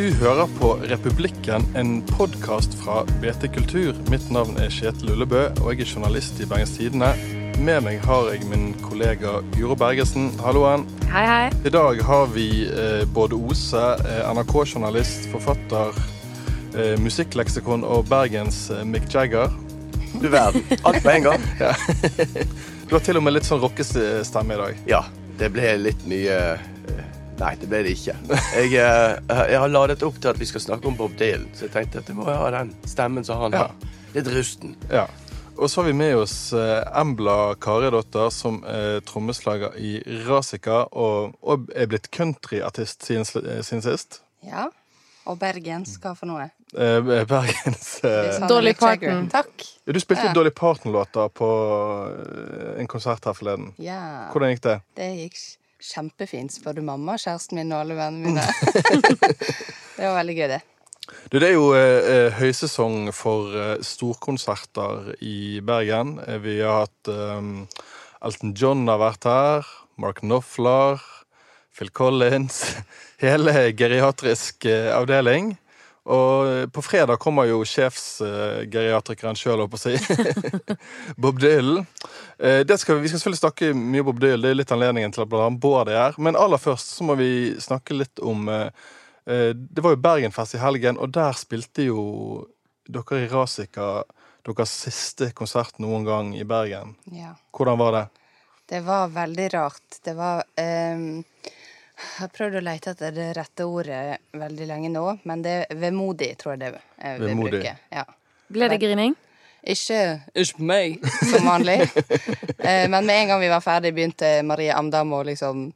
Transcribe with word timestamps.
Du 0.00 0.14
hører 0.16 0.48
på 0.56 0.68
Republikken, 0.88 1.64
en 1.76 1.98
podkast 2.08 2.72
fra 2.80 3.02
BT 3.20 3.50
Kultur. 3.52 3.98
Mitt 4.08 4.30
navn 4.32 4.56
er 4.56 4.70
Kjetil 4.72 5.10
Ullebø, 5.12 5.42
og 5.60 5.74
jeg 5.74 5.84
er 5.84 5.90
journalist 5.90 6.40
i 6.40 6.46
Bergens 6.48 6.72
Tidende. 6.72 7.10
Med 7.60 7.82
meg 7.84 7.98
har 8.08 8.30
jeg 8.32 8.46
min 8.48 8.70
kollega 8.80 9.34
Guro 9.58 9.76
Bergesen. 9.76 10.30
Halloen. 10.40 10.86
Hei, 11.10 11.26
hei. 11.28 11.50
I 11.68 11.74
dag 11.74 12.00
har 12.08 12.32
vi 12.32 12.46
eh, 12.70 13.04
både 13.12 13.36
Ose, 13.36 13.84
eh, 14.00 14.22
NRK-journalist, 14.30 15.28
forfatter, 15.34 15.92
eh, 16.72 16.96
musikkleksikon 17.04 17.84
og 17.84 18.08
Bergens 18.08 18.70
eh, 18.72 18.80
Mick 18.88 19.12
Jagger. 19.12 19.52
Du 20.16 20.30
verden. 20.32 20.64
Alt 20.80 21.04
på 21.04 21.12
en 21.12 21.28
gang. 21.28 21.48
Ja. 21.60 21.76
Du 22.88 22.96
har 22.96 23.04
til 23.04 23.20
og 23.20 23.28
med 23.28 23.36
litt 23.36 23.52
sånn 23.52 23.60
rockestemme 23.60 24.56
i 24.56 24.64
dag. 24.64 24.84
Ja, 24.96 25.04
det 25.36 25.52
ble 25.52 25.76
litt 25.90 26.08
mye 26.08 26.40
Nei, 27.40 27.54
det 27.56 27.68
ble 27.70 27.78
det 27.86 27.94
ikke. 27.96 28.14
Jeg, 28.52 28.74
eh, 28.76 29.44
jeg 29.54 29.60
har 29.62 29.70
ladet 29.72 30.02
opp 30.04 30.18
til 30.20 30.28
at 30.34 30.38
vi 30.40 30.48
skal 30.48 30.60
snakke 30.60 30.90
om 30.90 30.96
Bob 30.98 31.14
Dylan, 31.20 31.46
så 31.56 31.66
jeg 31.66 31.72
tenkte 31.72 32.02
at 32.02 32.10
det 32.10 32.16
må 32.18 32.26
jeg 32.28 32.36
ha 32.36 32.50
den 32.58 32.74
stemmen 32.88 33.24
som 33.24 33.40
han 33.40 33.52
Ja. 33.56 33.66
har. 33.70 33.90
Litt 34.14 34.28
rusten. 34.34 34.74
Ja. 34.90 35.06
Og 35.60 35.68
så 35.68 35.80
har 35.80 35.88
vi 35.90 35.94
med 35.96 36.16
oss 36.16 36.52
eh, 36.56 36.82
Embla 37.00 37.54
Karidotter, 37.60 38.30
som 38.32 38.62
er 38.68 39.00
trommeslager 39.08 39.74
i 39.76 39.98
Rasika, 40.26 40.86
og, 40.92 41.34
og 41.42 41.68
er 41.76 41.88
blitt 41.90 42.10
countryartist 42.12 43.04
siden, 43.08 43.24
eh, 43.44 43.60
siden 43.64 43.82
sist. 43.84 44.20
Ja. 44.44 44.68
Og 45.28 45.36
bergensk, 45.38 46.00
hva 46.02 46.14
for 46.16 46.26
noe? 46.30 46.46
Eh, 46.72 47.24
Bergens 47.28 48.00
eh, 48.04 48.40
Dolly 48.48 48.72
Parton. 48.78 49.28
Takk. 49.32 49.64
Du 49.86 49.98
spilte 50.00 50.28
Ja. 50.28 50.32
Dolly 50.36 50.50
Parton-låter 50.50 51.28
på 51.28 51.48
eh, 52.08 52.80
en 52.80 52.86
konsert 52.88 53.24
her 53.28 53.36
forleden. 53.36 53.72
Ja. 53.78 54.28
Hvordan 54.32 54.54
gikk 54.54 54.62
det? 54.68 54.76
Det 54.96 55.10
gikk 55.24 55.40
kjempefint, 55.84 56.52
spør 56.54 56.78
du 56.78 56.82
mamma, 56.86 57.16
kjæresten 57.20 57.60
min 57.60 57.72
og 57.74 57.84
alle 57.84 57.96
vennene 57.98 58.34
mine. 58.34 58.44
det 59.96 60.04
var 60.04 60.18
veldig 60.20 60.36
gøy, 60.36 60.48
det. 60.54 60.60
Du, 61.30 61.38
det 61.38 61.48
er 61.48 61.56
jo 61.56 61.70
eh, 61.74 62.10
eh, 62.10 62.38
høysesong 62.38 63.10
for 63.16 63.54
eh, 63.56 63.76
storkonserter 63.84 65.14
i 65.26 65.60
Bergen. 65.66 66.18
Eh, 66.26 66.38
vi 66.42 66.60
har 66.60 66.84
hatt 66.84 67.10
eh, 67.10 67.86
Elton 68.26 68.54
John 68.56 68.86
har 68.90 69.00
vært 69.02 69.26
her. 69.28 69.72
Mark 70.00 70.22
Knopfler. 70.22 71.02
Phil 71.76 71.90
Collins. 71.96 72.62
Hele 73.24 73.70
geriatrisk 73.76 74.66
eh, 74.68 74.90
avdeling. 74.94 75.54
Og 76.08 76.48
eh, 76.48 76.66
på 76.72 76.82
fredag 76.82 77.20
kommer 77.20 77.48
jo 77.50 77.60
sjefsgeriatrikeren 77.68 79.36
sjøl, 79.36 79.60
holdt 79.60 79.74
på 79.74 79.80
å 79.80 79.82
si. 79.82 79.96
Bob 81.22 81.40
Dylan. 81.42 81.84
Eh, 82.38 82.62
skal, 82.76 82.96
vi 82.96 83.04
vi 83.04 83.10
skal 83.10 83.20
selvfølgelig 83.20 83.42
snakke 83.42 83.72
mye 83.76 84.04
om 84.04 84.08
Bob 84.08 84.22
Dylan. 84.22 84.40
Det 84.44 84.54
er 84.54 84.60
litt 84.62 84.72
anledningen 84.72 85.12
til 85.12 85.24
at 85.26 85.32
blant 85.32 85.48
annet 85.50 85.62
Bård 85.62 85.92
er 85.92 86.00
her. 86.06 86.16
Men 86.18 86.38
aller 86.40 86.62
først 86.62 86.96
så 86.96 87.04
må 87.04 87.18
vi 87.20 87.52
snakke 87.60 87.98
litt 87.98 88.22
om 88.24 88.48
eh, 88.48 88.70
eh, 89.26 89.50
Det 89.52 89.84
var 89.84 89.96
jo 89.96 90.04
Bergenfest 90.08 90.56
i 90.56 90.62
helgen, 90.62 90.98
og 90.98 91.12
der 91.16 91.36
spilte 91.36 91.90
jo 91.90 92.00
dere 92.88 93.24
i 93.24 93.28
Rasika 93.30 94.00
deres 94.46 94.72
siste 94.72 95.30
konsert 95.36 95.76
noen 95.82 96.06
gang 96.06 96.32
i 96.34 96.46
Bergen. 96.48 96.96
Ja. 97.12 97.34
Hvordan 97.52 97.78
var 97.78 97.92
det? 97.96 98.06
Det 98.70 98.80
var 98.86 99.10
veldig 99.12 99.48
rart. 99.54 99.98
Det 100.04 100.14
var 100.14 100.44
ehm, 100.56 101.22
Jeg 102.00 102.20
har 102.24 102.30
prøvd 102.34 102.56
å 102.60 102.62
lete 102.64 102.92
etter 102.94 103.12
det 103.16 103.26
rette 103.36 103.64
ordet 103.68 104.18
veldig 104.36 104.66
lenge 104.68 104.90
nå, 104.92 105.04
men 105.28 105.42
det 105.44 105.56
er 105.66 105.76
vemodig, 105.80 106.30
tror 106.40 106.54
jeg 106.54 106.60
det 106.62 106.70
er 106.98 107.18
vi 107.20 107.26
Vemodig. 107.30 107.60
bruke. 107.60 107.74
Ja. 107.92 108.04
Ble 108.50 108.68
det 108.72 108.78
grining? 108.82 109.16
Ikke 109.60 109.98
Ikke 110.40 110.64
meg, 110.64 111.02
som 111.28 111.44
vanlig. 111.44 111.82
Eh, 112.60 112.86
Men 112.88 113.04
med 113.04 113.12
en 113.16 113.28
gang 113.28 113.40
vi 113.42 113.50
var 113.52 113.60
ferdig, 113.60 113.92
begynte 113.96 114.40
Marie 114.48 114.72
Amdam 114.72 115.12
å 115.12 115.20
liksom 115.28 115.66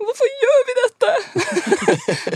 Hvorfor 0.00 0.30
gjør 0.42 0.62
vi 0.68 0.76
dette?! 0.82 1.10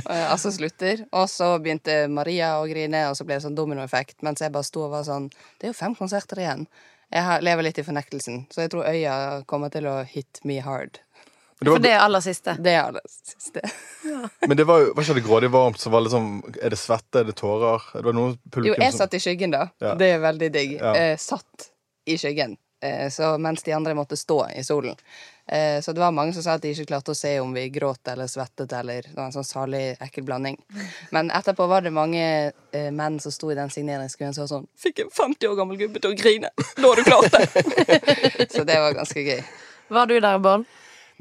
Eh, 0.04 0.30
altså 0.30 0.50
slutter. 0.52 1.00
Og 1.16 1.24
så 1.32 1.46
begynte 1.62 2.04
Maria 2.12 2.52
å 2.60 2.66
grine, 2.68 3.06
og 3.08 3.16
så 3.16 3.24
ble 3.26 3.38
det 3.38 3.44
sånn 3.46 3.56
dominoeffekt. 3.56 4.18
Mens 4.26 4.42
jeg 4.44 4.52
bare 4.52 4.66
sto 4.66 4.82
og 4.84 4.92
var 4.92 5.06
sånn 5.06 5.30
Det 5.32 5.66
er 5.66 5.72
jo 5.72 5.78
fem 5.78 5.94
konserter 5.96 6.42
igjen. 6.42 6.66
Jeg 7.14 7.42
lever 7.46 7.66
litt 7.66 7.78
i 7.80 7.84
fornektelsen, 7.86 8.44
så 8.52 8.64
jeg 8.64 8.72
tror 8.74 8.86
øya 8.90 9.14
kommer 9.50 9.72
til 9.72 9.86
å 9.88 9.96
hit 10.08 10.40
me 10.44 10.58
hard. 10.64 10.98
Men 11.60 11.70
var, 11.70 11.76
For 11.76 11.84
det 11.84 11.92
er 11.94 12.02
aller 12.02 12.24
siste. 12.24 12.56
Det 12.60 12.72
er 12.74 12.80
aller 12.82 13.04
siste. 13.06 13.62
men 14.48 14.56
det 14.58 14.66
var 14.68 14.82
jo 14.82 14.90
var 14.94 15.06
ikke 15.06 15.18
det 15.20 15.26
grådig 15.26 15.50
varmt? 15.54 15.80
Så 15.80 15.92
var 15.92 16.02
det 16.02 16.10
liksom, 16.10 16.26
er 16.60 16.74
det 16.74 16.80
svette? 16.80 17.22
Er 17.22 17.30
det 17.30 17.36
tårer? 17.38 17.86
Det 17.94 18.04
var 18.08 18.18
noen 18.18 18.34
Jo, 18.66 18.74
jeg 18.74 18.96
satt 18.96 19.14
i 19.14 19.22
skyggen, 19.22 19.54
da. 19.54 19.68
Ja. 19.82 19.94
Det 19.98 20.10
er 20.16 20.20
veldig 20.24 20.50
digg. 20.54 20.76
Ja. 20.80 20.94
Eh, 20.98 21.14
satt 21.20 21.70
i 22.10 22.18
skyggen. 22.20 22.58
Eh, 22.84 23.10
så 23.10 23.38
mens 23.38 23.62
de 23.62 23.72
andre 23.72 23.94
måtte 23.94 24.16
stå 24.16 24.48
i 24.56 24.64
solen. 24.64 24.96
Eh, 25.48 25.80
så 25.80 25.92
det 25.92 26.00
var 26.00 26.12
mange 26.12 26.32
som 26.32 26.42
sa 26.42 26.56
at 26.56 26.62
de 26.62 26.72
ikke 26.72 26.88
klarte 26.88 27.12
å 27.12 27.16
se 27.16 27.32
om 27.40 27.52
vi 27.52 27.66
gråt 27.72 28.08
eller 28.12 28.28
svettet 28.28 28.72
eller 28.76 29.04
det 29.04 29.14
var 29.16 29.30
en 29.30 29.34
sånn 29.36 29.46
salig, 29.46 29.82
ekkel 30.04 30.24
blanding. 30.24 30.58
Men 31.12 31.30
etterpå 31.32 31.66
var 31.68 31.84
det 31.84 31.92
mange 31.96 32.24
eh, 32.50 32.90
menn 32.92 33.18
som 33.20 33.32
sto 33.32 33.52
i 33.52 33.56
den 33.56 33.72
signeringskøen 33.72 34.32
og 34.32 34.38
sa 34.38 34.48
sånn 34.50 34.68
Fikk 34.80 35.04
en 35.04 35.12
50 35.12 35.48
år 35.48 35.58
gammel 35.60 35.80
gubbe 35.80 36.00
til 36.00 36.12
å 36.12 36.18
grine! 36.18 36.52
Da 36.76 36.88
har 36.88 37.00
du 37.00 37.08
klart 37.08 37.32
det! 37.32 38.48
så 38.54 38.64
det 38.68 38.80
var 38.80 38.96
ganske 38.96 39.24
gøy. 39.24 39.44
Var 39.92 40.08
du 40.12 40.16
der, 40.18 40.40
Bård? 40.44 40.68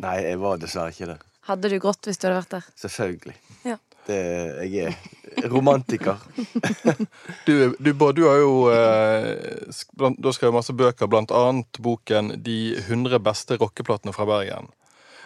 Nei, 0.02 0.18
jeg 0.26 0.40
var 0.42 0.62
dessverre 0.62 0.94
ikke 0.94 1.10
det. 1.14 1.18
Hadde 1.48 1.70
du 1.70 1.80
grått 1.84 2.08
hvis 2.08 2.20
du 2.20 2.28
hadde 2.28 2.40
vært 2.40 2.54
der? 2.56 2.70
Selvfølgelig. 2.80 3.36
Ja. 3.68 3.78
Det, 4.08 4.20
jeg 4.68 4.92
er 4.92 5.50
romantiker. 5.52 6.20
Du, 7.48 7.74
du, 7.80 7.90
Bård, 7.96 8.16
du 8.16 8.26
har 8.28 8.38
jo 8.40 8.68
eh, 8.72 9.70
Du 9.96 10.28
har 10.28 10.36
skrevet 10.36 10.56
masse 10.56 10.76
bøker, 10.76 11.08
blant 11.12 11.32
annet 11.36 11.80
boken 11.84 12.34
'De 12.44 12.76
100 12.84 13.20
beste 13.24 13.58
rockeplatene 13.60 14.14
fra 14.16 14.28
Bergen'. 14.28 14.70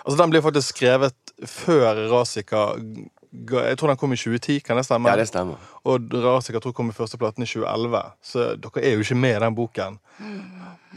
Altså, 0.05 0.17
Den 0.21 0.31
blir 0.31 0.45
faktisk 0.45 0.75
skrevet 0.75 1.33
før 1.45 2.07
Rasika 2.13 2.69
ga, 2.77 3.07
Jeg 3.47 3.77
tror 3.79 3.91
den 3.91 3.99
kom 4.01 4.13
i 4.13 4.19
2010, 4.19 4.59
kan 4.65 4.79
det 4.79 4.85
stemme? 4.87 5.09
Ja, 5.11 5.19
det 5.19 5.27
stemmer. 5.29 5.61
Og 5.87 6.11
Rasika 6.23 6.59
tror 6.63 6.73
kom 6.75 6.89
i 6.91 6.95
første 6.95 7.19
platen 7.21 7.45
i 7.45 7.49
2011. 7.49 8.03
Så 8.25 8.45
dere 8.63 8.83
er 8.83 8.95
jo 8.97 9.05
ikke 9.05 9.19
med 9.19 9.35
i 9.37 9.41
den 9.45 9.57
boken. 9.57 9.99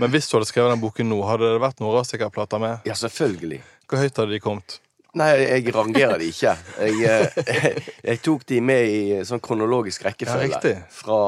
Men 0.01 0.13
hvis 0.15 0.29
du 0.31 0.37
hadde 0.39 0.49
skrevet 0.49 0.73
den 0.73 0.83
boken 0.83 1.11
nå, 1.11 1.19
hadde 1.29 1.51
det 1.55 1.63
vært 1.63 1.83
noen 1.83 1.99
Rasika-plater 1.99 2.63
med? 2.63 2.87
Ja, 2.89 2.97
selvfølgelig. 2.99 3.61
Hvor 3.91 4.01
høyt 4.03 4.23
hadde 4.23 4.33
de 4.33 4.41
kommet? 4.43 4.79
Nei, 5.19 5.31
jeg 5.43 5.73
rangerer 5.75 6.21
de 6.23 6.29
ikke. 6.31 6.53
Jeg, 6.79 6.99
jeg, 7.03 7.87
jeg 8.13 8.21
tok 8.23 8.45
de 8.47 8.61
med 8.63 8.91
i 8.93 9.01
sånn 9.27 9.43
kronologisk 9.43 10.05
rekkefølge. 10.07 10.47
Ja, 10.47 10.53
riktig. 10.55 10.77
Fra 10.95 11.19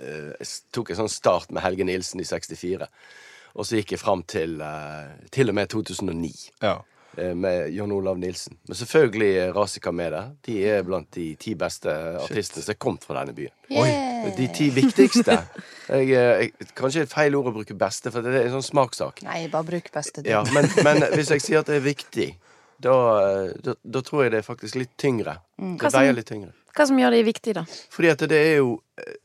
eh, 0.00 0.30
Jeg 0.40 0.48
tok 0.72 0.94
en 0.94 1.02
sånn 1.02 1.12
start 1.12 1.52
med 1.52 1.64
Helge 1.66 1.84
Nilsen 1.84 2.22
i 2.24 2.28
64. 2.28 2.88
Og 3.54 3.68
så 3.68 3.78
gikk 3.78 3.92
jeg 3.94 4.00
fram 4.00 4.24
til 4.26 4.56
eh, 4.64 5.12
til 5.34 5.52
og 5.52 5.58
med 5.60 5.70
2009 5.74 6.32
Ja. 6.64 6.78
Eh, 7.18 7.34
med 7.34 7.72
John 7.74 7.92
Olav 7.92 8.18
Nilsen. 8.18 8.56
Men 8.68 8.78
selvfølgelig 8.78 9.54
Rasika 9.56 9.92
med 9.92 10.12
der. 10.12 10.30
De 10.46 10.56
er 10.68 10.82
blant 10.86 11.10
de 11.16 11.26
ti 11.40 11.54
beste 11.58 11.92
artistene 12.22 12.64
som 12.64 12.74
er 12.74 12.78
kommet 12.80 13.06
fra 13.06 13.20
denne 13.20 13.36
byen. 13.36 13.52
Yeah. 13.70 14.30
De 14.36 14.48
ti 14.56 14.70
viktigste. 14.74 15.38
Jeg, 15.88 16.10
eh, 16.16 16.44
jeg, 16.46 16.68
kanskje 16.78 17.04
et 17.04 17.12
feil 17.12 17.36
ord 17.36 17.50
å 17.50 17.54
bruke 17.58 17.76
beste, 17.78 18.12
for 18.14 18.24
det 18.24 18.34
er 18.38 18.48
en 18.48 18.56
sånn 18.56 18.68
smakssak. 18.70 19.24
Nei, 19.26 19.46
bare 19.52 19.68
bruk 19.68 19.90
beste. 19.92 20.24
Ja, 20.28 20.40
men, 20.54 20.68
men 20.86 21.04
hvis 21.12 21.32
jeg 21.34 21.44
sier 21.44 21.60
at 21.60 21.68
det 21.68 21.80
er 21.80 21.84
viktig, 21.84 22.28
da, 22.82 22.94
eh, 23.20 23.54
da, 23.64 23.74
da 23.84 24.04
tror 24.04 24.24
jeg 24.24 24.34
det 24.34 24.42
er 24.42 24.46
faktisk 24.46 24.78
litt 24.80 24.94
tyngre. 25.00 25.38
Det 25.58 25.74
Hva 25.82 25.90
som- 25.90 26.00
veier 26.00 26.16
litt 26.16 26.30
tyngre. 26.30 26.54
Hva 26.74 26.88
som 26.88 26.98
gjør 26.98 27.14
det 27.14 27.24
viktig, 27.28 27.52
da? 27.54 27.62
Fordi 27.94 28.08
at 28.10 28.24
det 28.30 28.40
er 28.40 28.56
jo 28.58 28.78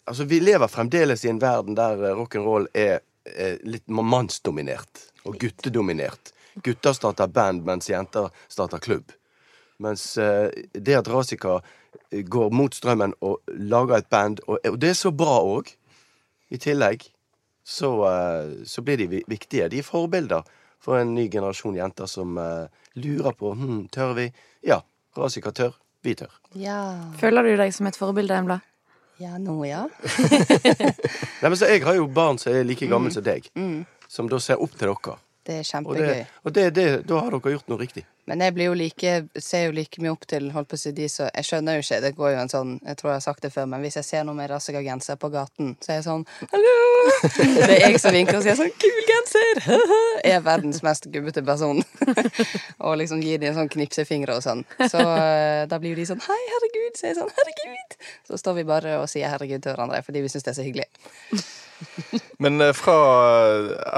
Altså, 0.09 0.25
vi 0.25 0.39
lever 0.41 0.65
fremdeles 0.65 1.21
i 1.25 1.29
en 1.29 1.39
verden 1.41 1.75
der 1.77 1.99
rock'n'roll 2.17 2.65
er 2.73 3.01
er 3.37 3.57
litt 3.67 3.87
mannsdominert 3.87 5.05
og 5.27 5.37
guttedominert. 5.41 6.31
Gutter 6.63 6.93
starter 6.97 7.27
band, 7.27 7.63
mens 7.67 7.89
jenter 7.89 8.29
starter 8.51 8.79
klubb. 8.83 9.11
Mens 9.79 10.17
eh, 10.17 10.49
det 10.73 10.95
at 10.99 11.07
Rasika 11.07 11.59
eh, 12.11 12.23
går 12.27 12.49
mot 12.51 12.73
strømmen 12.75 13.13
og 13.23 13.39
lager 13.47 13.97
et 14.01 14.09
band, 14.11 14.41
og, 14.47 14.59
og 14.67 14.79
det 14.81 14.89
er 14.91 14.97
så 14.99 15.11
bra 15.15 15.37
òg, 15.45 15.71
i 16.51 16.57
tillegg, 16.57 17.05
så, 17.63 17.91
eh, 18.09 18.55
så 18.65 18.81
blir 18.83 18.97
de 18.99 19.21
viktige. 19.29 19.69
De 19.69 19.79
er 19.79 19.87
forbilder 19.87 20.43
for 20.81 20.97
en 20.99 21.13
ny 21.15 21.27
generasjon 21.31 21.75
jenter 21.77 22.07
som 22.09 22.37
lurer 22.95 23.33
på 23.35 23.53
hm, 23.55 23.85
tør 23.91 24.13
vi. 24.17 24.29
Ja, 24.67 24.81
Rasika 25.17 25.51
tør. 25.51 25.75
Vi 26.03 26.13
tør. 26.15 26.31
Ja. 26.55 26.77
Føler 27.19 27.43
du 27.43 27.57
deg 27.59 27.73
som 27.75 27.87
et 27.89 27.97
forbilde, 27.99 28.31
Embla? 28.39 28.61
ja, 29.19 29.33
nå 29.35 29.57
ja. 29.67 29.81
Nei, 31.41 31.49
men 31.49 31.57
så 31.59 31.67
Jeg 31.67 31.83
har 31.83 31.97
jo 31.97 32.05
barn 32.07 32.37
som 32.39 32.53
er 32.55 32.63
like 32.63 32.87
gamle 32.87 33.11
som 33.11 33.23
deg, 33.25 33.49
Mm. 33.55 33.81
som 34.07 34.29
da 34.31 34.39
ser 34.39 34.61
opp 34.63 34.71
til 34.79 34.87
dere. 34.93 35.17
Det 35.49 35.55
er 35.57 35.65
Og, 35.65 35.69
kjempegøy. 35.71 36.05
det, 36.05 36.25
og 36.45 36.53
det, 36.53 36.63
det, 36.77 36.87
da 37.09 37.19
har 37.25 37.33
dere 37.33 37.55
gjort 37.55 37.69
noe 37.71 37.81
riktig. 37.81 38.03
Men 38.29 38.43
jeg 38.45 38.53
blir 38.53 38.67
jo 38.67 38.73
like, 38.77 39.11
ser 39.41 39.63
jo 39.63 39.71
like 39.73 40.01
mye 40.03 40.11
opp 40.13 40.27
til 40.29 40.51
holdt 40.53 40.69
på 40.69 40.77
å 40.77 40.81
si 40.83 40.91
de 40.93 41.07
som 41.09 41.31
Jeg 41.33 41.47
skjønner 41.47 41.79
jo 41.79 41.81
ikke, 41.81 41.97
det 42.03 42.11
går 42.13 42.33
jo 42.35 42.41
en 42.43 42.51
sånn 42.51 42.73
Jeg 42.85 42.99
tror 42.99 43.09
jeg 43.09 43.15
har 43.15 43.23
sagt 43.25 43.41
det 43.41 43.49
før, 43.55 43.65
men 43.71 43.81
hvis 43.81 43.95
jeg 43.97 44.05
ser 44.05 44.27
noen 44.27 44.37
med 44.37 44.51
rassega 44.51 44.83
genser 44.85 45.17
på 45.17 45.31
gaten, 45.33 45.71
så 45.81 45.95
er 45.95 45.97
jeg 45.97 46.05
sånn 46.05 46.25
Hallo! 46.51 46.75
Det 47.39 47.71
er 47.79 47.81
jeg 47.87 48.01
som 48.03 48.13
vinker 48.13 48.37
og 48.37 48.45
sier 48.45 48.59
sånn 48.59 48.69
Kul 48.83 48.99
genser! 49.07 49.63
Jeg 50.27 50.35
er 50.35 50.43
verdens 50.45 50.83
mest 50.85 51.07
gubbete 51.09 51.41
person. 51.47 51.79
og 52.85 52.97
liksom 53.01 53.23
gir 53.23 53.39
de 53.41 53.49
en 53.49 53.57
sånn 53.57 53.71
knipsefingre 53.71 54.35
og 54.35 54.43
sånn. 54.45 54.61
Så 54.91 54.99
eh, 54.99 55.63
da 55.71 55.79
blir 55.81 55.95
jo 55.95 56.01
de 56.01 56.05
sånn 56.11 56.21
Hei, 56.27 56.41
herregud! 56.53 56.99
Så 56.99 57.07
er 57.07 57.13
jeg 57.13 57.19
sånn 57.23 57.33
Herregud! 57.39 57.97
Så 58.29 58.37
står 58.43 58.59
vi 58.59 58.67
bare 58.69 58.99
og 58.99 59.09
sier 59.09 59.31
herregud 59.33 59.63
til 59.65 59.73
hverandre 59.73 60.03
fordi 60.05 60.21
vi 60.27 60.29
syns 60.29 60.45
det 60.45 60.53
er 60.53 60.59
så 60.59 60.67
hyggelig. 60.67 60.89
Men 62.43 62.61
eh, 62.61 62.73
fra 62.75 62.97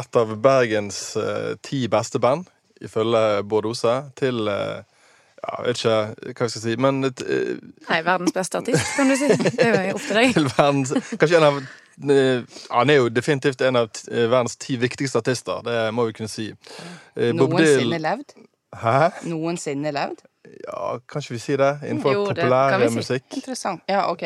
et 0.01 0.17
av 0.21 0.33
Bergens 0.43 1.01
eh, 1.19 1.53
ti 1.63 1.83
beste 1.91 2.19
band, 2.21 2.47
ifølge 2.81 3.43
Bård 3.45 3.67
Ose, 3.69 3.95
til 4.17 4.47
eh, 4.51 4.81
ja, 5.41 5.55
jeg 5.57 5.67
vet 5.67 5.79
ikke 5.81 5.93
hva 6.37 6.45
jeg 6.45 6.53
skal 6.53 6.61
si, 6.61 6.73
men 6.77 6.99
eh, 7.07 7.53
Nei, 7.87 8.01
verdens 8.05 8.33
beste 8.35 8.59
artist, 8.61 8.91
kan 8.93 9.09
du 9.09 9.15
si. 9.17 9.29
Det 9.31 9.65
er 9.65 9.87
jo 9.89 9.95
opp 9.97 10.03
til 10.09 10.19
deg. 10.19 10.37
verdens 10.57 10.91
Kanskje 11.17 11.39
en 11.39 11.47
av 11.47 11.57
eh, 11.57 12.59
Han 12.69 12.93
er 12.93 12.99
jo 12.99 13.07
definitivt 13.09 13.63
en 13.65 13.79
av 13.81 13.89
eh, 14.11 14.27
verdens 14.29 14.59
ti 14.61 14.77
viktigste 14.81 15.17
artister, 15.23 15.63
det 15.65 15.79
må 15.97 16.05
vi 16.11 16.17
kunne 16.19 16.29
si. 16.29 16.51
Eh, 17.17 17.31
Noensinne 17.33 17.97
levd? 18.05 18.35
Hæ? 18.83 18.97
Noensinne 19.31 19.93
levd? 19.97 20.21
Ja, 20.67 20.97
kan 21.09 21.25
ikke 21.25 21.35
vi 21.35 21.41
si 21.41 21.57
det? 21.57 21.71
Innenfor 21.89 22.13
Jo, 22.13 22.23
det 22.37 22.47
kan 22.49 22.81
vi 22.81 22.89
si. 22.89 22.95
musikk. 23.01 23.25
Interessant. 23.41 23.81
Ja, 23.89 24.05
OK. 24.11 24.23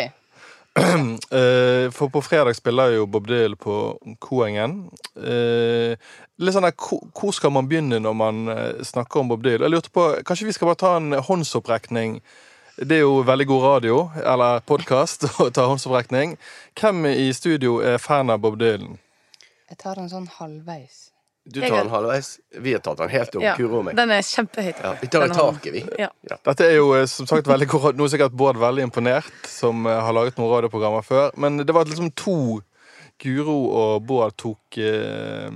Eh, 1.32 1.92
for 1.92 2.10
på 2.10 2.22
fredag 2.22 2.56
spiller 2.56 2.94
jo 2.96 3.06
Bob 3.06 3.28
Dylan 3.28 3.58
på 3.60 3.98
Koengen. 4.20 4.76
Eh, 5.16 5.96
litt 6.38 6.56
sånn 6.56 6.68
der, 6.68 6.76
hvor, 6.76 7.32
skal 7.36 7.54
man 7.56 7.68
begynne 7.70 8.00
når 8.04 8.16
man 8.16 8.52
eh, 8.52 8.84
snakker 8.86 9.22
om 9.22 9.32
Bob 9.32 9.44
Dylan? 9.44 9.66
Jeg 9.66 9.74
lurte 9.74 9.94
på, 9.96 10.06
Kanskje 10.28 10.50
vi 10.50 10.56
skal 10.56 10.70
bare 10.72 10.82
ta 10.84 10.94
en 11.00 11.16
håndsopprekning? 11.28 12.20
Det 12.76 13.00
er 13.00 13.06
jo 13.06 13.24
veldig 13.28 13.48
god 13.48 13.64
radio, 13.64 13.98
eller 14.20 14.64
podkast, 14.68 15.28
å 15.44 15.50
ta 15.56 15.68
håndsopprekning. 15.72 16.36
Hvem 16.80 17.06
i 17.14 17.32
studio 17.36 17.80
er 17.80 18.00
fan 18.04 18.32
av 18.32 18.44
Bob 18.44 18.60
Dylan? 18.60 19.00
Jeg 19.72 19.82
tar 19.82 20.00
den 20.00 20.12
sånn 20.12 20.28
halvveis. 20.38 21.15
Du 21.46 21.60
tar 21.62 21.78
den 21.78 21.90
halvveis. 21.94 22.40
Vi 22.58 22.72
har 22.74 22.80
tatt 22.82 22.98
den 22.98 23.10
helt 23.14 23.36
om 23.38 23.44
Ja, 23.46 23.56
Kuro 23.56 23.78
og 23.80 23.86
meg. 23.86 23.96
den 23.96 24.10
er 24.12 24.22
kjempehøyt. 24.26 24.80
Ja, 24.82 24.94
vi 25.02 25.08
tar 25.14 25.26
i 25.26 25.28
Den 25.30 25.38
taket, 25.38 25.74
vi. 25.74 25.84
Ja. 26.02 26.10
Dette 26.44 26.66
er 26.66 26.80
jo 26.80 26.88
eh, 26.98 27.06
som 27.06 27.28
sagt 27.30 27.46
veldig 27.48 27.68
korrekt. 27.70 28.00
Nå 28.00 28.08
er 28.08 28.16
sikkert 28.16 28.34
Bård 28.34 28.58
veldig 28.58 28.88
imponert, 28.88 29.30
som 29.46 29.86
eh, 29.86 30.00
har 30.08 30.16
laget 30.18 30.40
noen 30.42 30.50
radioprogrammer 30.56 31.06
før. 31.06 31.30
Men 31.38 31.62
det 31.62 31.76
var 31.76 31.86
liksom 31.86 32.10
to 32.18 32.62
Guro 33.22 33.60
og 33.72 34.04
Bård 34.10 34.34
tok, 34.42 34.78
eh, 34.82 35.48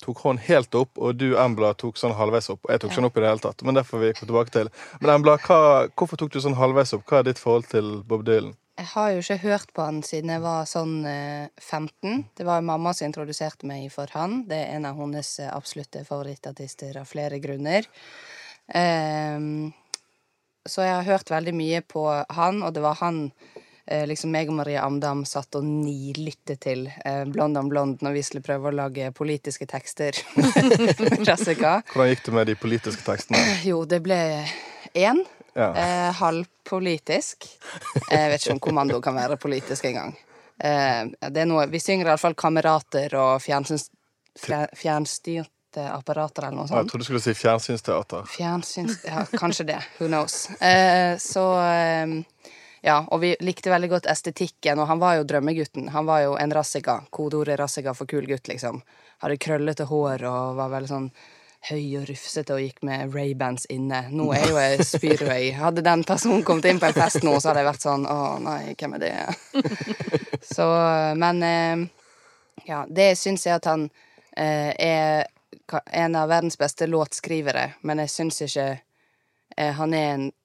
tok 0.00 0.22
hånd 0.24 0.40
helt 0.46 0.74
opp, 0.78 0.94
og 0.96 1.18
du, 1.20 1.32
Embla, 1.36 1.74
tok 1.74 1.98
sånn 2.00 2.14
halvveis 2.16 2.48
opp. 2.54 2.62
Og 2.64 2.70
jeg 2.72 2.80
tok 2.80 2.92
ikke 2.92 3.00
sånn 3.02 3.10
opp 3.10 3.18
i 3.18 3.24
det 3.26 3.32
hele 3.34 3.44
tatt, 3.44 3.66
men 3.66 3.74
det 3.76 3.84
får 3.90 3.98
vi 4.00 4.12
komme 4.16 4.30
tilbake 4.30 4.54
til. 4.54 4.70
Men 5.02 5.16
Embla, 5.18 5.36
hva, 5.42 5.60
hvorfor 5.98 6.22
tok 6.22 6.32
du 6.32 6.40
sånn 6.40 6.56
halvveis 6.56 6.94
opp? 6.96 7.04
Hva 7.10 7.18
er 7.20 7.28
ditt 7.32 7.42
forhold 7.42 7.66
til 7.74 7.98
Bob 8.06 8.24
Dylan? 8.24 8.54
Jeg 8.80 8.88
har 8.94 9.10
jo 9.12 9.20
ikke 9.20 9.42
hørt 9.42 9.72
på 9.76 9.84
han 9.84 9.98
siden 10.06 10.30
jeg 10.32 10.40
var 10.42 10.64
sånn 10.68 11.02
eh, 11.04 11.48
15. 11.60 12.22
Det 12.38 12.46
var 12.48 12.60
jo 12.62 12.68
mamma 12.70 12.94
som 12.96 13.10
introduserte 13.10 13.68
meg 13.68 13.90
for 13.92 14.08
han. 14.16 14.46
Det 14.48 14.56
er 14.56 14.78
en 14.78 14.86
av 14.88 14.96
hennes 14.96 15.32
eh, 15.42 15.50
absolutte 15.52 16.06
favorittartister 16.08 16.96
av 17.02 17.10
flere 17.10 17.36
grunner. 17.42 17.84
Ehm, 18.72 19.72
så 20.64 20.86
jeg 20.86 20.94
har 20.94 21.10
hørt 21.10 21.30
veldig 21.34 21.54
mye 21.58 21.82
på 21.84 22.06
han, 22.08 22.62
og 22.62 22.72
det 22.72 22.84
var 22.84 22.96
han 23.02 23.26
eh, 23.84 24.06
liksom 24.08 24.32
meg 24.32 24.48
og 24.48 24.56
Marie 24.62 24.80
Amdam 24.80 25.26
satt 25.28 25.58
og 25.58 25.68
nilyttet 25.68 26.62
til 26.64 26.86
eh, 27.04 27.26
Blond 27.28 27.60
on 27.60 27.68
blond 27.68 28.00
når 28.04 28.16
vi 28.16 28.24
skulle 28.24 28.46
prøve 28.46 28.70
å 28.70 28.76
lage 28.78 29.12
politiske 29.12 29.68
tekster. 29.68 30.16
Klassiker. 31.26 31.84
Hvordan 31.92 32.12
gikk 32.14 32.24
det 32.24 32.36
med 32.40 32.52
de 32.54 32.58
politiske 32.64 33.04
tekstene? 33.04 33.44
Jo, 33.68 33.84
det 33.84 34.00
ble 34.06 34.22
én. 34.96 35.24
Ja. 35.54 35.70
Eh, 35.76 36.10
halvpolitisk. 36.16 37.46
Jeg 38.10 38.30
vet 38.32 38.44
ikke 38.44 38.54
om 38.56 38.62
kommando 38.70 39.00
kan 39.04 39.16
være 39.16 39.36
politisk 39.40 39.84
engang. 39.90 40.14
Eh, 40.62 41.10
det 41.28 41.42
er 41.42 41.48
noe, 41.48 41.66
vi 41.68 41.80
synger 41.82 42.12
iallfall 42.12 42.36
'Kamerater' 42.38 43.16
og 43.18 43.42
fjernsyns, 43.42 43.90
fjernstyrte 44.38 45.84
apparater 45.92 46.46
eller 46.46 46.62
noe 46.62 46.70
sånt. 46.70 46.78
Jeg 46.80 46.90
trodde 46.90 47.04
du 47.04 47.08
skulle 47.10 47.24
si 47.24 47.34
fjernsynsteater. 47.36 48.24
Fjernsyns... 48.32 49.04
Ja, 49.08 49.26
kanskje 49.36 49.68
det. 49.74 49.80
Who 49.98 50.08
knows. 50.08 50.48
Eh, 50.60 51.18
så 51.18 51.46
eh, 51.60 52.18
Ja, 52.82 53.04
og 53.14 53.20
vi 53.22 53.36
likte 53.38 53.70
veldig 53.70 53.88
godt 53.92 54.06
estetikken, 54.10 54.80
og 54.82 54.88
han 54.88 54.98
var 54.98 55.14
jo 55.14 55.26
drømmegutten. 55.30 55.92
Han 55.94 56.06
var 56.06 56.24
jo 56.24 56.32
en 56.34 56.50
rassiga. 56.50 56.96
Kodeordet 57.14 57.60
rassiga 57.60 57.94
for 57.94 58.10
kul 58.10 58.26
gutt, 58.26 58.48
liksom. 58.50 58.80
Hadde 59.22 59.38
krøllete 59.38 59.86
hår 59.86 60.24
og 60.26 60.56
var 60.58 60.72
veldig 60.72 60.90
sånn 60.90 61.06
høy 61.70 61.98
og 62.00 62.08
rufsete 62.10 62.54
og 62.56 62.62
gikk 62.64 62.82
med 62.86 63.14
Ray-bands 63.14 63.68
inne. 63.70 64.04
Nå 64.10 64.28
er 64.34 64.46
jo 64.50 64.58
jeg 64.58 64.86
spyrøy. 64.86 65.52
Hadde 65.54 65.84
den 65.86 66.02
personen 66.06 66.42
kommet 66.46 66.66
inn 66.70 66.80
på 66.82 66.88
en 66.90 66.96
fest 66.96 67.22
nå, 67.22 67.36
så 67.38 67.50
hadde 67.50 67.62
jeg 67.62 67.70
vært 67.70 67.86
sånn 67.86 68.06
Å 68.10 68.18
nei, 68.42 68.74
hvem 68.78 68.96
er 68.98 69.04
det? 69.04 69.12
så 70.54 70.66
Men 71.18 71.42
eh, 71.46 71.84
ja, 72.66 72.82
det 72.90 73.12
syns 73.20 73.46
jeg 73.46 73.60
at 73.60 73.70
han 73.70 73.88
eh, 74.36 74.72
er 74.74 75.26
en 75.92 76.16
av 76.18 76.28
verdens 76.28 76.58
beste 76.58 76.88
låtskrivere, 76.90 77.72
men 77.86 78.02
jeg 78.02 78.10
syns 78.12 78.42
ikke 78.44 78.68
eh, 79.56 79.74
han 79.78 79.94
er 79.94 80.14
en 80.14 80.30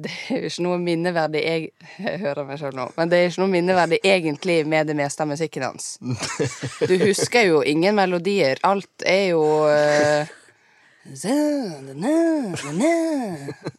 Det 0.00 0.10
er 0.30 0.44
jo 0.44 0.48
ikke 0.48 0.62
noe 0.64 0.76
minneverdig 0.80 1.40
jeg, 1.42 1.64
jeg 1.98 2.20
hører 2.22 2.46
meg 2.46 2.60
sjøl 2.60 2.76
nå, 2.78 2.84
men 2.94 3.10
det 3.10 3.18
er 3.18 3.32
ikke 3.32 3.42
noe 3.42 3.52
minneverdig 3.52 3.98
egentlig 4.06 4.60
med 4.70 4.86
det 4.86 4.94
meste 4.96 5.24
av 5.24 5.28
musikken 5.32 5.64
hans. 5.66 5.88
Du 6.86 6.94
husker 7.02 7.48
jo 7.48 7.58
ingen 7.66 7.98
melodier. 7.98 8.62
Alt 8.64 9.04
er 9.04 9.24
jo 9.32 9.42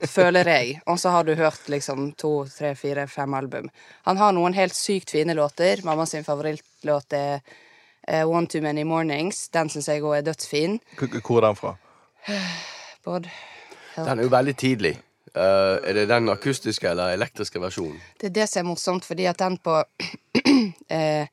Føler 0.09 0.47
jeg. 0.47 0.81
Og 0.89 1.00
så 1.00 1.09
har 1.13 1.23
du 1.23 1.35
hørt 1.38 1.69
liksom 1.69 2.12
to, 2.18 2.47
tre, 2.50 2.73
fire, 2.75 3.07
fem 3.07 3.33
album. 3.38 3.69
Han 4.09 4.18
har 4.18 4.33
noen 4.33 4.57
helt 4.57 4.75
sykt 4.75 5.13
fine 5.13 5.35
låter. 5.38 5.83
Mamma 5.85 6.06
sin 6.09 6.25
favorittlåt 6.25 7.13
er 7.13 7.39
eh, 8.07 8.25
One 8.25 8.47
Too 8.47 8.62
Many 8.65 8.83
Mornings. 8.83 9.50
Den 9.53 9.69
syns 9.69 9.88
jeg 9.91 10.01
òg 10.01 10.18
er 10.18 10.25
dødsfin. 10.31 10.79
Hvor 10.97 11.38
er 11.38 11.47
den 11.47 11.62
fra? 11.62 11.75
Bård? 13.06 13.29
Den 13.95 14.17
er 14.17 14.24
jo 14.25 14.33
veldig 14.33 14.57
tidlig. 14.57 14.95
Uh, 15.31 15.77
er 15.88 15.95
det 15.95 16.09
den 16.09 16.27
akustiske 16.29 16.89
eller 16.89 17.13
elektriske 17.15 17.62
versjonen? 17.62 18.01
Det 18.19 18.31
er 18.31 18.35
det 18.41 18.50
som 18.50 18.65
er 18.65 18.67
morsomt, 18.67 19.06
fordi 19.07 19.29
at 19.29 19.39
den 19.39 19.56
på 19.63 19.77
eh, 20.97 21.29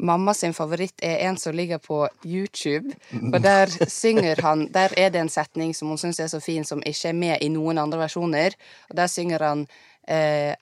Mamma 0.00 0.32
sin 0.34 0.52
favoritt 0.54 0.94
er 1.02 1.28
en 1.28 1.36
som 1.36 1.54
ligger 1.54 1.78
på 1.78 2.08
YouTube, 2.24 2.94
og 3.32 3.42
der 3.42 3.66
synger 3.88 4.40
han 4.42 4.66
Der 4.74 4.88
er 4.96 5.08
det 5.10 5.20
en 5.20 5.28
setning 5.28 5.74
som 5.76 5.88
hun 5.88 5.98
syns 5.98 6.20
er 6.20 6.26
så 6.26 6.40
fin, 6.40 6.64
som 6.64 6.82
ikke 6.86 7.08
er 7.08 7.12
med 7.12 7.38
i 7.42 7.48
noen 7.48 7.78
andre 7.78 7.98
versjoner, 7.98 8.56
og 8.90 8.96
der 8.96 9.06
synger 9.06 9.38
han 9.46 9.66
eh, 10.08 10.54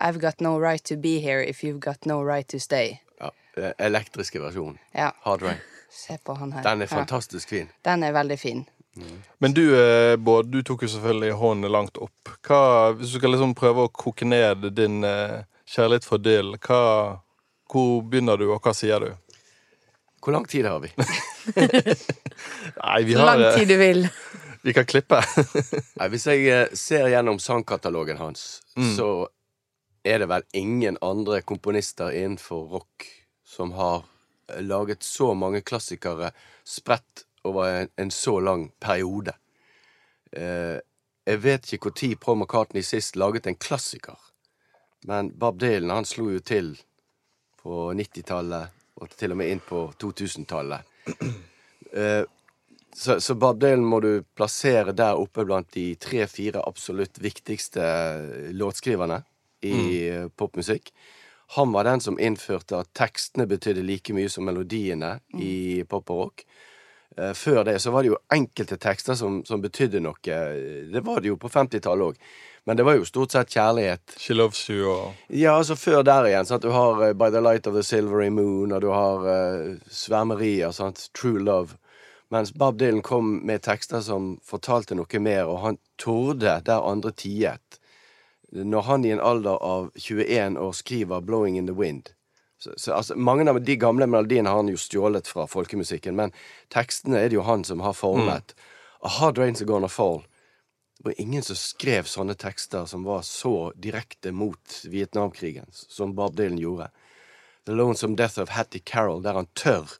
I've 0.00 0.18
got 0.20 0.40
no 0.40 0.56
right 0.58 0.82
to 0.84 0.96
be 0.96 1.18
here 1.20 1.42
if 1.48 1.62
you've 1.64 1.80
got 1.80 2.06
no 2.06 2.22
right 2.22 2.48
to 2.48 2.58
stay. 2.58 2.98
Ja, 3.20 3.72
elektriske 3.78 4.40
versjonen. 4.40 4.78
Ja, 4.94 5.10
Hard 5.24 5.42
Rain. 5.42 5.58
se 5.90 6.18
på 6.24 6.34
han 6.34 6.52
her. 6.52 6.62
Den 6.62 6.82
er 6.82 6.86
Ja, 6.90 6.96
fantastisk 6.96 7.48
fin. 7.48 7.68
den 7.84 8.02
er 8.02 8.12
veldig 8.12 8.38
fin. 8.38 8.66
Men 9.38 9.52
du, 9.54 9.62
eh, 9.78 10.16
Bård, 10.16 10.46
du 10.50 10.62
tok 10.62 10.82
jo 10.82 10.88
selvfølgelig 10.88 11.32
hånden 11.32 11.70
langt 11.72 11.98
opp. 11.98 12.28
Hva, 12.46 12.92
hvis 12.92 13.12
du 13.12 13.18
skal 13.18 13.30
liksom 13.30 13.54
prøve 13.54 13.84
å 13.86 13.88
koke 13.92 14.24
ned 14.26 14.70
din 14.74 15.04
eh, 15.04 15.42
kjærlighet 15.66 16.04
for 16.04 16.18
Dylan, 16.18 16.58
hva, 16.58 17.20
hvor 17.68 18.02
begynner 18.08 18.38
du, 18.40 18.48
og 18.52 18.62
hva 18.64 18.74
sier 18.76 19.02
du? 19.04 19.10
Hvor 20.24 20.34
lang 20.34 20.46
tid 20.50 20.66
har 20.66 20.80
vi? 20.82 20.90
Nei, 22.82 23.02
vi 23.04 23.14
Så 23.14 23.18
har 23.22 23.26
lang 23.26 23.42
eh, 23.46 23.58
tid 23.58 23.68
du 23.68 23.76
vil. 23.80 24.08
Vi 24.66 24.72
kan 24.74 24.84
klippe. 24.90 25.20
Nei, 26.00 26.08
hvis 26.10 26.24
jeg 26.26 26.48
eh, 26.50 26.72
ser 26.76 27.06
gjennom 27.12 27.38
sangkatalogen 27.40 28.18
hans, 28.18 28.58
så 28.96 29.28
er 30.02 30.18
det 30.18 30.26
vel 30.30 30.44
ingen 30.58 30.98
andre 31.00 31.38
komponister 31.46 32.10
innenfor 32.10 32.66
rock 32.74 33.06
som 33.46 33.72
har 33.78 34.02
eh, 34.50 34.62
laget 34.66 35.06
så 35.06 35.30
mange 35.38 35.62
klassikere 35.62 36.32
spredt 36.66 37.24
over 37.46 37.84
en, 37.84 37.92
en 37.96 38.10
så 38.10 38.40
lang 38.40 38.68
periode. 38.82 39.36
Eh, 40.32 40.80
jeg 41.28 41.42
vet 41.44 41.72
ikke 41.72 41.92
når 41.92 42.18
Paul 42.20 42.38
McCartney 42.42 42.82
sist 42.82 43.16
laget 43.16 43.46
en 43.46 43.56
klassiker, 43.56 44.18
men 45.04 45.30
Bob 45.38 45.60
Dylan 45.60 45.94
han 45.94 46.08
slo 46.08 46.30
jo 46.32 46.40
til 46.40 46.74
på 47.68 47.84
90-tallet 47.92 48.74
og 48.98 49.14
til 49.14 49.34
og 49.34 49.38
med 49.38 49.52
inn 49.52 49.62
på 49.64 49.84
2000-tallet. 50.00 50.96
Eh, 51.88 52.24
så, 52.92 53.14
så 53.20 53.32
Bob 53.38 53.60
Dylan 53.62 53.84
må 53.86 53.96
du 54.04 54.10
plassere 54.36 54.92
der 54.92 55.16
oppe 55.16 55.44
blant 55.48 55.70
de 55.72 55.94
tre-fire 55.96 56.60
absolutt 56.68 57.16
viktigste 57.22 57.86
låtskriverne 58.52 59.22
i 59.64 59.78
mm. 60.10 60.34
popmusikk. 60.36 60.90
Han 61.56 61.72
var 61.72 61.88
den 61.88 62.02
som 62.04 62.18
innførte 62.20 62.82
at 62.82 62.90
tekstene 62.98 63.46
betydde 63.48 63.86
like 63.88 64.12
mye 64.12 64.28
som 64.28 64.44
melodiene 64.44 65.14
i 65.40 65.80
pop 65.88 66.12
og 66.12 66.20
rock. 66.26 66.44
Eh, 67.16 67.32
Før 67.32 67.64
det 67.64 67.78
så 67.80 67.90
var 67.90 68.02
det 68.02 68.12
jo 68.12 68.20
enkelte 68.34 68.76
tekster 68.76 69.14
som, 69.14 69.40
som 69.44 69.62
betydde 69.62 70.02
noe. 70.04 70.38
Det 70.92 71.02
var 71.04 71.22
det 71.22 71.32
jo 71.32 71.40
på 71.40 71.50
50-tallet 71.50 72.12
òg. 72.12 72.20
Men 72.68 72.76
det 72.76 72.84
var 72.84 72.98
jo 72.98 73.04
stort 73.08 73.32
sett 73.32 73.54
kjærlighet. 73.54 74.14
She 74.20 74.34
loves 74.34 74.60
you 74.70 74.90
og 74.90 75.14
Ja, 75.32 75.54
altså 75.56 75.76
før 75.76 76.02
der 76.04 76.26
igjen. 76.28 76.44
Sant? 76.44 76.62
Du 76.62 76.74
har 76.74 77.00
eh, 77.06 77.14
By 77.16 77.30
the 77.32 77.40
Light 77.40 77.66
of 77.66 77.74
the 77.74 77.82
Silvery 77.82 78.28
Moon, 78.28 78.72
og 78.72 78.82
du 78.84 78.90
har 78.92 79.24
uh, 79.24 79.78
Svermerier, 79.88 80.70
sant? 80.76 81.08
True 81.16 81.40
Love. 81.40 81.78
Mens 82.30 82.52
Bob 82.52 82.76
Dylan 82.78 83.00
kom 83.02 83.38
med 83.48 83.62
tekster 83.64 84.04
som 84.04 84.34
fortalte 84.44 84.98
noe 84.98 85.20
mer, 85.24 85.48
og 85.48 85.62
han 85.62 85.78
torde 85.96 86.58
der 86.66 86.84
andre 86.84 87.14
tiet. 87.16 87.80
Når 88.52 88.84
han 88.84 89.04
i 89.04 89.14
en 89.16 89.20
alder 89.20 89.56
av 89.64 89.90
21 89.96 90.60
år 90.60 90.72
skriver 90.72 91.20
'Blowing 91.20 91.56
in 91.56 91.66
the 91.66 91.76
Wind' 91.76 92.12
så, 92.58 92.72
så, 92.76 92.92
altså, 92.92 93.16
Mange 93.16 93.50
av 93.50 93.60
de 93.62 93.76
gamle 93.76 94.06
melodiene 94.06 94.50
har 94.50 94.62
han 94.62 94.70
jo 94.70 94.80
stjålet 94.80 95.28
fra 95.30 95.46
folkemusikken, 95.46 96.16
men 96.18 96.34
tekstene 96.74 97.20
er 97.20 97.30
det 97.30 97.38
jo 97.38 97.46
han 97.46 97.64
som 97.64 97.84
har 97.84 97.94
formet. 97.94 98.54
A 99.00 99.12
Hard 99.18 99.38
Rain's 99.38 99.64
Gonna 99.64 99.88
Fall. 99.88 100.24
Det 100.98 101.04
var 101.06 101.20
ingen 101.22 101.44
som 101.46 101.56
skrev 101.56 102.08
sånne 102.10 102.34
tekster 102.34 102.88
som 102.90 103.04
var 103.06 103.22
så 103.22 103.70
direkte 103.78 104.32
mot 104.34 104.80
Vietnamkrigen, 104.90 105.68
som 105.70 106.16
Bob 106.18 106.34
Dylan 106.36 106.58
gjorde. 106.58 106.90
The 107.68 107.76
Lonesome 107.76 108.16
Death 108.16 108.40
of 108.40 108.48
Hattie 108.48 108.80
Carroll, 108.80 109.20
der 109.22 109.36
han 109.36 109.46
tør 109.54 109.92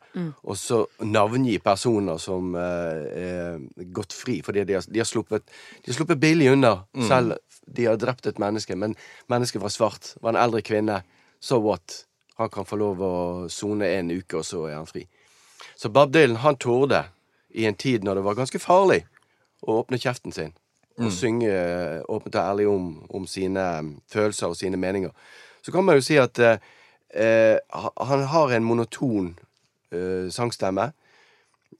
å 0.43 0.57
navngi 1.05 1.59
personer 1.61 2.19
som 2.19 2.55
eh, 2.57 3.03
er 3.23 3.93
gått 3.93 4.17
fri. 4.17 4.41
Fordi 4.43 4.65
de 4.65 4.79
har, 4.79 4.87
de 4.89 5.03
har, 5.03 5.07
sluppet, 5.07 5.45
de 5.85 5.93
har 5.93 5.99
sluppet 5.99 6.19
billig 6.19 6.49
unna, 6.57 6.73
selv 7.07 7.37
de 7.69 7.85
har 7.87 8.01
drept 8.01 8.27
et 8.27 8.41
menneske. 8.41 8.75
Men 8.75 8.97
mennesket 9.29 9.63
var 9.63 9.75
svart, 9.75 10.15
var 10.25 10.33
en 10.33 10.41
eldre 10.41 10.65
kvinne. 10.65 11.03
So 11.45 11.61
what? 11.61 12.08
Han 12.39 12.51
kan 12.55 12.67
få 12.67 12.79
lov 12.79 13.03
å 13.03 13.15
sone 13.51 13.89
en 13.99 14.11
uke, 14.15 14.39
og 14.39 14.47
så 14.47 14.65
er 14.69 14.77
han 14.79 14.87
fri. 14.87 15.05
Så 15.79 15.91
Bob 15.91 16.13
Dylan 16.15 16.39
han 16.45 16.57
torde, 16.57 17.05
i 17.51 17.67
en 17.67 17.75
tid 17.75 18.05
når 18.05 18.19
det 18.19 18.25
var 18.27 18.39
ganske 18.39 18.61
farlig, 18.63 19.03
å 19.67 19.81
åpne 19.81 19.99
kjeften 19.99 20.35
sin. 20.35 20.55
Og 20.99 21.13
synge 21.15 21.51
eh, 21.51 22.01
åpent 22.11 22.35
og 22.35 22.43
ærlig 22.43 22.65
om, 22.67 22.87
om 23.15 23.27
sine 23.31 23.63
eh, 23.79 23.91
følelser 24.11 24.51
og 24.51 24.59
sine 24.59 24.79
meninger. 24.79 25.13
Så 25.63 25.75
kan 25.75 25.87
man 25.87 25.99
jo 25.99 26.03
si 26.03 26.17
at 26.19 26.39
eh, 26.43 26.59
eh, 27.15 27.59
han 28.11 28.25
har 28.33 28.55
en 28.55 28.67
monoton 28.67 29.29
eh, 29.95 30.27
sangstemme. 30.35 30.89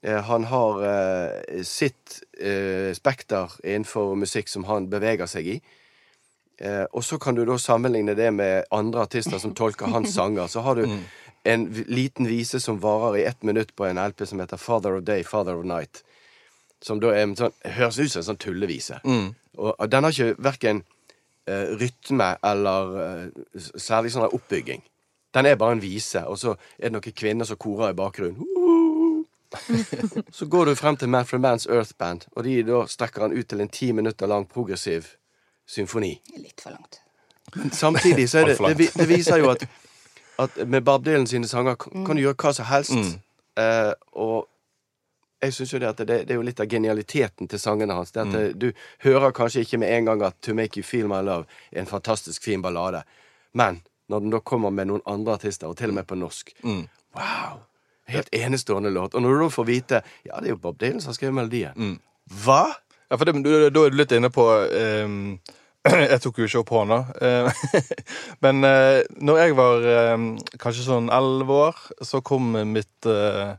Eh, 0.01 0.21
han 0.23 0.47
har 0.47 0.83
eh, 0.87 1.63
sitt 1.67 2.21
eh, 2.39 2.95
spekter 2.95 3.51
innenfor 3.63 4.15
musikk 4.15 4.47
som 4.47 4.67
han 4.71 4.87
beveger 4.91 5.27
seg 5.27 5.51
i. 5.51 5.59
Eh, 6.59 6.83
og 6.91 7.03
så 7.03 7.17
kan 7.19 7.35
du 7.35 7.45
da 7.47 7.55
sammenligne 7.57 8.15
det 8.15 8.33
med 8.35 8.67
andre 8.75 9.05
artister 9.07 9.39
som 9.39 9.55
tolker 9.55 9.87
hans 9.93 10.13
sanger. 10.13 10.47
Så 10.47 10.59
har 10.59 10.75
du 10.75 10.85
en 11.43 11.65
liten 11.87 12.27
vise 12.27 12.59
som 12.59 12.81
varer 12.83 13.17
i 13.17 13.23
ett 13.23 13.43
minutt 13.43 13.75
på 13.75 13.85
en 13.85 13.97
LP 13.97 14.25
som 14.27 14.39
heter 14.39 14.57
Father 14.57 14.97
of 14.97 15.03
Day, 15.03 15.23
Father 15.23 15.55
of 15.55 15.65
Night. 15.65 16.03
Som 16.81 16.99
da 16.99 17.13
er 17.15 17.23
en 17.23 17.35
sånn, 17.39 17.55
høres 17.63 17.99
ut 17.99 18.11
som 18.11 18.19
en 18.19 18.29
sånn 18.31 18.41
tullevise. 18.43 18.99
Og, 19.57 19.71
og 19.71 19.87
den 19.91 20.03
har 20.03 20.15
ikke 20.15 20.43
verken 20.43 20.83
eh, 21.47 21.75
rytme 21.79 22.33
eller 22.43 22.99
eh, 23.05 23.63
særlig 23.75 24.11
sånn 24.15 24.27
oppbygging. 24.27 24.83
Den 25.35 25.45
er 25.45 25.59
bare 25.61 25.77
en 25.77 25.83
vise, 25.83 26.25
og 26.25 26.39
så 26.41 26.55
er 26.79 26.89
det 26.89 26.95
noen 26.97 27.15
kvinner 27.15 27.47
som 27.47 27.59
korer 27.59 27.93
i 27.93 27.99
bakgrunnen. 27.99 28.55
Så 30.37 30.45
går 30.45 30.69
du 30.69 30.75
frem 30.77 30.93
til 30.97 31.09
Manfred 31.09 31.41
Man's 31.41 31.65
Earth 31.65 31.95
Band, 31.97 32.27
og 32.37 32.43
de 32.45 32.59
da 32.61 32.83
strekker 32.85 33.23
han 33.25 33.33
ut 33.33 33.47
til 33.49 33.63
en 33.63 33.71
ti 33.73 33.87
minutter 33.97 34.29
lang 34.29 34.45
progressiv 34.45 35.07
symfoni. 35.69 36.15
Litt 36.37 36.61
for 36.61 36.73
langt. 36.73 37.01
Samtidig 37.73 38.29
så 38.29 38.43
er 38.43 38.51
det, 38.51 38.57
det, 38.77 38.91
det 38.95 39.07
viser 39.09 39.41
jo 39.41 39.49
at, 39.53 39.65
at 40.41 40.57
med 40.67 40.85
Bob 40.85 41.05
Dylan 41.05 41.27
sine 41.27 41.47
sanger 41.49 41.77
kan, 41.79 42.15
du 42.15 42.21
gjøre 42.21 42.37
hva 42.37 42.53
som 42.53 42.67
helst. 42.69 43.19
Uh, 43.59 43.93
og 44.13 44.47
jeg 45.41 45.55
syns 45.55 45.73
jo 45.73 45.79
det 45.81 45.89
at 45.89 46.01
det, 46.03 46.19
det 46.27 46.35
er 46.35 46.39
jo 46.39 46.45
litt 46.45 46.59
av 46.59 46.67
genialiteten 46.69 47.47
til 47.49 47.61
sangene 47.61 47.95
hans. 47.95 48.11
Det 48.11 48.25
at 48.25 48.33
det, 48.33 48.43
du 48.59 48.69
hører 49.05 49.33
kanskje 49.35 49.63
ikke 49.65 49.79
med 49.81 49.93
en 49.95 50.11
gang 50.11 50.25
at 50.27 50.37
To 50.45 50.55
Make 50.57 50.81
You 50.81 50.85
Feel 50.85 51.07
My 51.11 51.21
Love 51.25 51.47
er 51.71 51.83
en 51.83 51.89
fantastisk 51.89 52.43
fin 52.43 52.61
ballade. 52.61 53.03
Men 53.53 53.81
når 54.09 54.25
den 54.25 54.35
da 54.35 54.41
kommer 54.41 54.73
med 54.73 54.89
noen 54.89 55.05
andre 55.05 55.37
artister, 55.37 55.69
og 55.69 55.77
til 55.77 55.93
og 55.93 55.99
med 56.01 56.09
på 56.09 56.17
norsk 56.17 56.53
Wow! 57.17 57.63
Helt 58.09 58.29
enestående 58.33 58.89
låt. 58.89 59.13
Og 59.13 59.21
når 59.21 59.33
du 59.33 59.43
da 59.43 59.49
får 59.53 59.65
vite 59.65 60.01
Ja, 60.25 60.39
det 60.41 60.49
er 60.49 60.53
jo 60.55 60.61
Bob 60.61 60.79
Dylan 60.81 61.01
som 61.01 61.13
har 61.13 61.17
skrevet 61.17 61.35
melodien. 61.37 61.97
Hva?! 62.43 62.63
Ja, 63.09 63.17
for 63.17 63.25
det, 63.25 63.41
da 63.41 63.55
er 63.65 63.73
du 63.73 63.97
litt 63.97 64.11
inne 64.13 64.29
på 64.29 64.43
ehm, 64.69 65.39
Jeg 66.11 66.19
tok 66.25 66.37
jo 66.41 66.47
ikke 66.49 66.59
opp 66.63 66.71
hånda. 66.75 66.97
eh, 67.23 67.63
men 68.43 68.63
uh, 68.67 68.99
når 69.23 69.37
jeg 69.43 69.55
var 69.57 69.85
ehm, 69.93 70.25
kanskje 70.59 70.83
sånn 70.89 71.07
elleve 71.13 71.55
år, 71.69 71.77
så 72.03 72.19
kom 72.25 72.51
mitt 72.73 73.07
eh, 73.07 73.53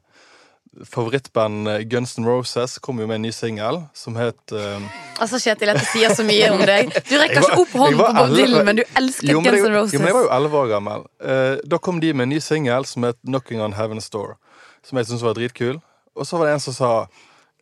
favorittband 0.87 1.69
eh, 1.69 1.79
Guns 1.91 2.13
N' 2.19 2.27
Roses 2.29 2.77
kom 2.79 3.01
jo 3.03 3.07
med 3.11 3.19
en 3.19 3.25
ny 3.27 3.33
singel 3.35 3.81
som 3.97 4.15
het 4.21 4.53
ehm, 4.55 4.85
Altså, 5.21 5.41
Kjetil, 5.43 5.73
dette 5.73 5.85
sier 5.91 6.13
så 6.17 6.25
mye 6.25 6.47
om 6.55 6.61
deg. 6.65 6.93
Du 7.09 7.17
rekker 7.21 7.41
var- 7.45 7.51
ikke 7.57 7.65
opp 7.65 7.73
hånden 7.83 7.99
på 8.05 8.13
Bob. 8.21 8.37
Dylan, 8.37 8.65
men 8.69 8.79
du 8.79 8.85
elsket 9.01 9.33
Jo, 9.33 9.41
men 9.43 9.51
Guns 9.51 9.67
N' 9.67 9.75
Roses. 9.75 9.97
Jo, 9.97 10.01
men 10.05 10.09
jeg 10.13 10.17
var 10.21 10.25
jo 10.29 10.31
elleve 10.37 10.61
år 10.63 10.71
gammel. 10.71 11.03
Uh, 11.25 11.57
da 11.73 11.81
kom 11.83 11.99
de 12.05 12.13
med 12.15 12.29
en 12.29 12.33
ny 12.37 12.39
singel 12.45 12.87
som 12.89 13.05
het 13.09 13.19
Knocking 13.27 13.61
on 13.65 13.75
Heaven's 13.77 14.09
Door. 14.13 14.37
Som 14.87 15.01
jeg 15.01 15.11
syntes 15.11 15.25
var 15.27 15.37
dritkul. 15.37 15.81
Og 16.17 16.25
så 16.29 16.39
var 16.41 16.49
det 16.49 16.55
en 16.59 16.65
som 16.69 16.77
sa 16.77 16.93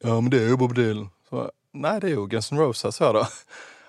Ja, 0.05 0.19
men 0.21 0.29
det 0.35 0.43
er 0.45 0.53
jo 0.53 0.61
Bob 0.61 0.77
Dylan. 0.79 1.09
Så, 1.31 1.49
Nei, 1.79 1.97
det 2.03 2.13
er 2.13 2.15
jo 2.19 2.29
Guns 2.31 2.53
N' 2.55 2.61
Roses, 2.63 2.99
hør 3.03 3.23
da. 3.23 3.27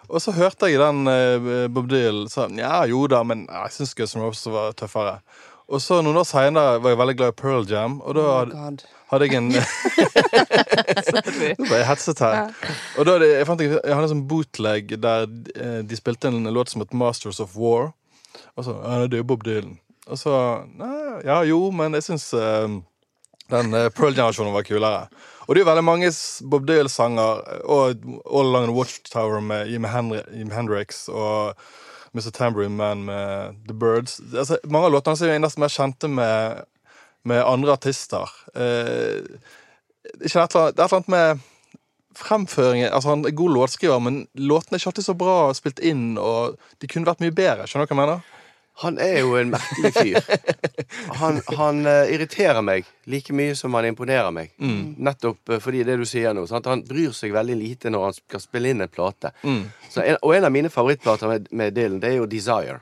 Og 0.09 0.23
så 0.23 0.33
hørte 0.33 0.71
jeg 0.71 0.81
den 0.81 1.05
eh, 1.07 1.67
Bob 1.69 1.89
Dylan 1.91 2.29
sa 2.31 2.47
ja, 2.57 2.81
jo 2.89 3.03
da, 3.11 3.21
men 3.23 3.45
ja, 3.45 3.67
jeg 3.67 3.77
syns 3.77 3.95
Guns 3.97 4.15
N' 4.17 4.25
Roses 4.25 4.53
var 4.53 4.73
tøffere. 4.77 5.19
Og 5.69 5.83
så 5.83 5.99
noen 6.01 6.17
år 6.17 6.25
seinere 6.25 6.79
var 6.81 6.95
jeg 6.95 7.01
veldig 7.03 7.17
glad 7.19 7.35
i 7.35 7.37
Pearl 7.37 7.67
Jam, 7.69 7.99
og 8.01 8.17
da 8.17 8.23
Oh 8.25 8.39
hadde, 9.09 9.25
jeg 9.25 9.35
en 9.37 9.49
Nå 11.59 11.65
ble 11.65 11.77
jeg 11.79 11.87
hetset 11.87 12.19
her. 12.21 12.51
Og 12.97 13.05
da 13.07 13.15
hadde, 13.15 13.29
jeg 13.31 13.47
fant 13.49 13.61
jeg, 13.63 13.71
jeg 13.77 13.95
hadde 13.95 14.05
en 14.05 14.13
sånn 14.13 14.27
bootleg 14.29 14.83
der 15.01 15.25
eh, 15.55 15.81
de 15.85 15.95
spilte 15.97 16.29
en 16.29 16.53
låt 16.53 16.69
som 16.73 16.81
het 16.83 16.93
Masters 16.93 17.41
of 17.41 17.55
War. 17.57 17.83
Og 18.57 18.65
så 18.65 18.71
Ja, 18.77 19.07
det 19.09 19.17
er 19.21 19.29
Bob 19.29 19.43
Dylan. 19.45 19.77
Og 20.09 20.17
så 20.17 20.31
Ja, 21.25 21.37
jo, 21.45 21.71
men 21.73 21.93
jeg 21.97 22.03
syns 22.05 22.33
eh, 22.33 22.67
den 23.49 23.71
Pearl 23.73 23.91
Pearl-generasjonen 23.97 24.53
var 24.53 24.63
kulere. 24.65 25.07
Og 25.49 25.55
det 25.55 25.63
er 25.63 25.63
jo 25.63 25.71
veldig 25.71 25.81
mange 25.81 26.09
Bob 26.45 26.65
Dylan-sanger, 26.69 27.39
og 27.65 28.03
All 28.29 28.51
Along 28.51 28.67
the 28.69 28.75
Watchtower 28.75 29.39
med 29.41 29.71
Jimi 29.71 29.89
Henry, 29.89 30.19
Jim 30.29 30.51
Hendrix 30.53 31.07
og 31.09 31.57
Mr. 32.13 32.29
Tambourine 32.29 32.77
Man 32.77 33.01
med 33.07 33.57
The 33.65 33.73
Birds. 33.73 34.19
Altså, 34.29 34.59
mange 34.69 34.91
av 34.91 34.93
låtene 34.93 35.17
er 35.25 35.39
jo 35.39 35.41
nesten 35.41 35.65
mer 35.65 35.73
kjente 35.73 36.09
med, 36.13 36.61
med 37.25 37.41
andre 37.41 37.73
artister. 37.73 38.29
Eh, 38.53 39.25
ikke 40.21 40.45
et 40.45 40.59
eller 40.59 40.85
annet 40.85 41.09
med 41.09 41.41
fremføringen 42.19 42.93
Altså, 42.93 43.09
han 43.15 43.25
er 43.25 43.33
god 43.33 43.55
låtskriver, 43.57 44.05
men 44.05 44.27
låtene 44.37 44.77
er 44.77 44.83
ikke 44.83 44.93
alltid 44.93 45.09
så 45.09 45.17
bra 45.17 45.39
spilt 45.57 45.81
inn, 45.81 46.11
og 46.21 46.61
de 46.77 46.93
kunne 46.93 47.09
vært 47.09 47.25
mye 47.25 47.33
bedre. 47.33 47.65
Skjønner 47.65 47.89
du 47.89 47.95
hva 47.95 47.97
jeg 47.97 48.03
mener? 48.05 48.38
Han 48.79 48.99
er 49.03 49.19
jo 49.19 49.35
en 49.35 49.51
merkelig 49.51 49.93
fyr. 49.95 50.19
Han, 51.19 51.41
han 51.57 51.81
eh, 51.85 52.13
irriterer 52.15 52.63
meg 52.65 52.87
like 53.11 53.33
mye 53.35 53.55
som 53.55 53.75
han 53.77 53.85
imponerer 53.89 54.31
meg. 54.33 54.53
Nettopp 54.97 55.51
eh, 55.51 55.59
fordi 55.61 55.83
det 55.85 55.97
du 55.99 56.05
sier 56.07 56.33
nå. 56.33 56.45
Sant? 56.49 56.69
Han 56.71 56.85
bryr 56.87 57.11
seg 57.15 57.35
veldig 57.35 57.57
lite 57.59 57.91
når 57.91 58.05
han 58.07 58.15
skal 58.15 58.41
spille 58.43 58.71
inn 58.71 58.85
en 58.85 58.91
plate. 58.91 59.33
Så 59.89 60.01
en, 60.05 60.17
og 60.21 60.33
en 60.37 60.47
av 60.47 60.55
mine 60.55 60.71
favorittplater 60.73 61.29
med, 61.29 61.51
med 61.51 61.75
Dylan, 61.75 61.99
det 62.01 62.13
er 62.13 62.17
jo 62.21 62.29
Desire. 62.31 62.79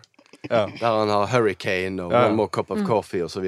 Ja. 0.50 0.68
Der 0.80 1.00
han 1.00 1.10
har 1.10 1.28
Hurricane 1.34 2.04
og 2.04 2.14
Ja. 2.14 2.26
One 2.28 2.36
More 2.36 2.50
Cup 2.50 2.72
of 2.72 2.86
Coffee 2.88 3.24
og 3.24 3.32
så. 3.32 3.42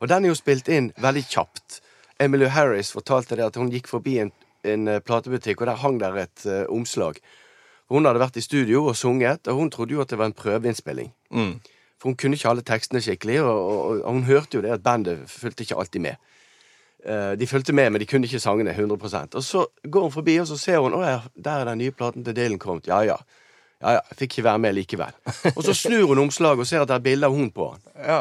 Og 0.00 0.08
den 0.08 0.24
er 0.24 0.28
jo 0.28 0.34
spilt 0.34 0.68
inn 0.68 0.92
veldig 1.00 1.24
kjapt. 1.30 1.80
Emily 2.18 2.46
Harris 2.46 2.92
fortalte 2.92 3.36
det 3.36 3.44
at 3.44 3.56
hun 3.56 3.70
gikk 3.70 3.88
forbi 3.90 4.18
en, 4.22 4.32
en 4.64 4.88
eh, 4.88 5.00
platebutikk, 5.00 5.60
og 5.60 5.66
der 5.66 5.80
hang 5.82 5.98
der 6.00 6.14
et 6.16 6.46
uh, 6.46 6.64
omslag. 6.70 7.18
Hun 7.90 8.06
hadde 8.06 8.22
vært 8.22 8.36
i 8.36 8.44
studio 8.44 8.84
og 8.86 8.96
sunget, 8.96 9.48
og 9.48 9.58
hun 9.58 9.70
trodde 9.70 9.96
jo 9.96 10.00
at 10.00 10.10
det 10.10 10.18
var 10.18 10.30
en 10.30 10.36
prøveinnspilling. 10.36 11.10
Mm. 11.30 11.58
For 12.04 12.12
hun 12.12 12.16
kunne 12.20 12.36
ikke 12.36 12.50
alle 12.50 12.62
tekstene 12.68 13.00
skikkelig, 13.00 13.38
og, 13.40 13.60
og, 13.64 14.00
og 14.04 14.12
hun 14.12 14.26
hørte 14.28 14.58
jo 14.58 14.60
det 14.60 14.74
at 14.74 14.82
bandet 14.84 15.22
fulgte 15.32 15.64
ikke 15.64 15.78
alltid 15.80 16.02
med. 16.04 16.18
Eh, 17.00 17.32
de 17.40 17.46
fulgte 17.48 17.72
med, 17.72 17.88
men 17.90 18.02
de 18.02 18.06
kunne 18.06 18.28
ikke 18.28 18.42
sangene 18.44 18.74
100% 18.76 19.32
Og 19.32 19.42
så 19.42 19.64
går 19.90 20.02
hun 20.02 20.12
forbi, 20.12 20.36
og 20.36 20.46
så 20.46 20.58
ser 20.60 20.82
hun 20.84 20.92
Å 20.92 21.00
der 21.00 21.50
er 21.50 21.64
den 21.64 21.80
nye 21.80 21.96
platen 21.96 22.24
til 22.24 22.36
Dylan 22.36 22.58
kommet. 22.60 22.92
Ja 22.92 23.00
ja. 23.00 23.16
Ja, 23.84 23.98
ja, 23.98 24.16
fikk 24.16 24.38
ikke 24.38 24.44
være 24.46 24.60
med 24.64 24.72
likevel. 24.78 25.16
Og 25.52 25.60
så 25.66 25.74
snur 25.76 26.06
hun 26.08 26.22
omslaget 26.22 26.62
og 26.64 26.68
ser 26.68 26.84
at 26.84 26.88
det 26.88 26.96
er 26.96 27.02
bilde 27.04 27.28
av 27.28 27.34
hun 27.36 27.50
på 27.52 27.66
han. 27.74 27.82
Ja. 28.04 28.20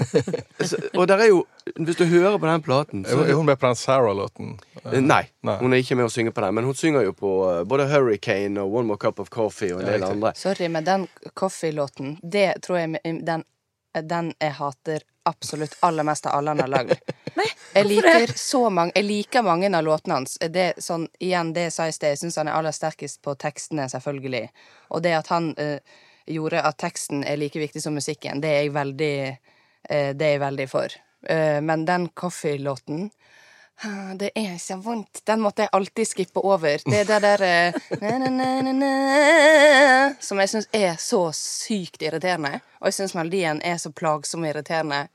Så, 0.70 0.76
og 0.94 1.06
der 1.08 1.22
er 1.24 1.30
jo 1.30 1.38
Hvis 1.76 1.96
du 1.96 2.04
hører 2.04 2.36
på 2.38 2.46
den 2.46 2.62
platen 2.62 3.04
så, 3.08 3.22
Er 3.24 3.32
hun 3.34 3.46
med 3.48 3.56
på 3.58 3.66
den 3.66 3.78
Sarah-låten? 3.78 4.50
Eh, 4.84 5.00
Nei, 5.00 5.22
Nei. 5.42 5.56
hun 5.62 5.72
er 5.72 5.80
ikke 5.80 5.96
med 5.96 6.06
å 6.06 6.12
synge 6.12 6.34
på 6.36 6.44
den, 6.44 6.54
men 6.58 6.68
hun 6.68 6.76
synger 6.76 7.06
jo 7.06 7.14
på 7.16 7.30
eh, 7.48 7.62
både 7.68 7.86
Hurricane 7.90 8.60
og 8.60 8.74
One 8.80 8.90
More 8.90 9.00
Cup 9.00 9.22
of 9.22 9.30
Coffee 9.32 9.72
og 9.74 9.80
en 9.82 9.88
del 9.88 10.04
andre. 10.04 10.34
Sorry, 10.36 10.68
men 10.68 10.84
den 10.86 11.06
Coffee-låten, 11.32 12.18
det 12.22 12.60
tror 12.66 12.82
jeg 12.82 13.00
den, 13.26 13.46
den 13.94 14.32
jeg 14.36 14.56
hater 14.60 15.06
absolutt 15.30 15.76
aller 15.86 16.06
mest 16.06 16.26
av 16.26 16.38
alle 16.38 16.54
han 16.54 16.62
har 16.64 16.70
lagd. 16.72 16.94
Jeg 17.74 17.86
liker 17.86 18.32
så 18.36 18.64
mange 18.74 18.92
Jeg 18.96 19.06
liker 19.06 19.44
mange 19.46 19.70
av 19.76 19.84
låtene 19.86 20.18
hans. 20.18 20.36
Det, 20.42 20.72
sånn, 20.82 21.06
igjen, 21.22 21.52
det 21.54 21.68
jeg 21.68 21.74
sa 21.74 21.86
i 21.86 21.92
sted, 21.94 22.16
jeg 22.16 22.18
syns 22.24 22.38
han 22.40 22.50
er 22.50 22.56
aller 22.58 22.74
sterkest 22.74 23.20
på 23.22 23.36
tekstene, 23.38 23.86
selvfølgelig. 23.92 24.48
Og 24.90 25.04
det 25.04 25.12
at 25.14 25.30
han 25.30 25.52
uh, 25.54 25.78
gjorde 26.26 26.64
at 26.66 26.80
teksten 26.82 27.22
er 27.22 27.38
like 27.38 27.62
viktig 27.62 27.82
som 27.84 27.94
musikken, 27.94 28.42
det 28.42 28.50
er 28.50 28.64
jeg 28.64 28.74
veldig 28.74 29.14
uh, 29.30 30.10
Det 30.18 30.26
er 30.26 30.34
jeg 30.34 30.42
veldig 30.42 30.68
for. 30.72 30.98
Uh, 31.30 31.60
men 31.62 31.86
den 31.86 32.08
Coffee-låten 32.18 33.12
Ah, 33.82 34.14
Det 34.14 34.30
er 34.34 34.58
så 34.58 34.76
vondt. 34.76 35.22
Den 35.24 35.40
måtte 35.40 35.62
jeg 35.62 35.72
alltid 35.72 36.08
skippe 36.08 36.40
over. 36.44 36.82
Det 36.84 36.98
er 37.00 37.06
det 37.08 37.20
der 37.22 37.72
na, 38.02 38.28
na, 38.28 38.72
na, 38.72 40.14
Som 40.20 40.40
jeg 40.42 40.50
syns 40.52 40.68
er 40.72 40.98
så 41.00 41.22
sykt 41.32 42.02
irriterende. 42.02 42.60
Og 42.80 42.90
jeg 42.90 42.98
syns 42.98 43.16
melodien 43.16 43.62
er 43.64 43.78
så 43.80 43.88
plagsom 43.90 44.44
og 44.44 44.50
irriterende. 44.50 45.06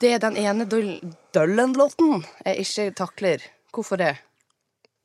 Det 0.00 0.10
er 0.12 0.18
den 0.20 0.36
ene 0.36 0.66
Dullen-låten 0.68 2.22
jeg 2.44 2.64
ikke 2.66 2.86
takler. 2.98 3.44
Hvorfor 3.72 4.00
det? 4.00 4.14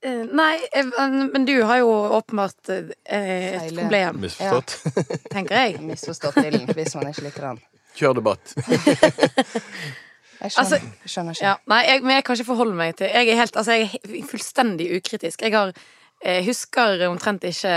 Eh, 0.03 0.23
Nei, 0.33 0.55
eh, 0.73 0.87
men 1.31 1.45
du 1.45 1.53
har 1.69 1.77
jo 1.83 1.91
åpenbart 2.17 2.69
eh, 2.73 2.89
et 3.05 3.59
Feile. 3.61 3.81
problem, 3.83 4.21
Misforstått. 4.23 4.77
tenker 5.35 5.55
jeg. 5.61 5.77
Misforstått 5.85 6.39
ilden, 6.43 6.67
hvis 6.75 6.95
man 6.97 7.11
ikke 7.11 7.25
liker 7.27 7.47
den. 7.51 7.61
Kjør 7.99 8.17
debatt. 8.21 8.53
Jeg 10.41 10.49
Altså, 10.57 10.63
skjønner, 10.63 10.85
altså, 10.89 11.09
skjønner 11.13 11.35
ikke. 11.37 11.45
Ja, 11.45 11.51
nei, 11.69 11.79
jeg, 11.85 11.99
men 12.01 12.15
jeg 12.15 12.23
kan 12.25 12.33
ikke 12.39 12.45
forholde 12.47 12.73
meg 12.79 12.95
til 12.97 13.11
Jeg 13.13 13.27
er 13.29 13.37
helt, 13.37 13.57
altså 13.61 13.75
jeg 13.77 13.99
er 14.01 14.23
fullstendig 14.25 14.87
ukritisk. 14.97 15.43
Jeg 15.45 15.53
har 15.53 15.69
Jeg 16.25 16.45
husker 16.47 17.03
omtrent 17.11 17.43
ikke 17.45 17.73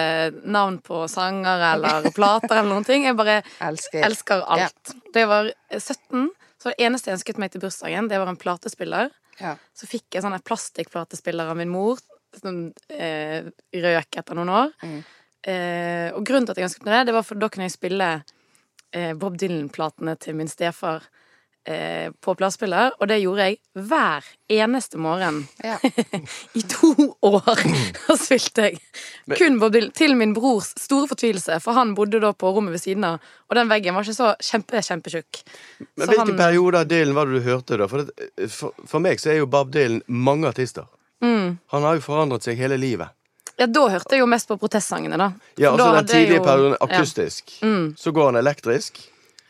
navn 0.52 0.78
på 0.84 1.02
sanger 1.12 1.60
eller 1.74 2.08
plater 2.16 2.54
eller 2.62 2.70
noen 2.70 2.86
ting. 2.88 3.04
Jeg 3.04 3.18
bare 3.20 3.42
Elsker. 3.68 4.00
elsker 4.08 4.46
alt. 4.56 4.94
Da 5.12 5.20
jeg 5.26 5.28
var 5.28 5.50
17, 5.76 6.24
så 6.64 6.72
det 6.72 6.86
eneste 6.86 7.10
jeg 7.10 7.18
ønsket 7.18 7.38
meg 7.42 7.50
til 7.52 7.60
bursdagen, 7.60 8.06
det 8.08 8.16
var 8.16 8.30
en 8.30 8.40
platespiller. 8.40 9.10
Ja. 9.36 9.50
Så 9.76 9.84
fikk 9.84 10.16
jeg 10.16 10.24
sånn 10.24 10.32
en 10.32 10.44
plastikkplatespiller 10.48 11.50
av 11.52 11.58
min 11.58 11.68
mor, 11.68 12.00
som 12.40 12.70
eh, 12.88 13.44
røk 13.84 14.16
etter 14.16 14.38
noen 14.38 14.52
år. 14.54 14.72
Eh, 15.44 16.08
og 16.16 16.24
grunnen 16.24 16.48
til 16.48 16.54
at 16.54 16.62
jeg 16.62 16.70
ønsket 16.70 16.86
meg 16.88 16.96
det, 16.96 17.02
det 17.10 17.16
var 17.18 17.26
for 17.28 17.36
da 17.42 17.50
kunne 17.52 17.68
jeg 17.68 17.74
spille 17.74 18.08
eh, 18.96 19.12
Bob 19.12 19.36
Dylan-platene 19.36 20.16
til 20.24 20.38
min 20.40 20.48
stefar 20.48 21.04
eh, 21.66 22.10
på 22.20 22.34
platespiller, 22.36 22.92
og 23.00 23.08
det 23.08 23.20
gjorde 23.22 23.46
jeg 23.48 23.58
hver 23.88 24.24
eneste 24.52 24.98
morgen 25.00 25.42
Ja. 25.64 25.76
i 26.58 26.62
to 26.68 26.90
år. 27.22 27.60
Da 28.08 28.16
spilte 28.20 28.66
jeg 28.68 28.78
kun 29.38 29.58
Bob 29.62 29.72
Dylan. 29.72 29.90
Til 29.96 30.14
min 30.16 30.34
brors 30.36 30.72
store 30.80 31.08
fortvilelse, 31.08 31.56
for 31.64 31.72
han 31.78 31.94
bodde 31.96 32.20
da 32.20 32.32
på 32.36 32.52
rommet 32.52 32.76
ved 32.76 32.82
siden 32.84 33.04
av, 33.08 33.18
og 33.48 33.56
den 33.56 33.68
veggen 33.72 33.94
var 33.96 34.04
ikke 34.04 34.16
så 34.18 34.34
kjempe, 34.44 34.82
kjempetjukk. 34.84 35.42
Men 35.96 36.06
Så 36.06 36.10
hvilke 36.12 36.26
han- 36.26 36.36
perioder 36.44 36.80
av 36.84 36.88
Dylan 36.92 37.14
var 37.16 37.26
det 37.26 37.40
du 37.40 37.48
hørte, 37.50 37.76
da? 37.80 37.88
For, 37.88 38.04
det, 38.04 38.50
for, 38.52 38.72
for 38.86 39.00
meg 39.04 39.20
så 39.22 39.32
er 39.32 39.40
jo 39.42 39.46
Bob 39.50 39.72
Dylan 39.72 40.02
mange 40.06 40.48
artister. 40.52 40.84
Mm. 41.24 41.58
Han 41.72 41.82
har 41.88 41.96
jo 41.96 42.04
forandret 42.04 42.44
seg 42.44 42.58
hele 42.60 42.76
livet. 42.76 43.08
Ja, 43.56 43.68
da 43.70 43.84
hørte 43.86 44.16
jeg 44.16 44.20
jo 44.20 44.26
mest 44.26 44.48
på 44.50 44.56
protestsangene, 44.58 45.14
da. 45.16 45.28
Ja, 45.62 45.70
altså 45.70 45.92
Den 46.00 46.06
tidlige 46.10 46.40
jo- 46.40 46.44
perioden 46.44 46.72
Ja. 46.74 46.86
akustisk. 46.88 47.52
Mm. 47.62 47.94
Så 47.96 48.10
går 48.12 48.32
han 48.32 48.36
elektrisk. 48.40 48.98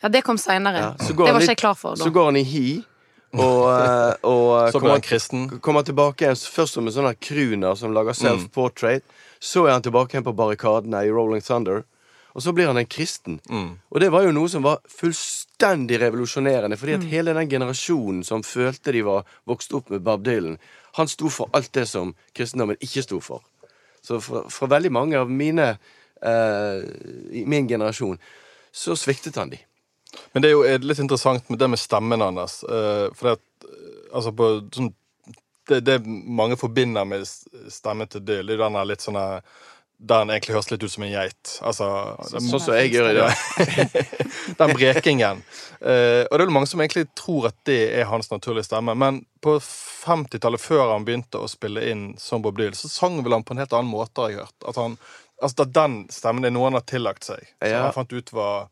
Ja, 0.04 0.10
det 0.12 0.20
kom 0.26 0.36
seinere. 0.40 0.82
Ja, 0.82 0.90
det 1.00 1.16
var 1.16 1.40
ikke 1.40 1.54
jeg 1.54 1.60
klar 1.62 1.76
for 1.80 1.96
Så 1.96 2.10
går 2.12 2.26
han 2.28 2.36
i 2.36 2.42
hi, 2.44 2.66
og, 3.32 3.62
eh, 3.72 4.14
og 4.28 4.72
Så 4.72 4.80
kommer, 4.82 5.00
han 5.00 5.60
kommer 5.64 5.82
tilbake 5.86 6.26
igjen 6.26 6.36
først 6.36 6.76
som 6.76 6.86
en 6.86 6.92
sånn 6.92 7.08
crooner 7.24 7.74
som 7.80 7.94
lager 7.96 8.12
Mm. 8.12 8.20
self-portrait. 8.22 9.02
Så 9.40 9.66
er 9.66 9.72
han 9.72 9.82
tilbake 9.82 10.12
igjen 10.14 10.24
på 10.28 10.34
barrikadene 10.36 11.06
i 11.06 11.10
Rolling 11.10 11.40
Thunder. 11.42 11.84
Og 12.36 12.42
så 12.42 12.52
blir 12.52 12.66
han 12.66 12.76
en 12.76 12.86
kristen. 12.86 13.40
Mm. 13.48 13.78
Og 13.92 14.00
det 14.00 14.10
var 14.10 14.22
jo 14.26 14.32
noe 14.32 14.48
som 14.48 14.62
var 14.62 14.78
fullstendig 14.90 16.00
revolusjonerende. 16.00 16.76
Fordi 16.76 16.92
Mm. 16.96 17.00
at 17.00 17.10
hele 17.10 17.34
den 17.34 17.48
generasjonen 17.48 18.24
som 18.24 18.42
følte 18.42 18.92
de 18.92 19.02
var 19.02 19.24
vokst 19.46 19.72
opp 19.72 19.88
med 19.90 20.02
Bob 20.02 20.22
Dylan, 20.24 20.58
han 20.94 21.06
sto 21.08 21.28
for 21.28 21.48
alt 21.54 21.72
det 21.72 21.86
som 21.88 22.14
kristendommen 22.34 22.76
ikke 22.80 23.02
sto 23.02 23.20
for. 23.20 23.40
Så 24.02 24.20
for, 24.20 24.48
for 24.50 24.66
veldig 24.68 24.90
mange 24.92 25.16
av 25.16 25.30
mine 25.30 25.78
eh, 26.22 26.82
i 27.32 27.44
min 27.46 27.68
generasjon, 27.68 28.18
så 28.72 28.96
sviktet 28.96 29.36
han 29.36 29.50
de. 29.50 29.58
Men 30.32 30.42
det 30.42 30.50
er 30.50 30.56
jo 30.56 30.64
litt 30.88 30.98
interessant 31.02 31.48
med 31.50 31.58
det 31.62 31.68
med 31.70 31.78
stemmen 31.78 32.20
hans. 32.24 32.62
eh, 32.64 33.08
for 33.14 33.30
det 33.30 33.36
eh, 33.36 34.08
altså 34.14 34.32
på 34.36 34.50
sånn 34.74 34.92
det, 35.68 35.78
det 35.80 36.00
mange 36.06 36.58
forbinder 36.60 37.06
med 37.08 37.24
stemmen 37.72 38.08
til 38.12 38.20
Dyl, 38.20 38.50
er 38.52 38.58
den 38.60 38.80
litt 38.88 39.00
sånn 39.00 39.16
der- 39.16 39.40
han 40.10 40.28
egentlig 40.28 40.52
høres 40.56 40.70
litt 40.70 40.82
ut 40.84 40.90
som 40.92 41.04
en 41.06 41.12
geit. 41.14 41.52
Altså, 41.64 41.86
Sånn 42.28 42.60
som 42.60 42.74
jeg 42.74 42.90
gjør 42.92 43.06
i 43.08 43.14
dag. 43.14 43.32
den 44.58 44.72
brekingen. 44.76 45.40
Uh, 45.80 46.26
og 46.26 46.34
det 46.34 46.40
er 46.42 46.42
vel 46.44 46.52
mange 46.52 46.68
som 46.68 46.82
egentlig 46.82 47.06
tror 47.16 47.46
at 47.48 47.56
det 47.64 47.78
er 47.96 48.04
hans 48.10 48.28
naturlige 48.28 48.66
stemme. 48.66 48.92
Men 48.98 49.22
på 49.40 49.54
50-tallet, 49.62 50.60
før 50.60 50.90
han 50.92 51.06
begynte 51.06 51.40
å 51.40 51.48
spille 51.48 51.86
inn 51.88 52.04
som 52.20 52.42
Bob 52.44 52.58
Dyl, 52.58 52.74
så 52.76 52.90
sang 52.92 53.20
vel 53.24 53.32
han 53.38 53.46
på 53.46 53.54
en 53.56 53.62
helt 53.62 53.72
annen 53.72 53.88
måte, 53.94 54.20
har 54.20 54.34
jeg 54.34 54.42
hørt. 54.42 54.58
At 54.68 54.76
han, 54.82 54.98
altså 55.40 55.64
den 55.78 55.96
stemmen 56.12 56.44
er 56.44 56.52
noe 56.52 56.68
han 56.68 56.76
har 56.80 56.84
tillagt 56.90 57.24
seg. 57.30 57.40
Som 57.62 57.70
Ja. 57.70 57.82
han 57.86 57.96
fant 57.96 58.12
ut 58.12 58.34
var 58.36 58.66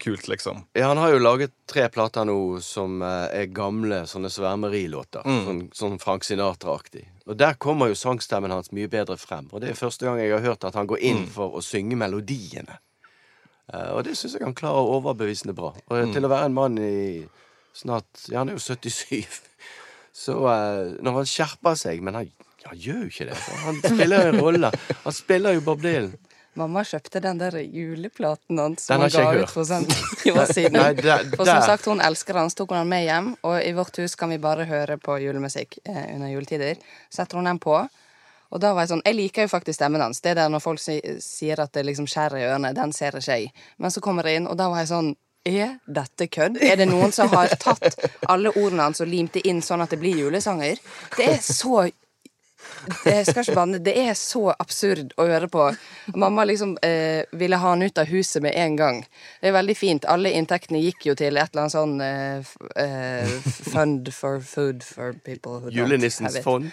kult, 0.00 0.28
liksom. 0.28 0.62
Ja, 0.74 0.88
han 0.90 0.98
har 0.98 1.10
jo 1.14 1.18
laget 1.22 1.52
tre 1.70 1.88
plater 1.92 2.24
nå 2.28 2.36
som 2.64 3.02
eh, 3.02 3.28
er 3.42 3.46
gamle 3.54 4.02
sånne 4.10 4.30
svermerilåter. 4.32 5.24
Mm. 5.26 5.42
Sånn, 5.46 5.60
sånn 5.74 5.98
Frank 6.02 6.24
Sinatra-aktig. 6.26 7.04
Og 7.26 7.36
der 7.40 7.54
kommer 7.60 7.88
jo 7.88 7.94
sangstemmen 7.98 8.50
hans 8.52 8.72
mye 8.72 8.88
bedre 8.92 9.16
frem. 9.20 9.46
Og 9.52 9.60
det 9.62 9.70
er 9.72 9.78
første 9.78 10.04
gang 10.06 10.18
jeg 10.20 10.32
har 10.34 10.44
hørt 10.44 10.64
at 10.68 10.74
han 10.74 10.86
går 10.90 10.98
inn 11.00 11.22
Mm. 11.24 11.30
for 11.36 11.54
å 11.56 11.62
synge 11.64 11.96
melodiene. 11.96 12.78
Uh, 13.72 13.94
og 13.96 14.04
det 14.04 14.12
syns 14.18 14.34
jeg 14.36 14.44
han 14.44 14.52
klarer 14.54 14.90
overbevisende 14.92 15.54
bra. 15.56 15.70
Og 15.88 15.96
Mm. 16.06 16.12
til 16.12 16.24
å 16.26 16.28
være 16.28 16.44
en 16.50 16.54
mann 16.54 16.78
i 16.78 17.26
snart 17.74 18.28
Ja, 18.28 18.38
han 18.42 18.48
er 18.50 18.58
jo 18.58 18.60
77. 18.60 19.24
Så 20.12 20.36
uh, 20.44 20.94
når 21.02 21.12
han 21.22 21.24
skjerper 21.26 21.74
seg 21.74 22.02
Men 22.02 22.14
han, 22.14 22.28
han 22.66 22.76
gjør 22.78 23.00
jo 23.06 23.08
ikke 23.10 23.26
det. 23.30 23.38
Han 23.64 23.80
spiller 23.82 24.28
en 24.28 24.40
rolle. 24.40 24.70
Han 25.04 25.12
spiller 25.12 25.54
jo 25.56 25.60
Bob 25.64 25.80
Dylan. 25.82 26.12
Mamma 26.58 26.84
kjøpte 26.86 27.20
den 27.24 27.40
der 27.40 27.56
juleplaten 27.62 28.60
hans 28.62 28.86
som 28.86 29.02
han 29.02 29.10
jeg 29.10 29.24
ga 29.26 29.42
ut 29.42 29.52
for 29.52 29.66
sånn 29.68 29.88
ti 29.88 30.30
år 30.32 30.46
siden. 30.56 30.78
Nei, 30.78 30.92
der, 31.00 31.26
For 31.34 31.48
som 31.48 31.64
sagt, 31.66 31.88
hun 31.90 32.02
elsker 32.04 32.38
den, 32.38 32.52
så 32.52 32.62
tok 32.62 32.74
hun 32.74 32.82
den 32.84 32.92
med 32.92 33.04
hjem. 33.08 33.32
Og 33.42 33.58
i 33.58 33.74
vårt 33.76 33.98
hus 34.02 34.14
kan 34.20 34.30
vi 34.30 34.38
bare 34.42 34.68
høre 34.70 34.98
på 35.02 35.18
julemusikk 35.24 35.80
eh, 35.84 36.14
under 36.14 36.30
juletider. 36.30 36.80
Setter 37.12 37.40
hun 37.40 37.50
den 37.50 37.60
på. 37.62 37.76
Og 38.54 38.62
da 38.62 38.70
var 38.70 38.84
jeg 38.84 38.92
sånn 38.92 39.02
Jeg 39.02 39.18
liker 39.18 39.48
jo 39.48 39.50
faktisk 39.50 39.80
stemmen 39.80 40.04
hans. 40.04 40.22
Det 40.22 40.36
der 40.38 40.52
når 40.52 40.62
folk 40.62 40.82
si, 40.82 41.00
sier 41.24 41.64
at 41.64 41.74
det 41.74 41.82
liksom 41.88 42.06
skjærer 42.10 42.38
i 42.38 42.46
ørene, 42.46 42.74
den 42.76 42.94
ser 42.94 43.18
ikke 43.18 43.40
jeg. 43.40 43.52
Men 43.82 43.90
så 43.90 44.02
kommer 44.04 44.26
det 44.26 44.36
inn, 44.38 44.46
og 44.50 44.58
da 44.60 44.70
var 44.70 44.84
jeg 44.84 44.92
sånn 44.94 45.14
er 45.44 45.74
dette 45.84 46.26
kødd? 46.32 46.56
Er 46.64 46.78
det 46.80 46.86
noen 46.88 47.12
som 47.12 47.28
har 47.34 47.52
tatt 47.60 47.98
alle 48.32 48.48
ordene 48.56 48.86
hans 48.86 49.02
og 49.04 49.10
limt 49.10 49.34
det 49.36 49.42
inn 49.44 49.60
sånn 49.60 49.82
at 49.84 49.92
det 49.92 49.98
blir 50.00 50.16
julesanger? 50.16 50.80
Det 51.18 51.26
er 51.34 51.42
så 51.44 51.82
jeg 53.04 53.26
skal 53.28 53.42
ikke 53.44 53.54
banne. 53.56 53.78
Det 53.84 53.94
er 54.04 54.14
så 54.18 54.48
absurd 54.54 55.12
å 55.20 55.26
høre 55.28 55.48
på. 55.52 55.66
Mamma 56.14 56.44
liksom 56.48 56.76
eh, 56.84 57.24
ville 57.32 57.56
ha 57.60 57.72
han 57.74 57.82
ut 57.82 57.98
av 57.98 58.08
huset 58.10 58.42
med 58.44 58.54
en 58.60 58.76
gang. 58.76 59.00
Det 59.40 59.50
er 59.50 59.56
veldig 59.56 59.76
fint. 59.78 60.04
Alle 60.10 60.32
inntektene 60.36 60.80
gikk 60.82 61.06
jo 61.10 61.14
til 61.18 61.36
et 61.40 61.52
eller 61.54 61.64
annet 61.64 61.74
sånn 61.74 61.94
eh, 62.04 62.52
eh, 62.84 63.34
fund 63.72 64.10
for 64.14 64.40
food 64.44 64.84
for 64.84 65.14
people 65.24 65.60
who 65.64 65.72
Julenissens 65.74 66.34
have 66.34 66.40
it. 66.40 66.44
fond. 66.44 66.70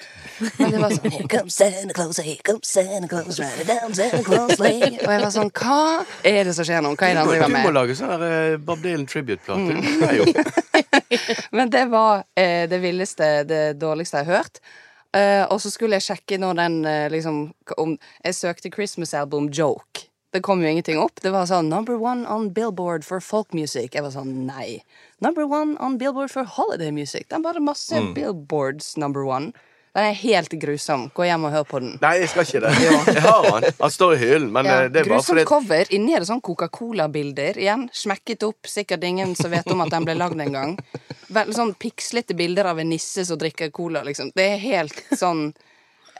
Men 0.60 0.76
det 0.76 0.82
var 0.84 0.96
sånn, 0.98 1.12
Here 1.12 1.28
comes 1.32 1.56
Santa 1.56 1.94
Claus, 1.98 2.20
here 2.24 2.42
comes 2.48 2.68
Santa 2.72 3.08
Claus, 3.12 3.40
Right 3.42 3.68
down 3.68 3.96
Santa 3.96 4.24
Claus 4.28 4.60
Lane. 4.64 4.98
og 5.02 5.12
jeg 5.16 5.24
var 5.26 5.34
sånn 5.36 5.52
Hva 5.62 5.80
er 6.28 6.44
det 6.48 6.56
som 6.58 6.68
skjer 6.68 6.84
nå? 6.86 6.94
Hva 7.00 7.10
er 7.10 7.20
det 7.20 7.40
han 7.42 7.56
Du 7.56 7.60
må 7.66 7.74
lage 7.76 7.98
sånn 8.00 8.26
eh, 8.28 8.56
Bob 8.62 8.82
Dylan 8.84 9.08
tribute-plate. 9.10 9.80
Mm. 9.80 10.62
Men 11.58 11.70
det 11.74 11.86
var 11.92 12.24
eh, 12.40 12.68
det 12.72 12.80
villeste, 12.84 13.32
det 13.48 13.64
dårligste 13.82 14.22
jeg 14.22 14.30
har 14.30 14.42
hørt. 14.44 14.62
Eh, 15.18 15.44
og 15.52 15.60
så 15.62 15.72
skulle 15.74 16.00
jeg 16.00 16.08
sjekke 16.08 16.38
når 16.40 16.56
den 16.56 16.76
uh, 16.88 17.10
liksom 17.12 17.42
om, 17.78 17.98
Jeg 18.24 18.36
søkte 18.38 18.72
Christmas 18.72 19.14
album 19.14 19.50
Joke. 19.52 20.08
Det 20.32 20.40
kom 20.42 20.62
jo 20.64 20.70
ingenting 20.70 21.00
opp. 21.02 21.20
Det 21.20 21.34
var 21.34 21.50
sånn 21.50 21.68
Number 21.68 22.00
one 22.00 22.24
on 22.32 22.54
Billboard 22.56 23.04
for 23.04 23.20
folk 23.20 23.52
music. 23.54 23.92
Jeg 23.98 24.06
var 24.06 24.14
sånn 24.16 24.46
Nei. 24.48 24.80
Number 25.20 25.44
one 25.44 25.76
on 25.84 25.98
Billboard 26.00 26.32
for 26.32 26.48
holiday 26.48 26.92
music. 26.96 27.28
er 27.30 27.44
bare 27.44 27.60
masse 27.60 28.00
billboards 28.16 28.96
number 28.96 29.28
one. 29.28 29.52
Den 29.92 30.08
er 30.08 30.16
helt 30.16 30.54
grusom. 30.56 31.10
Gå 31.12 31.26
hjem 31.28 31.50
og 31.50 31.52
hør 31.52 31.66
på 31.68 31.80
den. 31.84 31.98
Nei, 32.00 32.14
jeg 32.22 32.30
skal 32.32 32.46
ikke 32.48 32.62
det. 32.64 32.70
Jeg 33.12 33.24
har 33.26 33.48
den. 33.50 33.74
Han 33.82 33.92
står 33.92 34.14
i 34.16 34.20
hyllen, 34.22 34.48
men 34.56 34.70
Ja, 34.70 34.78
eh, 34.86 34.88
det 34.88 35.02
er 35.02 35.10
bare 35.10 35.20
fordi 35.20 35.44
fordi 35.44 35.50
cover. 35.50 35.92
Inni 35.92 36.16
er 36.16 36.24
det 36.24 36.30
sånn 36.30 36.40
Coca-Cola-bilder. 36.40 37.60
Igjen, 37.60 37.90
smekket 37.92 38.46
opp. 38.48 38.72
Sikkert 38.72 39.04
ingen 39.04 39.36
som 39.36 39.52
vet 39.52 39.68
om 39.68 39.84
at 39.84 39.92
den 39.92 40.08
ble 40.08 40.16
lagd 40.16 40.40
en 40.40 40.56
gang. 40.56 40.78
Veldig 41.32 41.56
sånn 41.56 41.76
pikslete 41.80 42.36
bilder 42.38 42.72
av 42.72 42.82
en 42.82 42.90
nisse 42.92 43.26
som 43.26 43.40
drikker 43.40 43.72
cola, 43.76 44.04
liksom. 44.04 44.34
Det 44.36 44.48
er 44.54 44.64
helt 44.64 45.04
sånn 45.18 45.52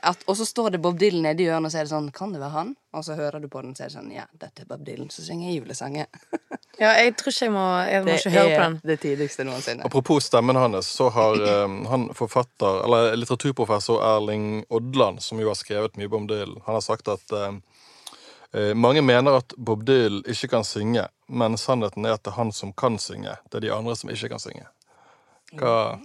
at, 0.02 0.24
Og 0.26 0.36
så 0.36 0.46
står 0.46 0.70
det 0.74 0.78
Bob 0.82 0.98
Dylan 0.98 1.22
nede 1.22 1.44
i 1.44 1.46
hjørnet, 1.46 1.68
og 1.68 1.72
så 1.72 1.78
er 1.78 1.86
det 1.86 1.92
sånn 1.92 2.08
Kan 2.14 2.32
det 2.34 2.40
være 2.42 2.54
han? 2.56 2.74
Og 2.96 3.04
så 3.06 3.14
hører 3.14 3.42
du 3.42 3.46
på 3.52 3.62
den, 3.62 3.76
så 3.78 3.84
er 3.84 3.90
det 3.90 3.94
sånn 3.94 4.10
Ja, 4.14 4.24
dette 4.34 4.64
er 4.64 4.68
Bob 4.70 4.82
Dylan 4.86 5.10
som 5.14 5.26
synger 5.28 5.54
julesanger. 5.54 6.10
Ja, 6.80 6.94
jeg 6.96 7.12
tror 7.20 7.30
ikke 7.30 7.44
jeg 7.44 7.52
må 7.52 7.64
Jeg 7.84 8.04
må 8.06 8.14
ikke 8.16 8.30
høre 8.32 8.54
på 8.56 8.62
den. 8.62 8.76
det 8.80 8.88
er 8.88 8.90
det 8.96 9.02
tidligste 9.02 9.44
noensinne. 9.44 9.84
Apropos 9.86 10.24
stemmen 10.24 10.56
hans, 10.56 10.88
så 10.88 11.10
har 11.12 11.36
um, 11.64 11.74
han 11.86 12.06
forfatter, 12.16 12.78
eller 12.86 13.12
litteraturprofessor 13.20 14.00
Erling 14.02 14.64
Odland, 14.72 15.20
som 15.22 15.38
jo 15.38 15.50
har 15.52 15.58
skrevet 15.60 16.00
mye 16.00 16.10
om 16.16 16.26
Dylan, 16.26 16.56
han 16.64 16.78
har 16.78 16.82
sagt 16.82 17.12
at 17.12 17.34
eh, 17.36 17.52
eh, 18.56 18.72
mange 18.74 19.04
mener 19.04 19.36
at 19.42 19.54
Bob 19.56 19.84
Dylan 19.86 20.24
ikke 20.24 20.48
kan 20.56 20.64
synge, 20.66 21.06
men 21.28 21.60
sannheten 21.60 22.08
er 22.08 22.16
at 22.16 22.24
det 22.24 22.32
er 22.32 22.40
han 22.40 22.56
som 22.56 22.72
kan 22.72 22.96
synge. 22.98 23.36
Det 23.52 23.60
er 23.60 23.68
de 23.68 23.74
andre 23.76 23.94
som 24.00 24.10
ikke 24.10 24.32
kan 24.32 24.42
synge. 24.42 24.64
Hva, 25.58 25.98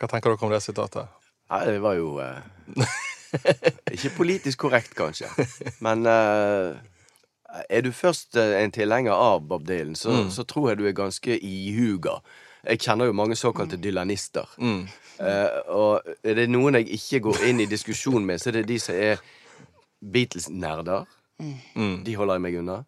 hva 0.00 0.08
tenker 0.08 0.30
dere 0.32 0.46
om 0.46 0.52
det 0.54 0.62
sitatet? 0.64 1.08
Nei, 1.50 1.64
det 1.66 1.80
var 1.82 1.96
jo 1.98 2.14
eh, 2.22 2.38
Ikke 3.92 4.10
politisk 4.16 4.58
korrekt, 4.64 4.94
kanskje. 4.98 5.28
Men 5.84 6.06
eh, 6.06 6.78
er 7.68 7.82
du 7.84 7.90
først 7.94 8.36
eh, 8.40 8.56
en 8.62 8.72
tilhenger 8.74 9.12
av 9.14 9.42
Bob 9.50 9.66
Dylan, 9.68 9.96
så, 9.98 10.10
Mm. 10.10 10.30
så 10.30 10.44
tror 10.48 10.70
jeg 10.70 10.78
du 10.80 10.86
er 10.88 10.96
ganske 10.96 11.36
ihuga. 11.42 12.20
Jeg 12.64 12.78
kjenner 12.84 13.06
jo 13.08 13.12
mange 13.16 13.36
såkalte 13.36 13.78
dylanister. 13.80 14.48
Mm. 14.58 14.82
Eh, 15.20 15.60
og 15.72 16.02
er 16.24 16.34
det 16.38 16.48
noen 16.50 16.74
jeg 16.80 16.88
ikke 16.98 17.20
går 17.28 17.44
inn 17.50 17.60
i 17.60 17.66
diskusjon 17.70 18.24
med, 18.26 18.40
så 18.40 18.50
er 18.50 18.60
det 18.60 18.66
de 18.68 18.78
som 18.80 18.94
er 18.94 19.20
Beatles-nerder. 20.00 21.06
Mm. 21.40 22.02
De 22.04 22.14
holder 22.16 22.36
jeg 22.38 22.44
meg 22.46 22.58
unna. 22.60 22.78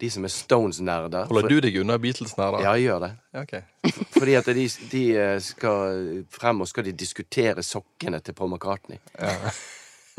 De 0.00 0.10
som 0.10 0.26
er 0.26 0.32
Stones-nerder. 0.34 1.28
Holder 1.30 1.48
du 1.48 1.60
deg 1.62 1.76
unna 1.78 2.00
Beatles-nerder? 2.02 2.64
Ja, 2.64 2.72
jeg 2.74 2.88
gjør 2.88 3.04
det. 3.04 3.12
Ja, 3.36 3.44
ok. 3.44 4.02
Fordi 4.16 4.34
at 4.40 4.50
de, 4.58 4.66
de 4.90 5.04
eh, 5.14 5.36
skal 5.44 6.02
frem 6.34 6.64
og 6.64 6.70
skal 6.70 6.88
de 6.88 6.96
diskutere 6.98 7.62
sokkene 7.62 8.18
til 8.24 8.34
Paul 8.34 8.50
McCartney. 8.56 8.98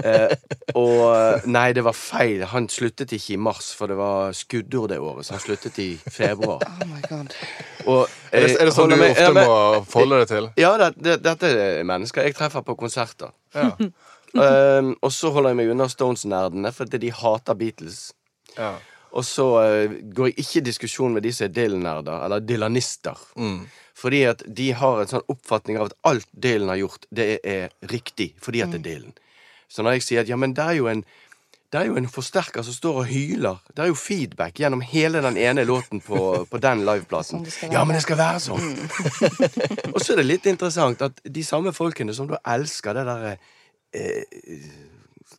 Eh, 0.03 0.31
og 0.75 1.45
Nei, 1.47 1.69
det 1.75 1.85
var 1.85 1.95
feil. 1.95 2.41
Han 2.51 2.67
sluttet 2.71 3.13
ikke 3.15 3.35
i 3.35 3.39
mars, 3.39 3.69
for 3.77 3.87
det 3.91 3.97
var 3.99 4.33
skuddår 4.35 4.89
det 4.91 4.97
året. 4.99 5.27
Så 5.27 5.37
han 5.37 5.43
sluttet 5.43 5.79
i 5.79 5.93
februar. 5.95 6.63
Oh 6.75 6.89
my 6.89 6.99
god. 7.07 7.35
Og, 7.85 8.09
Er 8.31 8.43
det, 8.43 8.49
er 8.57 8.65
det 8.65 8.71
eh, 8.71 8.73
sånn 8.75 8.91
du 8.91 8.97
med, 8.97 9.13
ofte 9.13 9.29
med, 9.31 9.47
må 9.47 9.85
forholde 9.87 10.19
deg 10.23 10.31
til? 10.31 10.49
Ja, 10.59 10.73
det, 10.81 10.89
det, 10.99 11.15
dette 11.23 11.51
er 11.51 11.87
mennesker 11.87 12.27
jeg 12.27 12.35
treffer 12.35 12.65
på 12.65 12.75
konserter. 12.79 13.31
Ja. 13.55 13.69
Um, 14.35 14.91
og 15.05 15.13
så 15.15 15.31
holder 15.31 15.53
jeg 15.53 15.61
meg 15.61 15.71
unna 15.71 15.87
Stones-nerdene, 15.91 16.73
for 16.75 16.89
de 16.91 17.11
hater 17.21 17.57
Beatles. 17.59 18.09
Ja. 18.57 18.73
Og 19.15 19.25
så 19.25 19.47
eh, 19.63 19.97
går 20.15 20.31
jeg 20.31 20.39
ikke 20.43 20.59
i 20.59 20.67
diskusjon 20.69 21.15
med 21.15 21.23
de 21.23 21.31
som 21.33 21.47
er 21.47 21.53
Dylan-nerder, 21.55 22.23
eller 22.27 22.43
Dylanister. 22.43 23.19
Fordi 23.95 24.23
at 24.27 24.43
de 24.57 24.71
har 24.75 25.01
en 25.01 25.11
sånn 25.11 25.29
oppfatning 25.31 25.79
av 25.79 25.89
at 25.89 25.99
alt 26.09 26.27
Dylan 26.31 26.73
har 26.73 26.81
gjort, 26.81 27.07
det 27.15 27.29
er 27.47 27.69
riktig 27.91 28.33
fordi 28.43 28.65
at 28.65 28.73
det 28.75 28.81
er 28.81 28.87
Dylan. 28.89 29.15
Så 29.71 29.85
når 29.85 29.97
jeg 29.97 30.05
sier 30.05 30.25
at 30.25 30.31
ja, 30.31 30.37
men 30.39 30.53
det 30.55 30.65
er 30.65 30.81
jo 30.81 30.89
en 30.91 31.05
det 31.73 31.81
er 31.81 31.89
jo 31.89 31.97
en 31.99 32.07
forsterker 32.07 32.63
som 32.63 32.75
står 32.75 32.97
og 33.01 33.07
hyler. 33.09 33.57
Det 33.75 33.83
er 33.83 33.89
jo 33.89 33.97
feedback 33.99 34.59
gjennom 34.61 34.83
hele 34.85 35.19
den 35.25 35.35
ene 35.41 35.65
låten 35.67 35.99
på, 35.99 36.19
på 36.47 36.59
den 36.63 36.85
liveplaten. 36.87 37.43
Sånn. 37.51 37.73
Ja, 37.73 37.81
men 37.83 37.97
det 37.97 38.03
skal 38.05 38.19
være 38.21 38.39
sånn. 38.43 38.69
og 39.93 39.97
så 39.99 40.13
er 40.13 40.21
det 40.21 40.27
litt 40.29 40.47
interessant 40.47 41.03
at 41.03 41.19
de 41.25 41.43
samme 41.43 41.73
folkene 41.75 42.15
som 42.15 42.29
da 42.29 42.39
elsker 42.53 42.95
det 42.95 43.03
derre 43.09 43.33
eh, 43.91 44.37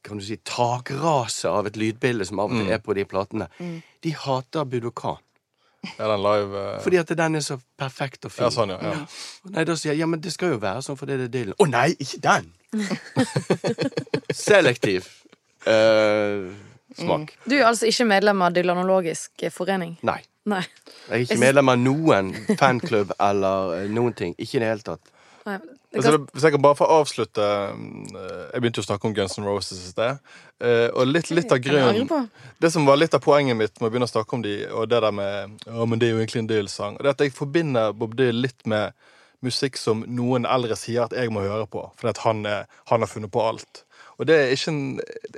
kan 0.07 0.21
du 0.21 0.25
si, 0.25 0.39
takraset 0.47 1.51
av 1.51 1.69
et 1.69 1.79
lydbilde 1.81 2.27
som 2.29 2.41
av 2.43 2.53
og 2.53 2.61
til 2.61 2.73
er 2.73 2.83
på 2.83 2.95
de 2.97 3.07
platene, 3.09 3.49
de 3.59 4.17
hater 4.25 4.69
Budokan. 4.71 5.23
Ja, 5.99 6.09
den 6.09 6.23
live 6.23 6.63
uh... 6.77 6.83
Fordi 6.83 6.97
at 6.97 7.11
den 7.19 7.39
er 7.39 7.41
så 7.45 7.59
perfekt 7.79 8.25
og 8.27 8.33
fin. 8.33 8.47
Ja, 8.47 8.51
sånn, 8.51 8.73
ja. 8.75 8.79
ja. 8.83 9.51
Nei, 9.55 9.65
da 9.69 9.77
sier 9.79 9.93
jeg 9.93 10.03
ja, 10.03 10.09
men 10.11 10.23
det 10.25 10.33
skal 10.35 10.57
jo 10.57 10.61
være 10.63 10.83
sånn 10.83 10.99
fordi 10.99 11.19
det 11.21 11.29
er 11.29 11.35
Dylan. 11.35 11.59
Å 11.63 11.69
nei, 11.71 11.89
ikke 12.03 12.23
den! 12.25 12.49
Selektiv 14.47 15.07
uh, 15.67 16.49
smak. 16.97 17.37
Du 17.47 17.55
er 17.59 17.69
altså 17.69 17.89
ikke 17.91 18.09
medlem 18.09 18.43
av 18.43 18.57
Dylanologisk 18.57 19.47
forening? 19.55 19.97
Nei. 20.07 20.21
Nei. 20.47 20.63
Jeg 21.09 21.15
er 21.15 21.25
ikke 21.25 21.41
medlem 21.43 21.73
av 21.73 21.81
noen 21.83 22.31
fanklubb 22.59 23.17
eller 23.19 23.73
eh, 23.81 23.89
noen 23.91 24.15
ting. 24.15 24.35
Ikke 24.39 24.61
i 24.61 24.63
det 24.63 24.71
hele 24.71 24.87
tatt. 24.87 25.11
Nei. 25.47 25.59
Altså, 25.97 26.19
hvis 26.33 26.43
jeg 26.47 26.53
kan 26.55 26.63
bare 26.63 26.77
få 26.79 26.87
avslutte 26.97 27.47
eh, 27.47 28.53
Jeg 28.53 28.61
begynte 28.63 28.81
jo 28.81 28.85
å 28.85 28.89
snakke 28.89 29.09
om 29.09 29.15
Guns 29.17 29.39
N' 29.39 29.47
Roses 29.49 29.79
i 29.83 29.91
sted. 29.91 30.19
eh, 30.61 30.89
Og 30.95 31.07
litt, 31.09 31.31
litt 31.31 31.53
av 31.53 31.59
grunnen? 31.65 32.29
Det 32.61 32.71
som 32.73 32.87
var 32.89 32.97
litt 33.01 33.15
av 33.15 33.21
poenget 33.25 33.57
mitt 33.57 33.81
med 33.81 33.89
å 33.89 33.93
begynne 33.95 34.09
å 34.09 34.13
snakke 34.13 34.39
om 34.39 34.43
de, 34.47 34.57
og 34.71 34.89
det 34.93 35.01
der 35.05 35.13
med 35.13 35.59
Ja, 35.67 35.85
men 35.85 35.99
det 35.99 36.09
er 36.09 36.15
jo 36.17 36.23
egentlig 36.23 36.45
en 36.45 36.51
Dylan-sang. 36.53 36.99
Det 37.01 37.07
er 37.11 37.17
at 37.17 37.25
jeg 37.27 37.33
forbinder 37.37 37.93
Bob 37.93 38.17
Dylan 38.19 38.43
litt 38.47 38.67
med 38.67 38.93
musikk 39.45 39.77
som 39.79 40.01
noen 40.09 40.47
eldre 40.49 40.75
sier 40.81 41.05
at 41.05 41.13
jeg 41.15 41.31
må 41.31 41.43
høre 41.45 41.67
på, 41.71 41.83
fordi 42.01 42.09
at 42.15 42.23
han, 42.25 42.47
er, 42.49 42.65
han 42.89 43.05
har 43.05 43.11
funnet 43.11 43.31
på 43.31 43.43
alt. 43.45 43.83
Og 44.17 44.25
det 44.27 44.33
er, 44.41 44.53
ikke 44.57 44.73
en, 44.73 44.79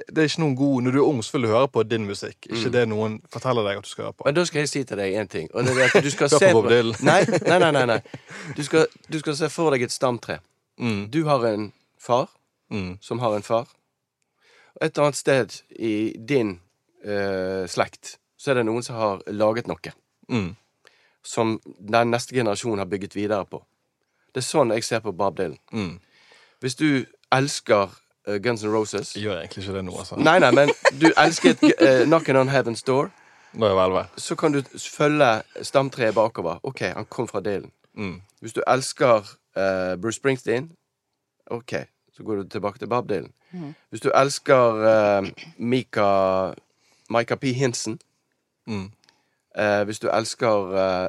det 0.06 0.20
er 0.22 0.28
ikke 0.28 0.38
noen 0.40 0.52
god 0.54 0.84
Når 0.86 0.92
du 0.94 0.98
er 1.00 1.06
ung, 1.08 1.18
så 1.26 1.32
vil 1.34 1.48
du 1.48 1.48
høre 1.50 1.66
på 1.74 1.82
din 1.82 2.04
musikk. 2.06 2.36
Ikke 2.46 2.70
det 2.70 2.84
noen 2.86 3.16
forteller 3.32 3.66
deg 3.66 3.80
at 3.80 3.88
du 3.88 3.90
skal 3.90 4.04
høre 4.06 4.14
på. 4.14 4.26
Men 4.28 4.36
da 4.36 4.44
skal 4.46 4.60
jeg 4.62 4.70
si 4.70 4.82
til 4.86 5.00
deg 5.02 5.16
én 5.18 5.26
ting. 5.26 5.48
Og 5.50 5.66
det 5.66 5.72
er 5.74 5.90
at 5.90 6.04
du 6.06 6.10
skal 6.14 6.30
se 6.32 6.38
på 6.52 6.60
Bob 6.60 6.68
Dylan. 6.70 6.94
Nei, 7.02 7.16
nei, 7.26 7.58
nei. 7.58 7.70
nei, 7.74 7.84
nei. 7.90 7.98
Du, 8.54 8.62
skal, 8.62 8.86
du 9.10 9.18
skal 9.18 9.34
se 9.40 9.48
for 9.50 9.74
deg 9.74 9.82
et 9.88 9.94
stamtre. 9.94 10.38
Mm, 10.78 11.10
Du 11.10 11.24
har 11.24 11.44
en 11.46 11.72
far 12.00 12.28
mm, 12.70 12.98
som 13.00 13.18
har 13.18 13.36
en 13.36 13.42
far. 13.42 13.66
Et 14.80 14.92
eller 14.92 15.08
annet 15.08 15.16
sted 15.16 15.54
i 15.70 16.14
din 16.18 16.60
eh, 17.04 17.66
slekt 17.66 18.18
så 18.38 18.50
er 18.52 18.60
det 18.60 18.68
noen 18.68 18.84
som 18.86 18.96
har 18.96 19.22
laget 19.34 19.66
noe 19.66 19.92
mm. 20.30 20.50
som 21.26 21.56
den 21.64 22.12
neste 22.14 22.36
generasjonen 22.36 22.84
har 22.84 22.90
bygget 22.90 23.16
videre 23.16 23.44
på. 23.50 23.64
Det 24.32 24.44
er 24.44 24.46
sånn 24.46 24.70
jeg 24.76 24.86
ser 24.86 25.02
på 25.02 25.12
Bob 25.12 25.36
Dylan. 25.38 25.58
Mm. 25.72 25.96
Hvis 26.62 26.78
du 26.78 27.06
elsker 27.34 27.90
uh, 28.28 28.36
Guns 28.42 28.62
N' 28.62 28.72
Roses 28.72 29.14
Jeg 29.16 29.26
gjør 29.26 29.40
egentlig 29.40 29.64
ikke 29.64 29.74
det 29.74 29.84
nå, 29.88 29.96
altså. 29.98 30.18
Nei, 30.22 30.38
nei, 30.42 30.52
men 30.54 30.70
du 31.00 31.08
elsket 31.16 31.64
uh, 31.64 32.04
Knockin' 32.06 32.38
on 32.38 32.52
Heaven's 32.52 32.84
Door. 32.86 33.10
Nå 33.58 33.66
er 33.66 33.72
jeg 33.72 33.80
vel 33.80 33.96
ved. 33.96 34.22
Så 34.22 34.36
kan 34.38 34.54
du 34.54 34.62
følge 34.78 35.30
stamtreet 35.66 36.14
bakover. 36.14 36.62
OK, 36.62 36.84
han 36.94 37.08
kom 37.10 37.28
fra 37.30 37.42
Dylan. 37.42 37.72
Mm. 37.98 38.20
Hvis 38.44 38.54
du 38.54 38.62
elsker 38.66 39.26
eh, 39.58 39.96
Bruce 40.00 40.16
Springsteen, 40.16 40.70
OK, 41.50 41.72
så 42.12 42.22
går 42.22 42.34
du 42.36 42.48
tilbake 42.48 42.78
til 42.78 42.88
Bob 42.88 43.08
Dylan. 43.08 43.32
Hvis 43.90 44.00
du 44.00 44.10
elsker 44.14 44.60
uh, 45.20 45.28
Mika 45.56 46.52
Micah 47.10 47.38
P. 47.38 47.44
Hinson, 47.54 47.98
Mm. 48.66 48.90
uh, 49.60 49.82
hvis 49.84 49.98
du 49.98 50.10
elsker 50.12 51.08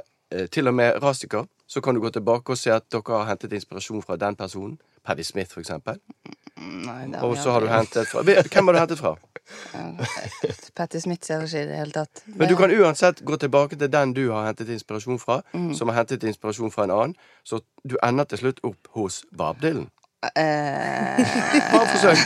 til 0.52 0.68
og 0.68 0.74
med 0.74 1.04
Rasiker, 1.04 1.46
så 1.68 1.82
kan 1.82 1.96
du 1.96 2.02
gå 2.02 2.10
tilbake 2.10 2.50
og 2.54 2.58
se 2.58 2.72
at 2.72 2.84
dere 2.92 3.18
har 3.18 3.26
hentet 3.28 3.54
inspirasjon 3.54 4.02
fra 4.02 4.16
den 4.16 4.36
personen. 4.36 4.80
Paddy 5.04 5.22
Smith, 5.22 5.52
for 5.54 5.60
eksempel. 5.60 6.00
Nei, 6.60 7.06
det 7.08 7.22
Og 7.24 7.34
vi 7.34 7.42
så 7.42 7.54
har 7.56 7.64
du 7.64 7.70
aldri 7.70 7.78
hentet 7.78 8.08
fra 8.12 8.24
Hvem 8.28 8.68
har 8.70 8.76
du 8.76 8.80
hentet 8.80 9.00
fra? 9.00 9.16
gjort. 10.44 10.72
Patty 10.76 11.00
Smith 11.00 11.26
ser 11.26 11.46
ikke 11.46 11.62
i 11.64 11.68
det 11.70 11.78
hele 11.80 11.92
tatt. 11.96 12.24
Men 12.28 12.50
du 12.50 12.56
kan 12.60 12.72
uansett 12.72 13.24
gå 13.26 13.38
tilbake 13.42 13.78
til 13.80 13.92
den 13.92 14.14
du 14.14 14.28
har 14.32 14.46
hentet 14.50 14.70
inspirasjon 14.70 15.20
fra, 15.22 15.40
som 15.74 15.90
har 15.90 16.02
hentet 16.04 16.24
inspirasjon 16.30 16.72
fra 16.72 16.86
en 16.86 16.94
annen, 16.96 17.16
så 17.44 17.62
du 17.84 17.98
ender 18.06 18.30
til 18.30 18.44
slutt 18.44 18.62
opp 18.68 18.92
hos 18.98 19.24
Bob 19.36 19.62
Dylan. 19.64 19.88
Eh, 20.36 21.20
Bare 21.74 21.86
forsøk. 21.94 22.18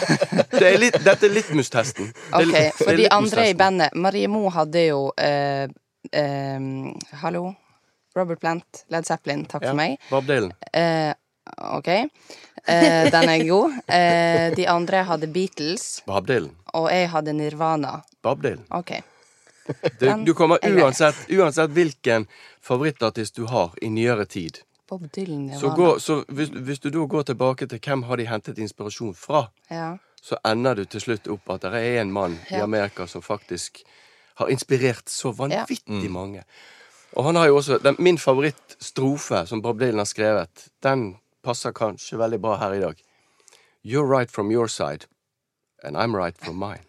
Det 0.51 0.67
er 0.67 0.79
litt, 0.81 0.97
dette 1.05 1.27
er 1.29 1.33
litmus-testen. 1.35 2.09
Det 2.09 2.39
er 2.41 2.47
OK, 2.47 2.53
det 2.53 2.63
er 2.65 2.77
for 2.79 2.97
de 2.97 3.09
andre 3.09 3.19
i 3.45 3.53
litmus-testen. 3.53 3.59
bandet 3.61 3.99
Marie 4.07 4.31
Mo 4.31 4.47
hadde 4.53 4.87
jo 4.87 5.01
eh, 5.17 5.67
eh, 6.11 6.71
Hallo? 7.21 7.51
Robert 8.17 8.41
Plant, 8.41 8.83
Led 8.93 9.05
Zeppelin, 9.09 9.45
takk 9.49 9.63
Ja, 9.65 9.71
for 9.71 9.77
meg. 9.79 9.95
Bob 10.09 10.27
Dylan. 10.29 10.51
Eh, 10.73 11.13
OK. 11.77 11.89
Eh, 12.67 13.09
den 13.11 13.29
er 13.29 13.43
god. 13.47 13.73
Eh, 13.91 14.55
de 14.55 14.67
andre 14.69 15.03
hadde 15.03 15.27
Beatles, 15.27 16.01
Bob 16.07 16.27
Dylan. 16.27 16.51
og 16.73 16.89
jeg 16.91 17.09
hadde 17.09 17.33
Nirvana. 17.33 18.01
Bob 18.23 18.41
Dylan. 18.43 18.63
OK. 18.71 18.91
Du, 19.99 20.05
Den 20.05 20.25
du 20.25 20.33
kommer 20.33 20.57
er 20.61 20.75
uansett, 20.75 21.15
uansett 21.31 21.71
hvilken 21.71 22.25
favorittartist 22.61 23.35
du 23.35 23.45
har 23.47 23.71
i 23.81 23.89
nyere 23.89 24.25
tid. 24.25 24.59
Bob 24.89 25.05
Dylan, 25.15 25.51
Så, 25.59 25.69
gå, 25.75 25.99
så 25.99 26.23
hvis, 26.27 26.49
hvis 26.49 26.79
du 26.79 26.89
da 26.89 27.05
går 27.07 27.23
tilbake 27.23 27.67
til 27.67 27.79
hvem 27.79 28.03
har 28.03 28.17
de 28.19 28.25
hentet 28.27 28.57
inspirasjon 28.59 29.13
fra, 29.15 29.45
Ja. 29.71 29.97
så 30.21 30.35
ender 30.45 30.75
du 30.75 30.85
til 30.85 31.01
slutt 31.01 31.27
opp 31.27 31.49
at 31.49 31.61
det 31.61 31.73
er 31.73 32.01
en 32.01 32.11
mann 32.11 32.39
i 32.51 32.55
Ja. 32.55 32.63
Amerika 32.63 33.07
som 33.07 33.21
faktisk 33.21 33.83
har 34.35 34.47
inspirert 34.49 35.09
så 35.09 35.31
vanvittig 35.31 36.11
mange. 36.11 36.43
Og 37.15 37.23
han 37.25 37.35
har 37.35 37.47
jo 37.47 37.55
også 37.57 37.77
den, 37.83 37.95
Min 37.99 38.17
favorittstrofe 38.17 39.45
som 39.47 39.61
Bob 39.61 39.79
Dylan 39.79 39.97
har 39.97 40.05
skrevet, 40.05 40.67
den 40.83 41.15
passer 41.43 41.75
kanskje 41.75 42.17
veldig 42.17 42.39
bra 42.41 42.55
her 42.61 42.73
i 42.73 42.79
dag. 42.79 43.03
You're 43.83 44.07
right 44.07 44.31
from 44.31 44.51
your 44.51 44.67
side, 44.67 45.05
and 45.83 45.97
I'm 45.97 46.15
right 46.15 46.37
from 46.37 46.59
mine. 46.59 46.85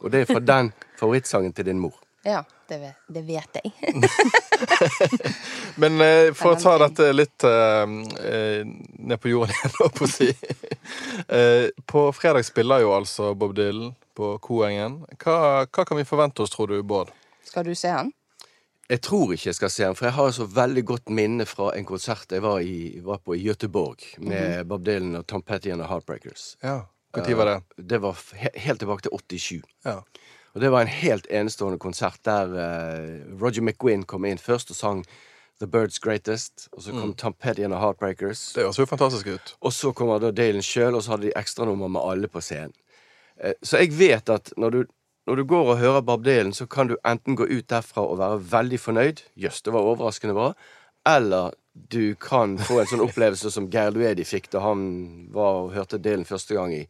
Og 0.00 0.12
det 0.12 0.24
er 0.24 0.32
fra 0.34 0.40
den 0.40 0.72
favorittsangen 1.00 1.52
til 1.52 1.66
din 1.66 1.78
mor. 1.78 2.00
ja 2.24 2.42
det, 2.68 2.78
vet, 2.78 2.94
det 3.06 3.22
vet 3.22 3.56
jeg. 3.60 3.72
Men 5.80 6.00
eh, 6.00 6.30
for 6.32 6.54
å 6.54 6.60
ta 6.60 6.78
dette 6.80 7.10
litt 7.12 7.44
eh, 7.44 7.94
eh, 8.24 8.64
ned 9.04 9.20
på 9.20 9.28
jorden 9.28 9.52
igjen, 9.52 9.74
holdt 9.80 9.98
på 10.00 10.08
å 10.08 10.12
si. 10.12 10.30
Eh, 11.28 11.70
på 11.88 12.00
fredag 12.12 12.44
spiller 12.44 12.82
jo 12.82 12.90
altså 12.92 13.30
Bob 13.38 13.54
Dylan 13.56 13.94
på 14.16 14.34
Koengen. 14.44 14.98
Hva, 15.22 15.64
hva 15.64 15.84
kan 15.88 15.96
vi 15.96 16.04
forvente 16.04 16.42
oss, 16.44 16.52
tror 16.52 16.68
du, 16.68 16.82
Bård? 16.84 17.12
Skal 17.46 17.64
du 17.64 17.72
se 17.78 17.88
han? 17.88 18.10
Jeg 18.90 19.00
tror 19.00 19.32
ikke 19.32 19.48
jeg 19.48 19.56
skal 19.56 19.70
se 19.72 19.84
den, 19.86 19.96
for 19.96 20.06
jeg 20.10 20.14
har 20.18 20.32
så 20.36 20.44
veldig 20.44 20.82
godt 20.84 21.12
minne 21.16 21.46
fra 21.48 21.70
en 21.72 21.86
konsert 21.88 22.32
jeg 22.32 22.42
var, 22.44 22.60
i, 22.60 23.00
var 23.04 23.22
på 23.24 23.36
i 23.36 23.40
Göteborg 23.46 24.04
med 24.20 24.66
Bob 24.68 24.84
Dylan 24.84 25.16
og 25.16 25.26
Tom 25.26 25.42
Petty 25.42 25.72
and 25.72 25.80
the 25.80 25.88
Heartbreakers. 25.88 26.56
Ja. 26.62 26.82
Når 27.16 27.34
var 27.38 27.46
det? 27.46 27.86
Det 27.88 27.98
var 28.02 28.18
he 28.34 28.50
helt 28.58 28.80
tilbake 28.82 29.06
til 29.06 29.38
87. 29.38 29.62
Ja. 29.84 30.00
Og 30.54 30.60
det 30.60 30.70
var 30.70 30.82
en 30.82 30.90
helt 30.90 31.26
enestående 31.30 31.78
konsert 31.78 32.20
der 32.26 32.50
uh, 32.50 33.40
Roger 33.42 33.62
McGuinn 33.62 34.04
kom 34.06 34.26
inn 34.26 34.38
først 34.38 34.70
og 34.70 34.76
sang 34.78 35.04
The 35.62 35.66
Birds 35.70 35.98
Greatest. 35.98 36.68
Og 36.72 36.82
så 36.82 36.92
kom 36.94 37.14
Tom 37.14 37.32
Petty 37.32 37.62
and 37.62 37.72
the 37.74 37.80
Heartbreakers. 37.80 38.52
Det 38.54 38.62
høres 38.62 38.78
jo 38.78 38.86
fantastisk 38.86 39.26
ut. 39.26 39.54
Og 39.60 39.72
så 39.72 39.92
kommer 39.92 40.20
da 40.22 40.30
Dylan 40.34 40.62
sjøl, 40.62 40.94
og 40.94 41.02
så 41.02 41.14
hadde 41.14 41.28
de 41.28 41.36
ekstranummer 41.38 41.88
med 41.88 42.02
alle 42.04 42.28
på 42.30 42.42
scenen. 42.42 42.74
Uh, 43.38 43.54
Så 43.62 43.82
jeg 43.82 43.94
vet 43.98 44.30
at 44.30 44.52
når 44.56 44.70
du, 44.70 44.84
når 45.26 45.36
du 45.40 45.44
går 45.48 45.72
og 45.72 45.80
hører 45.80 46.04
Bob 46.04 46.24
Dylan, 46.24 46.52
så 46.52 46.66
kan 46.66 46.90
du 46.90 46.96
enten 47.06 47.36
gå 47.38 47.46
ut 47.48 47.68
derfra 47.70 48.04
og 48.04 48.18
være 48.20 48.40
veldig 48.50 48.80
fornøyd, 48.80 49.22
jøss, 49.40 49.62
det 49.64 49.72
var 49.72 49.88
overraskende 49.88 50.36
bra, 50.36 50.52
eller 51.08 51.54
du 51.74 52.14
kan 52.20 52.58
få 52.60 52.80
en 52.80 52.90
sånn 52.90 53.04
opplevelse 53.08 53.50
som 53.50 53.68
Geir 53.72 53.92
Luedi 53.94 54.26
fikk 54.28 54.50
da 54.52 54.62
han 54.64 54.84
var 55.34 55.64
og 55.64 55.74
hørte 55.74 56.00
Dylan 56.02 56.28
første 56.28 56.56
gang 56.56 56.74
i, 56.76 56.84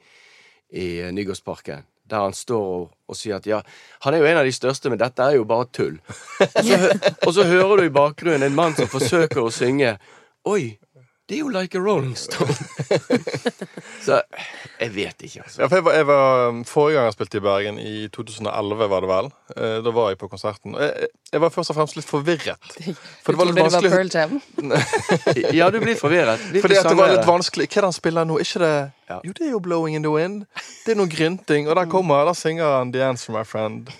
i 0.74 0.86
eh, 1.00 1.12
Nygårdsparken. 1.14 1.86
Der 2.04 2.20
han 2.20 2.34
står 2.36 2.64
og, 2.68 2.90
og 3.08 3.16
sier 3.16 3.38
at 3.38 3.46
ja, 3.48 3.62
han 4.04 4.14
er 4.14 4.20
jo 4.20 4.28
en 4.28 4.42
av 4.42 4.44
de 4.44 4.52
største, 4.52 4.90
men 4.92 5.00
dette 5.00 5.24
er 5.24 5.38
jo 5.38 5.46
bare 5.48 5.70
tull. 5.72 5.94
Og 6.44 6.66
så, 6.68 6.90
og 7.24 7.30
så 7.32 7.46
hører 7.48 7.80
du 7.80 7.86
i 7.86 7.94
bakgrunnen 7.94 8.44
en 8.44 8.58
mann 8.58 8.76
som 8.76 8.90
forsøker 8.92 9.40
å 9.40 9.52
synge 9.54 9.94
Oi, 10.44 10.74
det 11.28 11.38
er 11.38 11.40
jo 11.40 11.48
Like 11.48 11.78
a 11.78 11.80
Rolling 11.80 12.16
Stone. 12.16 12.52
så 14.06 14.20
jeg 14.80 14.90
vet 14.94 15.22
ikke, 15.24 15.40
altså. 15.42 15.62
Ja, 15.62 15.66
for 15.66 15.76
jeg 15.76 15.84
var, 15.84 15.94
jeg 15.96 16.06
var, 16.06 16.58
forrige 16.68 16.98
gang 16.98 17.06
jeg 17.08 17.14
spilte 17.16 17.38
i 17.38 17.40
Bergen, 17.40 17.78
i 17.78 18.08
2011 18.12 18.88
var 18.92 19.00
det 19.00 19.08
vel, 19.08 19.30
eh, 19.56 19.78
da 19.86 19.94
var 19.96 20.10
jeg 20.12 20.18
på 20.20 20.28
konserten. 20.28 20.76
Jeg, 20.76 21.08
jeg 21.32 21.40
var 21.40 21.54
først 21.54 21.72
og 21.72 21.78
fremst 21.78 21.96
litt 21.96 22.08
forvirret. 22.08 22.76
For 23.24 23.32
det 23.32 23.40
var 23.40 23.48
litt 23.48 23.56
Trodde 23.56 23.56
det 23.56 23.62
var 23.62 23.72
vanskelig 23.72 23.90
Pearl 23.94 24.12
Jam? 24.12 24.40
Ja, 25.58 25.70
du 25.70 25.80
blir 25.80 25.96
forvirret. 25.96 26.44
Litt 26.52 26.66
Fordi 26.66 26.76
at 26.82 26.90
det 26.90 26.98
var 27.00 27.16
litt 27.16 27.26
vanskelig. 27.28 27.70
Hva 27.70 27.78
er 27.78 27.86
det 27.86 27.88
han 27.88 27.96
spiller 27.96 28.28
nå? 28.28 28.38
Ikke 28.44 28.64
det 28.66 28.74
Ja. 29.08 29.18
Jo, 29.24 29.32
det 29.36 29.44
er 29.46 29.50
jo 29.52 29.58
'Blowing 29.60 29.96
in 29.96 30.02
the 30.02 30.12
Wind'. 30.12 30.44
Det 30.84 30.92
er 30.92 30.96
noe 30.96 31.08
grynting, 31.08 31.68
og 31.68 31.76
der 31.76 31.88
kommer 31.88 32.24
Der 32.24 32.32
synger 32.32 32.78
han 32.78 32.92
'The 32.92 33.02
Answer, 33.04 33.32
My 33.32 33.44
Friend'. 33.44 33.92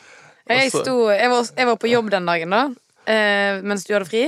Jeg, 0.48 0.70
sto, 0.70 1.08
jeg, 1.08 1.30
var, 1.30 1.50
jeg 1.56 1.66
var 1.66 1.76
på 1.80 1.88
jobb 1.88 2.10
den 2.12 2.26
dagen, 2.26 2.50
da. 2.50 2.68
Eh, 3.06 3.60
mens 3.62 3.84
du 3.84 3.92
hadde 3.94 4.08
fri. 4.08 4.24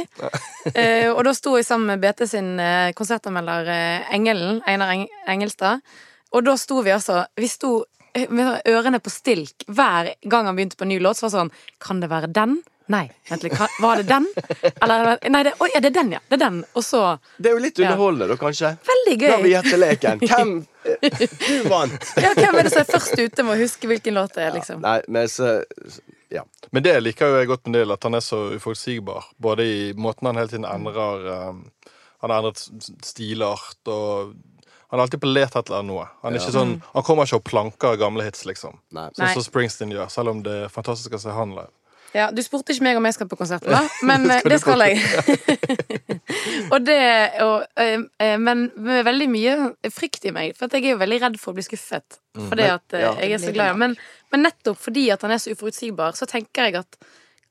Eh, 0.75 1.09
og 1.13 1.23
da 1.25 1.33
sto 1.37 1.55
jeg 1.57 1.65
sammen 1.69 1.87
med 1.95 2.03
BT 2.03 2.27
sin 2.29 2.59
eh, 2.61 2.93
konsertanmelder 2.99 3.69
eh, 3.73 4.15
Engelen, 4.17 4.63
Einar 4.69 4.93
Eng 4.93 5.07
Engelstad. 5.29 5.81
Og 6.35 6.45
da 6.45 6.57
sto 6.61 6.83
vi 6.85 6.91
altså 6.93 7.23
Vi 7.39 7.49
sto 7.49 7.85
med 8.33 8.63
ørene 8.69 8.99
på 9.05 9.11
stilk 9.13 9.65
hver 9.69 10.09
gang 10.25 10.47
han 10.49 10.57
begynte 10.57 10.77
på 10.81 10.85
en 10.87 10.93
ny 10.95 10.99
låt. 11.05 11.17
Så 11.21 11.27
var 11.27 11.31
det 11.31 11.39
sånn 11.39 11.53
Kan 11.85 12.01
det 12.01 12.09
være 12.13 12.29
den? 12.33 12.59
Nei. 12.89 13.09
Vent 13.29 13.43
litt. 13.43 13.57
Var 13.83 13.99
det 13.99 14.05
den? 14.07 14.27
Eller 14.85 15.17
Nei, 15.29 15.41
det, 15.43 15.53
oh, 15.59 15.67
ja, 15.73 15.81
det 15.83 15.89
er 15.91 15.95
den, 15.97 16.13
ja. 16.15 16.21
Det 16.31 16.37
er 16.37 16.43
den. 16.45 16.61
Og 16.79 16.85
så 16.87 17.01
Det 17.37 17.51
er 17.51 17.57
jo 17.57 17.63
litt 17.65 17.79
Ja. 17.83 17.89
underholdende, 17.91 18.29
da, 18.31 18.37
kanskje. 18.39 18.71
Veldig 18.87 19.17
Da 19.25 19.33
har 19.33 19.43
vi 19.43 19.51
gøy. 19.51 19.57
gjetteleken. 19.57 20.23
Hvem 20.31 20.53
Du 21.49 21.69
vant! 21.73 22.07
Ja, 22.23 22.31
hvem 22.39 22.61
er 22.61 22.69
det 22.69 22.73
som 22.77 22.85
er 22.85 22.93
først 22.93 23.19
ute 23.19 23.43
med 23.49 23.57
å 23.57 23.59
huske 23.65 23.91
hvilken 23.91 24.15
låt 24.15 24.37
det 24.39 24.45
er, 24.47 24.53
liksom? 24.55 24.81
Nei, 24.87 25.01
men 25.09 25.27
så 25.33 25.57
Ja. 26.37 26.45
Men 26.75 26.85
det 26.87 26.97
liker 27.03 27.33
jo 27.33 27.39
jeg 27.41 27.51
godt 27.51 27.67
med 27.67 27.79
Neil, 27.79 27.95
at 27.95 28.05
han 28.07 28.19
er 28.19 28.25
så 28.25 28.41
uforutsigbar. 28.57 29.31
Både 29.43 29.67
i 29.67 29.79
måten 29.97 30.29
han 30.31 30.41
hele 30.41 30.53
tiden 30.53 30.69
endrer 30.69 31.31
um, 31.51 31.65
Han 32.25 32.33
har 32.33 32.43
endret 32.43 32.63
stilart 33.05 33.91
og 33.93 34.35
Han 34.87 35.01
er 35.01 35.03
alltid 35.03 35.21
på 35.25 35.31
let 35.33 35.57
etter 35.59 35.83
noe. 35.83 36.05
Han, 36.23 36.35
er 36.35 36.39
ikke 36.39 36.55
sånn, 36.55 36.77
han 36.93 37.05
kommer 37.07 37.27
ikke 37.27 37.41
og 37.41 37.49
planker 37.49 37.97
gamle 37.99 38.23
hits, 38.23 38.45
liksom. 38.47 38.77
Sånn 38.95 39.33
som 39.35 39.43
Springsteen 39.43 39.91
gjør, 39.91 40.07
selv 40.15 40.31
om 40.31 40.45
det 40.47 40.55
er 40.69 40.71
fantastisk 40.71 41.17
å 41.19 41.21
se 41.25 41.35
han 41.35 41.57
live. 41.57 41.73
Ja, 42.17 42.31
Du 42.33 42.41
spurte 42.45 42.73
ikke 42.73 42.87
meg 42.87 42.97
om 42.99 43.05
jeg 43.09 43.17
skal 43.19 43.29
på 43.29 43.37
konsert, 43.39 43.67
da, 43.69 43.83
men 44.09 44.25
eh, 44.31 44.41
Skal 44.41 44.53
det 44.55 44.59
skal 44.63 44.85
jeg. 44.87 44.97
og 46.73 46.79
det, 46.87 47.01
og, 47.45 47.67
eh, 47.83 47.99
eh, 48.23 48.37
men 48.41 48.71
med 48.77 49.05
veldig 49.07 49.29
mye 49.33 49.57
frykt 49.93 50.25
i 50.31 50.33
meg, 50.35 50.57
for 50.57 50.69
at 50.71 50.79
jeg 50.79 50.87
er 50.89 50.97
jo 50.97 51.03
veldig 51.03 51.21
redd 51.27 51.39
for 51.43 51.53
å 51.53 51.59
bli 51.59 51.67
skuffet. 51.67 52.19
Fordi 52.37 52.65
Men- 52.65 52.75
at 52.79 52.97
eh, 52.97 53.05
ja. 53.05 53.13
jeg 53.21 53.37
er 53.37 53.45
så 53.45 53.53
glad 53.57 53.75
i. 53.75 53.79
Men, 53.85 53.97
men 54.33 54.47
nettopp 54.49 54.81
fordi 54.81 55.07
at 55.15 55.23
han 55.27 55.37
er 55.37 55.43
så 55.43 55.53
uforutsigbar, 55.53 56.17
så 56.19 56.29
tenker 56.31 56.71
jeg 56.71 56.81
at, 56.83 56.99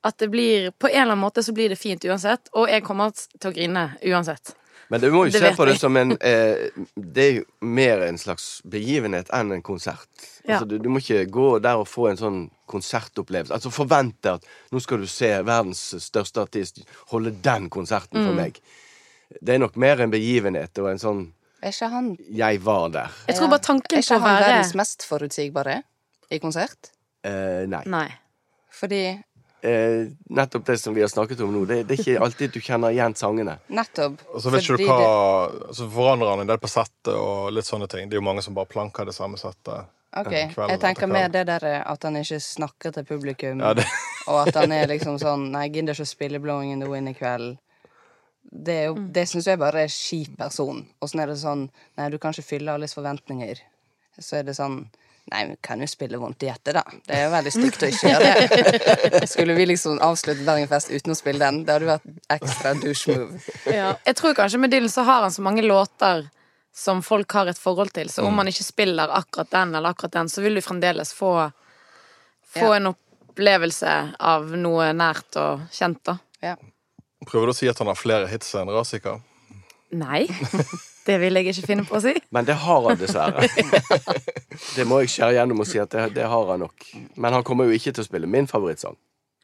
at 0.06 0.18
det 0.22 0.28
blir 0.30 0.70
På 0.74 0.90
en 0.90 0.94
eller 0.94 1.14
annen 1.14 1.24
måte 1.24 1.42
så 1.46 1.54
blir 1.56 1.72
det 1.72 1.78
fint 1.80 2.04
uansett, 2.04 2.50
og 2.54 2.70
jeg 2.70 2.84
kommer 2.86 3.14
til 3.14 3.50
å 3.50 3.54
grine 3.54 3.88
uansett. 4.02 4.54
Men 4.88 5.00
du 5.02 5.08
må 5.10 5.24
jo 5.26 5.32
se 5.34 5.50
på 5.56 5.64
det 5.66 5.78
som 5.80 5.96
en 5.98 6.12
eh, 6.20 6.68
Det 6.94 7.22
er 7.24 7.32
jo 7.40 7.44
mer 7.66 8.04
en 8.06 8.18
slags 8.18 8.60
begivenhet 8.64 9.30
enn 9.34 9.50
en 9.52 9.62
konsert. 9.62 10.06
Ja. 10.46 10.54
Altså, 10.60 10.68
du, 10.70 10.76
du 10.78 10.88
må 10.88 11.00
ikke 11.02 11.24
gå 11.30 11.58
der 11.64 11.80
og 11.82 11.88
få 11.90 12.08
en 12.10 12.20
sånn 12.20 12.40
konsertopplevelse. 12.70 13.54
Altså 13.56 13.70
Forvente 13.74 14.36
at 14.36 14.46
nå 14.70 14.80
skal 14.82 15.02
du 15.02 15.06
se 15.10 15.32
verdens 15.46 15.82
største 16.04 16.44
artist 16.46 16.82
holde 17.12 17.32
den 17.42 17.68
konserten 17.70 18.20
Mm. 18.22 18.26
for 18.28 18.34
meg. 18.38 18.60
Det 19.42 19.54
er 19.56 19.58
nok 19.58 19.76
mer 19.76 20.00
en 20.04 20.10
begivenhet 20.12 20.78
og 20.78 20.90
en 20.92 20.98
sånn 21.02 21.24
Er 21.62 21.72
ikke 21.72 21.88
han, 21.90 22.16
'jeg 22.30 22.60
var 22.62 22.88
der'. 22.90 23.10
Jeg 23.26 23.36
tror 23.36 23.48
bare 23.48 23.58
tanken 23.64 23.96
er 23.98 24.02
ikke 24.02 24.18
han 24.20 24.22
være 24.22 24.44
verdens 24.46 24.74
mest 24.74 25.02
forutsigbare 25.08 25.82
i 26.30 26.38
konsert? 26.38 26.90
Eh, 27.24 27.66
nei. 27.66 27.82
Nei. 27.86 28.08
Fordi 28.70 29.18
Eh, 29.66 30.06
nettopp 30.30 30.64
det 30.68 30.76
som 30.78 30.94
vi 30.94 31.00
har 31.02 31.08
snakket 31.10 31.40
om 31.42 31.50
nå. 31.54 31.64
Det, 31.66 31.80
det 31.88 31.96
er 31.96 32.02
ikke 32.04 32.22
alltid 32.22 32.52
du 32.54 32.60
kjenner 32.62 32.94
igjen 32.94 33.14
sangene. 33.18 33.56
nettopp 33.72 34.20
Og 34.34 34.42
så 34.44 34.52
vet 34.54 34.62
ikke 34.62 34.76
du 34.78 34.84
hva 34.86 35.74
Så 35.74 35.88
forandrer 35.90 36.30
han 36.34 36.44
en 36.44 36.50
del 36.52 36.60
på 36.62 36.70
settet 36.70 37.14
og 37.16 37.50
litt 37.56 37.66
sånne 37.66 37.88
ting. 37.90 38.06
Det 38.08 38.14
er 38.14 38.20
jo 38.22 38.26
mange 38.28 38.44
som 38.46 38.54
bare 38.54 38.70
planker 38.70 39.08
det 39.08 39.14
samme 39.16 39.40
settet. 39.40 39.88
Ok, 40.16 40.30
kveld 40.54 40.70
Jeg 40.70 40.80
tenker 40.80 41.10
mer 41.10 41.28
det 41.28 41.42
der 41.48 41.64
eh, 41.68 41.82
at 41.84 42.04
han 42.06 42.16
ikke 42.16 42.38
snakker 42.40 42.94
til 42.94 43.04
publikum, 43.04 43.60
Ja, 43.60 43.74
det, 43.76 43.84
og 44.30 44.46
at 44.46 44.54
han 44.56 44.72
er 44.72 44.86
liksom 44.88 45.18
sånn 45.20 45.50
Nei, 45.52 45.66
jeg 45.66 45.74
gidder 45.80 45.92
ikke 45.98 46.06
å 46.06 46.12
spille 46.14 46.38
'Blowing 46.40 46.72
in 46.72 46.80
the 46.80 46.88
Wind' 46.88 47.10
i 47.10 47.14
kveld. 47.18 47.58
Det, 48.46 48.76
jo- 48.86 48.94
det 49.12 49.26
syns 49.28 49.46
jeg 49.50 49.58
bare 49.58 49.82
er 49.84 49.92
kjip 49.92 50.36
person. 50.38 50.86
Så 51.04 51.18
er 51.20 51.26
det 51.26 51.36
sånn 51.42 51.66
Nei, 51.98 52.08
du 52.10 52.18
kan 52.18 52.32
ikke 52.32 52.46
fylle 52.54 52.72
alles 52.72 52.94
forventninger. 52.94 53.58
Så 54.20 54.38
er 54.38 54.46
det 54.46 54.54
sånn 54.56 54.86
Nei, 55.32 55.40
men 55.48 55.56
kan 55.60 55.80
jo 55.82 55.86
spille 55.90 56.18
vondt 56.22 56.44
i 56.44 56.46
hjertet, 56.46 56.76
da. 56.76 56.82
Det 57.06 57.14
er 57.16 57.24
jo 57.24 57.30
veldig 57.32 57.52
stygt 57.56 57.82
å 57.82 57.88
ikke 57.90 58.10
gjøre 58.12 58.28
det. 58.30 59.28
Skulle 59.32 59.56
vi 59.58 59.64
liksom 59.66 59.96
avslutte 60.06 60.44
Bergenfest 60.46 60.92
uten 60.94 61.10
å 61.10 61.16
spille 61.18 61.42
den? 61.42 61.64
Det 61.66 61.74
hadde 61.74 61.88
vært 61.88 62.06
ekstra 62.36 62.74
douche 62.78 63.16
move. 63.16 63.40
Ja. 63.66 63.88
Jeg 64.06 64.14
tror 64.20 64.36
kanskje 64.38 64.60
med 64.62 64.70
Dylan 64.70 64.92
så 64.92 65.02
har 65.08 65.24
han 65.26 65.34
så 65.34 65.42
mange 65.42 65.64
låter 65.66 66.28
som 66.76 67.02
folk 67.02 67.32
har 67.32 67.50
et 67.50 67.58
forhold 67.58 67.90
til, 67.96 68.06
så 68.12 68.22
om 68.22 68.30
Mm. 68.30 68.36
man 68.36 68.46
ikke 68.52 68.62
spiller 68.68 69.08
akkurat 69.18 69.50
den 69.50 69.74
eller 69.74 69.90
akkurat 69.96 70.12
den, 70.12 70.28
så 70.28 70.42
vil 70.44 70.54
du 70.54 70.60
fremdeles 70.62 71.10
få, 71.16 71.50
få 72.54 72.68
Ja. 72.68 72.74
en 72.76 72.86
opplevelse 72.94 73.94
av 74.20 74.46
noe 74.56 74.92
nært 74.92 75.36
og 75.40 75.66
kjent, 75.72 76.02
da. 76.04 76.18
Ja. 76.42 76.54
prøver 77.26 77.46
du 77.48 77.52
å 77.52 77.56
si 77.56 77.66
at 77.68 77.78
han 77.78 77.88
har 77.88 77.96
flere 77.98 78.28
hits 78.28 78.54
enn 78.54 78.68
Razika? 78.70 79.16
Nei, 79.90 80.26
det 81.06 81.18
vil 81.22 81.38
jeg 81.38 81.52
ikke 81.52 81.66
finne 81.70 81.86
på 81.86 81.98
å 81.98 82.02
si. 82.02 82.14
Men 82.34 82.48
det 82.48 82.58
har 82.66 82.88
han 82.88 83.00
dessverre. 83.00 83.46
det 84.76 84.86
må 84.88 85.02
jeg 85.04 85.14
skjære 85.14 85.38
gjennom 85.38 85.62
og 85.62 85.70
si 85.70 85.80
at 85.82 85.92
det, 85.94 86.06
det 86.18 86.28
har 86.30 86.52
han 86.52 86.64
nok. 86.66 86.88
Men 87.14 87.38
han 87.38 87.46
kommer 87.46 87.68
jo 87.68 87.76
ikke 87.76 87.94
til 87.94 88.04
å 88.04 88.08
spille 88.08 88.30
min 88.30 88.48
favorittsang. 88.50 88.98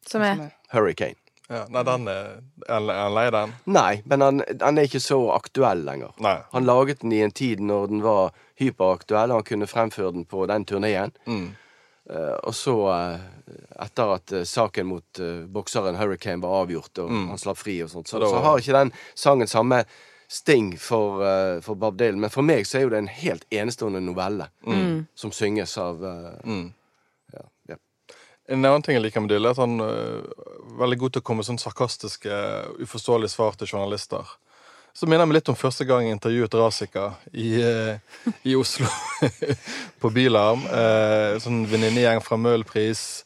Som 0.09 0.25
er 0.27 0.49
Hurricane. 0.75 1.19
Ja, 1.53 1.67
nei, 1.69 1.83
den 1.85 2.09
er 2.09 2.41
Er 2.69 2.81
han- 2.81 3.15
lei 3.15 3.31
den? 3.31 3.55
Nei, 3.67 4.03
men 4.07 4.21
han, 4.21 4.43
han 4.61 4.79
er 4.79 4.87
ikke 4.89 5.03
så 5.03 5.19
aktuell 5.35 5.85
lenger. 5.85 6.15
Nei. 6.19 6.39
Han 6.53 6.65
laget 6.65 7.01
den 7.03 7.13
i 7.13 7.21
en 7.21 7.31
tid 7.31 7.61
når 7.61 7.89
den 7.89 8.03
var 8.03 8.33
hyperaktuell, 8.59 9.31
og 9.31 9.43
han 9.43 9.45
kunne 9.51 9.67
fremføre 9.67 10.13
den 10.13 10.25
på 10.25 10.47
den 10.47 10.65
turneen. 10.65 11.13
Mm. 11.27 11.51
Uh, 12.11 12.39
og 12.43 12.55
så, 12.55 12.77
uh, 12.89 13.85
etter 13.85 14.15
at 14.17 14.33
uh, 14.33 14.45
saken 14.49 14.87
mot 14.87 15.21
bokseren 15.53 15.99
Hurricane 16.01 16.43
var 16.43 16.65
avgjort, 16.65 16.99
og 16.99 17.11
han 17.11 17.39
slapp 17.39 17.61
fri, 17.61 17.83
og 17.85 17.91
sånt, 17.91 18.09
så, 18.09 18.17
Så 18.17 18.25
da 18.25 18.31
så 18.33 18.41
har 18.47 18.59
ikke 18.59 18.79
den 18.79 18.93
sangen 19.15 19.51
samme 19.51 19.85
sting 20.33 20.71
for, 20.81 21.21
eh, 21.27 21.59
for 21.65 21.77
Bob 21.77 21.99
Dylan. 22.01 22.21
Men 22.23 22.31
for 22.33 22.43
meg 22.47 22.65
så 22.69 22.79
er 22.79 22.87
jo 22.87 22.93
det 22.95 23.03
en 23.03 23.11
helt 23.13 23.45
enestående 23.53 24.01
novelle 24.01 24.47
som 25.15 25.33
synges 25.35 25.75
av 25.83 26.01
eh, 26.05 26.39
Mm. 26.49 26.71
ja, 27.35 27.43
ja. 27.69 27.77
En 28.49 28.65
annen 28.65 28.83
ting 28.83 28.97
jeg 28.97 29.05
liker 29.05 29.21
med 29.25 29.31
Dylan, 29.35 29.51
er 29.51 29.57
at 29.57 29.61
han 29.61 29.81
er 29.81 30.23
veldig 30.81 30.99
god 31.03 31.13
til 31.13 31.23
å 31.23 31.27
komme 31.29 31.43
med 31.43 31.51
sånn 31.51 31.61
sarkastiske, 31.61 32.39
uforståelige 32.81 33.35
svar 33.35 33.55
til 33.61 33.69
journalister. 33.75 34.25
Så 34.93 35.07
minner 35.09 35.23
jeg 35.25 35.29
meg 35.31 35.37
litt 35.39 35.49
om 35.49 35.57
første 35.57 35.87
gang 35.89 36.05
jeg 36.05 36.17
intervjuet 36.19 36.57
Rasika 36.61 37.05
i, 37.33 37.51
eh, 37.63 38.01
i 38.45 38.57
Oslo. 38.57 38.89
på 40.03 40.11
Bylarm. 40.13 40.65
Eh, 40.69 41.39
sånn 41.41 41.63
venninnegjeng 41.71 42.21
fra 42.25 42.37
Møhlenpris. 42.41 43.23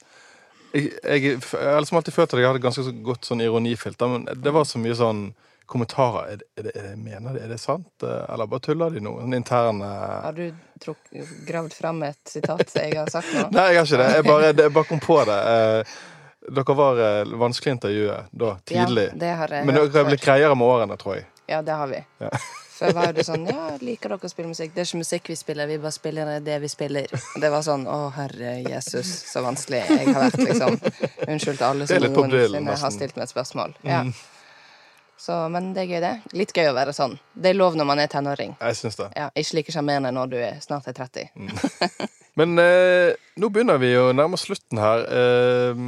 Jeg, 0.74 0.92
jeg, 1.02 1.22
jeg 1.40 1.40
har 1.70 1.80
liksom 1.80 1.98
alltid 1.98 2.14
følt 2.14 2.34
at 2.34 2.38
jeg 2.42 2.46
hadde 2.50 2.62
ganske 2.62 2.92
godt 3.06 3.26
sånn 3.26 3.42
ironifilter, 3.42 4.10
men 4.12 4.26
det 4.42 4.52
var 4.54 4.66
så 4.68 4.78
mye 4.82 4.94
sånn 4.98 5.24
kommentarer. 5.66 6.32
Er 6.32 6.36
det, 6.40 6.48
er 6.56 6.62
det, 6.62 6.72
er 6.76 6.88
det, 6.88 6.96
mener 6.96 7.36
de, 7.36 7.44
er 7.44 7.52
det 7.52 7.58
sant? 7.60 7.88
Eh, 8.02 8.34
Eller 8.34 8.50
bare 8.50 8.64
tuller 8.64 8.90
de 8.94 9.02
noe? 9.04 9.22
Sånn 9.24 9.36
interne 9.36 9.92
Har 10.24 10.36
du 10.36 10.50
truk, 10.82 10.98
gravd 11.48 11.74
fram 11.76 12.02
et 12.06 12.20
sitat 12.30 12.74
jeg 12.76 12.96
har 12.96 13.10
sagt 13.12 13.32
nå? 13.34 13.48
Nei, 13.56 13.70
jeg 13.74 13.80
har 13.82 13.88
ikke 13.88 14.02
det. 14.02 14.10
Jeg 14.16 14.28
bare, 14.28 14.52
jeg 14.52 14.76
bare 14.80 14.90
kom 14.90 15.02
på 15.02 15.22
det. 15.28 15.40
Eh, 15.54 15.96
dere 16.56 16.76
var 16.78 17.00
eh, 17.02 17.32
vanskelig 17.46 17.72
å 17.72 17.78
intervjue 17.78 18.20
da, 18.30 18.52
tidlig. 18.64 19.08
Ja, 19.10 19.18
det 19.24 19.32
har 19.40 19.56
jeg 19.58 19.66
Men 19.66 19.80
dere 19.80 19.98
har 19.98 20.12
blitt 20.12 20.22
greiere 20.24 20.58
med 20.58 20.76
årene, 20.76 21.00
tror 21.00 21.18
jeg. 21.18 21.26
Ja, 21.50 21.62
det 21.62 21.80
har 21.80 21.90
vi. 21.90 22.04
Ja. 22.22 22.30
Før 22.76 22.92
var 22.92 23.12
det 23.16 23.24
sånn 23.24 23.46
Ja, 23.48 23.70
liker 23.80 24.12
dere 24.12 24.28
å 24.28 24.30
spille 24.30 24.50
musikk? 24.50 24.74
Det 24.74 24.82
er 24.82 24.88
ikke 24.90 25.00
musikk 25.00 25.30
vi 25.32 25.36
spiller, 25.40 25.68
vi 25.70 25.78
bare 25.80 25.96
spiller 25.96 26.32
det 26.44 26.58
vi 26.60 26.68
spiller. 26.68 27.08
Og 27.08 27.40
det 27.40 27.50
var 27.54 27.64
sånn 27.64 27.86
Å, 27.88 27.98
herre 28.18 28.58
Jesus, 28.66 29.12
så 29.30 29.40
vanskelig 29.46 29.80
jeg 29.86 30.10
har 30.10 30.26
vært, 30.26 30.42
liksom. 30.44 30.76
Unnskyld 31.24 31.60
til 31.62 31.68
alle 31.70 31.88
som 31.88 32.04
noensinne 32.04 32.80
har 32.82 32.92
stilt 32.92 33.16
meg 33.16 33.24
et 33.24 33.32
spørsmål. 33.32 33.78
Ja. 33.86 34.02
Så, 35.18 35.36
men 35.52 35.70
det 35.74 35.86
er 35.86 35.90
gøy, 35.94 36.00
det. 36.04 36.12
Litt 36.36 36.52
gøy 36.52 36.68
å 36.70 36.74
være 36.76 36.92
sånn. 36.96 37.16
Det 37.32 37.50
er 37.50 37.56
lov 37.56 37.76
når 37.78 37.88
man 37.88 38.02
er 38.02 38.10
tenåring. 38.12 38.52
Jeg 38.60 38.76
synes 38.76 38.98
det. 39.00 39.08
Ja, 39.16 39.30
ikke 39.32 39.58
like 39.58 39.72
sjarmerende 39.74 40.12
når 40.12 40.32
du 40.32 40.36
er 40.40 40.60
snart 40.64 40.88
er 40.90 40.96
30. 40.98 41.30
Men 42.38 42.60
eh, 42.60 43.16
nå 43.40 43.48
begynner 43.48 43.80
vi 43.80 43.94
å 43.96 44.10
nærme 44.12 44.36
oss 44.36 44.44
slutten 44.44 44.80
her. 44.82 45.06
Eh, 45.08 45.80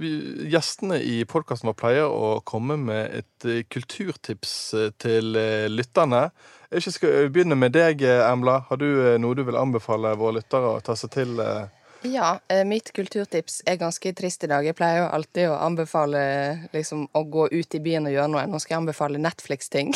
vi, 0.00 0.10
gjestene 0.52 0.98
i 1.04 1.18
podkasten 1.28 1.68
vår 1.68 1.76
pleier 1.80 2.08
å 2.08 2.38
komme 2.48 2.78
med 2.80 3.20
et 3.20 3.48
eh, 3.48 3.62
kulturtips 3.68 4.56
eh, 4.76 4.90
til 5.00 5.36
eh, 5.40 5.68
lytterne. 5.68 6.30
Jeg 6.72 6.96
skal 6.96 7.28
begynne 7.32 7.60
med 7.60 7.76
deg, 7.76 8.02
Emla. 8.02 8.30
Embla. 8.32 8.58
Har 8.70 8.80
du 8.80 8.88
eh, 8.88 9.18
noe 9.20 9.36
du 9.36 9.44
vil 9.44 9.60
anbefale 9.60 10.16
våre 10.20 10.40
lyttere 10.40 10.72
å 10.78 10.82
ta 10.84 10.96
seg 10.96 11.12
til? 11.20 11.36
eh? 11.44 11.83
Ja, 12.06 12.40
eh, 12.48 12.64
mitt 12.64 12.92
kulturtips 12.92 13.62
er 13.66 13.76
ganske 13.76 14.12
trist 14.12 14.44
i 14.44 14.48
dag. 14.50 14.66
Jeg 14.66 14.76
pleier 14.76 14.98
jo 15.00 15.06
alltid 15.08 15.48
å 15.48 15.56
anbefale 15.56 16.20
liksom, 16.74 17.06
å 17.16 17.22
gå 17.24 17.46
ut 17.48 17.76
i 17.78 17.80
byen 17.80 18.10
og 18.10 18.12
gjøre 18.12 18.28
noe. 18.28 18.42
Nå 18.50 18.60
skal 18.60 18.74
jeg 18.74 18.82
anbefale 18.82 19.20
Netflix-ting. 19.24 19.94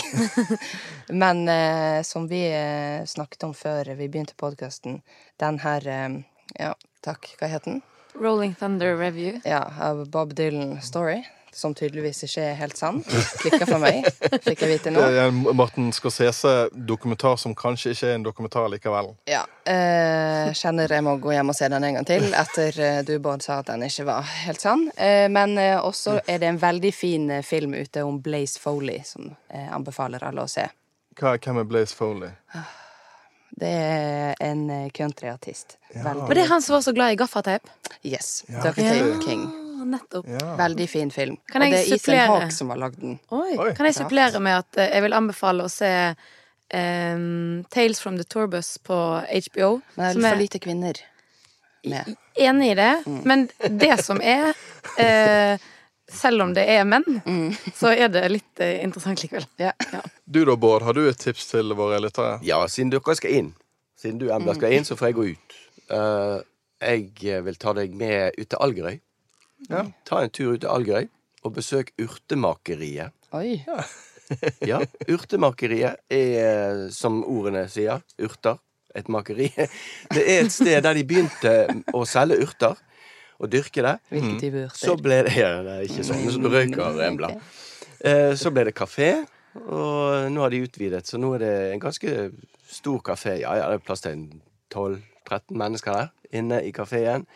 Men 1.23 1.44
eh, 1.53 2.01
som 2.09 2.25
vi 2.31 2.47
eh, 2.49 3.05
snakket 3.05 3.44
om 3.51 3.53
før 3.53 3.92
vi 3.92 4.09
begynte 4.09 4.38
podkasten, 4.40 5.03
den 5.37 5.61
her 5.66 5.85
eh, 5.85 6.21
Ja, 6.57 6.73
takk. 7.05 7.29
Hva 7.37 7.53
het 7.53 7.68
den? 7.68 7.83
Rolling 8.16 8.57
Thunder 8.57 8.97
Review. 8.97 9.42
Ja, 9.44 9.66
av 9.77 10.07
Bob 10.09 10.33
Dylan 10.35 10.79
Story. 10.81 11.21
Som 11.59 11.73
tydeligvis 11.75 12.23
ikke 12.23 12.42
er 12.53 12.55
helt 12.61 12.79
sann. 12.79 13.01
Klikka 13.42 13.66
for 13.66 13.83
meg, 13.83 14.07
fikk 14.44 14.61
jeg 14.62 14.71
vite 14.77 14.92
nå. 14.94 15.03
Det 15.03 15.18
er 15.25 15.33
en 15.33 15.40
Martin 15.59 15.88
Scorsese-dokumentar 15.90 17.35
som 17.42 17.57
kanskje 17.59 17.97
ikke 17.97 18.12
er 18.12 18.14
en 18.14 18.27
dokumentar 18.27 18.68
likevel. 18.71 19.11
Ja. 19.27 19.40
Eh, 19.66 20.53
kjenner 20.55 20.94
jeg 20.94 21.03
må 21.03 21.16
gå 21.18 21.35
hjem 21.35 21.51
og 21.51 21.59
se 21.59 21.66
den 21.73 21.88
en 21.88 21.99
gang 21.99 22.07
til, 22.07 22.29
etter 22.31 22.79
eh, 22.79 23.01
du, 23.03 23.16
Bård, 23.18 23.42
sa 23.42 23.59
at 23.59 23.73
den 23.73 23.83
ikke 23.88 24.07
var 24.07 24.31
helt 24.47 24.62
sann. 24.62 24.87
Eh, 24.94 25.27
men 25.35 25.59
eh, 25.59 25.75
også 25.83 26.21
er 26.31 26.38
det 26.38 26.53
en 26.53 26.62
veldig 26.62 26.94
fin 26.94 27.27
eh, 27.40 27.42
film 27.42 27.75
ute 27.75 28.07
om 28.07 28.23
Blaze 28.23 28.62
Foley, 28.62 29.03
som 29.03 29.33
jeg 29.51 29.68
anbefaler 29.75 30.31
alle 30.31 30.47
å 30.47 30.51
se. 30.51 30.71
Hva, 31.18 31.35
hvem 31.42 31.59
er 31.64 31.66
Blaze 31.75 31.99
Foley? 31.99 32.31
Det 33.59 33.75
er 33.75 34.38
en 34.47 34.68
countryartist. 34.94 35.81
Ja. 35.90 36.07
Veldig 36.12 36.38
det 36.38 36.47
han 36.47 36.62
som 36.62 36.79
var 36.79 36.87
så 36.87 36.94
glad 36.94 37.16
i 37.16 37.18
gaffateip? 37.18 37.66
Yes. 38.07 38.44
Ja, 38.47 38.71
riktig. 38.71 39.27
King. 39.27 39.49
Nettopp. 39.85 40.27
Ja. 40.29 40.57
Veldig 40.59 40.88
fin 40.91 41.11
film. 41.14 41.37
Kan 41.53 41.62
og 41.62 41.71
det 41.71 41.79
er 41.79 41.87
Ethan 41.87 41.99
supplere? 41.99 42.27
Hawke 42.33 42.57
som 42.57 42.73
har 42.75 42.81
lagd 42.83 42.99
den. 43.03 43.19
Oi. 43.31 43.53
Oi. 43.55 43.71
Kan 43.77 43.88
jeg 43.88 43.99
supplere 44.01 44.43
med 44.43 44.64
at 44.64 44.81
eh, 44.81 44.91
jeg 44.97 45.07
vil 45.07 45.17
anbefale 45.19 45.67
å 45.67 45.73
se 45.73 45.93
um, 46.75 47.64
Tales 47.71 48.01
from 48.01 48.19
the 48.19 48.25
Tourbus 48.25 48.79
på 48.79 48.99
HBO. 49.49 49.81
Men 49.95 50.05
det 50.05 50.11
er 50.11 50.12
som 50.12 50.23
litt 50.23 50.31
for 50.31 50.43
lite 50.43 50.62
kvinner 50.67 51.03
med. 51.85 52.14
Enig 52.35 52.73
i 52.73 52.75
det, 52.75 52.93
men 53.25 53.49
det 53.71 54.05
som 54.05 54.21
er 54.23 54.51
uh, 54.51 55.67
Selv 56.09 56.41
om 56.41 56.55
det 56.57 56.62
er 56.73 56.87
menn, 56.88 57.05
så 57.77 57.91
er 57.93 58.09
det 58.09 58.23
litt 58.33 58.61
eh, 58.64 58.79
interessant 58.81 59.21
likevel. 59.21 59.45
Ja. 59.61 59.75
Du 60.25 60.38
da, 60.49 60.55
Bård, 60.57 60.81
har 60.87 60.97
du 60.97 61.03
et 61.05 61.19
tips 61.21 61.51
til 61.51 61.75
våre 61.77 61.99
lyttere? 62.01 62.38
Ja, 62.49 62.62
siden 62.64 62.95
dere 62.95 63.17
skal 63.19 63.35
inn, 63.37 63.51
siden 64.01 64.17
du 64.23 64.31
Embla 64.33 64.55
skal 64.57 64.73
inn, 64.73 64.88
så 64.88 64.97
får 64.97 65.11
jeg 65.11 65.17
gå 65.19 65.27
ut. 65.35 65.59
Uh, 65.93 66.41
jeg 66.81 67.43
vil 67.45 67.61
ta 67.61 67.75
deg 67.77 67.93
med 67.93 68.41
ut 68.41 68.49
til 68.49 68.57
Algerøy. 68.57 68.97
Ja. 69.68 69.85
Ta 70.07 70.23
en 70.25 70.31
tur 70.31 70.55
ut 70.55 70.61
til 70.62 70.71
Algerøy 70.71 71.09
og 71.44 71.55
besøk 71.57 71.90
Urtemakeriet. 72.01 73.12
Oi. 73.37 73.59
Ja, 74.68 74.79
Urtemakeriet 75.09 76.03
er, 76.12 76.88
som 76.92 77.23
ordene 77.25 77.66
sier, 77.73 78.03
urter. 78.21 78.59
Et 78.97 79.07
makeri. 79.12 79.51
Det 80.11 80.23
er 80.25 80.38
et 80.47 80.51
sted 80.53 80.81
der 80.83 80.97
de 80.97 81.03
begynte 81.07 81.51
å 81.94 82.01
selge 82.09 82.38
urter 82.42 82.79
og 83.38 83.51
dyrke 83.53 83.85
det. 83.85 83.92
Hvilke 84.11 84.38
type 84.40 84.62
urter? 84.64 84.79
Så 84.81 84.94
ble 84.99 85.18
det 85.27 85.35
ja, 85.37 85.51
det 85.62 85.75
er 85.75 85.85
ikke 85.87 86.07
sånn 86.09 86.25
som 86.33 86.47
du 86.47 86.49
røyker, 86.51 86.97
Embla. 87.07 87.29
Eh, 88.01 88.33
Så 88.40 88.51
ble 88.55 88.64
det 88.71 88.75
kafé, 88.79 89.11
og 89.61 90.33
nå 90.33 90.42
har 90.42 90.51
de 90.55 90.62
utvidet, 90.64 91.05
så 91.07 91.21
nå 91.21 91.35
er 91.37 91.44
det 91.44 91.53
en 91.77 91.83
ganske 91.85 92.14
stor 92.73 92.99
kafé. 93.07 93.37
Ja, 93.44 93.55
ja, 93.61 93.68
det 93.71 93.79
er 93.79 93.85
plass 93.87 94.03
til 94.07 94.25
12-13 94.73 95.55
mennesker 95.61 96.01
der 96.01 96.40
inne 96.40 96.62
i 96.64 96.73
kafeen. 96.75 97.29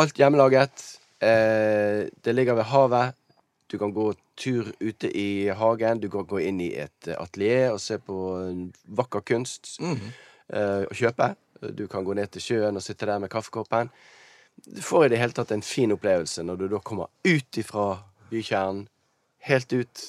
Alt 0.00 0.18
hjemmelaget. 0.18 0.97
Eh, 1.20 2.06
det 2.24 2.34
ligger 2.34 2.54
ved 2.54 2.68
havet. 2.70 3.14
Du 3.68 3.78
kan 3.78 3.92
gå 3.92 4.12
tur 4.36 4.70
ute 4.80 5.10
i 5.10 5.48
hagen. 5.48 6.00
Du 6.00 6.08
kan 6.10 6.26
gå 6.26 6.40
inn 6.40 6.60
i 6.60 6.70
et 6.78 7.08
atelier 7.18 7.72
og 7.74 7.80
se 7.82 7.98
på 7.98 8.18
vakker 8.86 9.24
kunst 9.28 9.74
eh, 9.82 10.84
og 10.86 10.94
kjøpe. 10.94 11.34
Du 11.74 11.86
kan 11.90 12.04
gå 12.06 12.14
ned 12.14 12.30
til 12.32 12.44
sjøen 12.44 12.78
og 12.78 12.82
sitte 12.84 13.06
der 13.06 13.18
med 13.18 13.30
kaffekoppen. 13.30 13.90
Du 14.66 14.80
får 14.82 15.06
i 15.06 15.08
det 15.12 15.18
hele 15.20 15.34
tatt 15.34 15.52
en 15.54 15.62
fin 15.62 15.92
opplevelse 15.94 16.42
når 16.46 16.56
du 16.62 16.68
da 16.72 16.80
kommer 16.82 17.10
ut 17.26 17.58
ifra 17.60 17.98
bykjernen, 18.30 18.88
helt 19.46 19.72
ut 19.72 20.04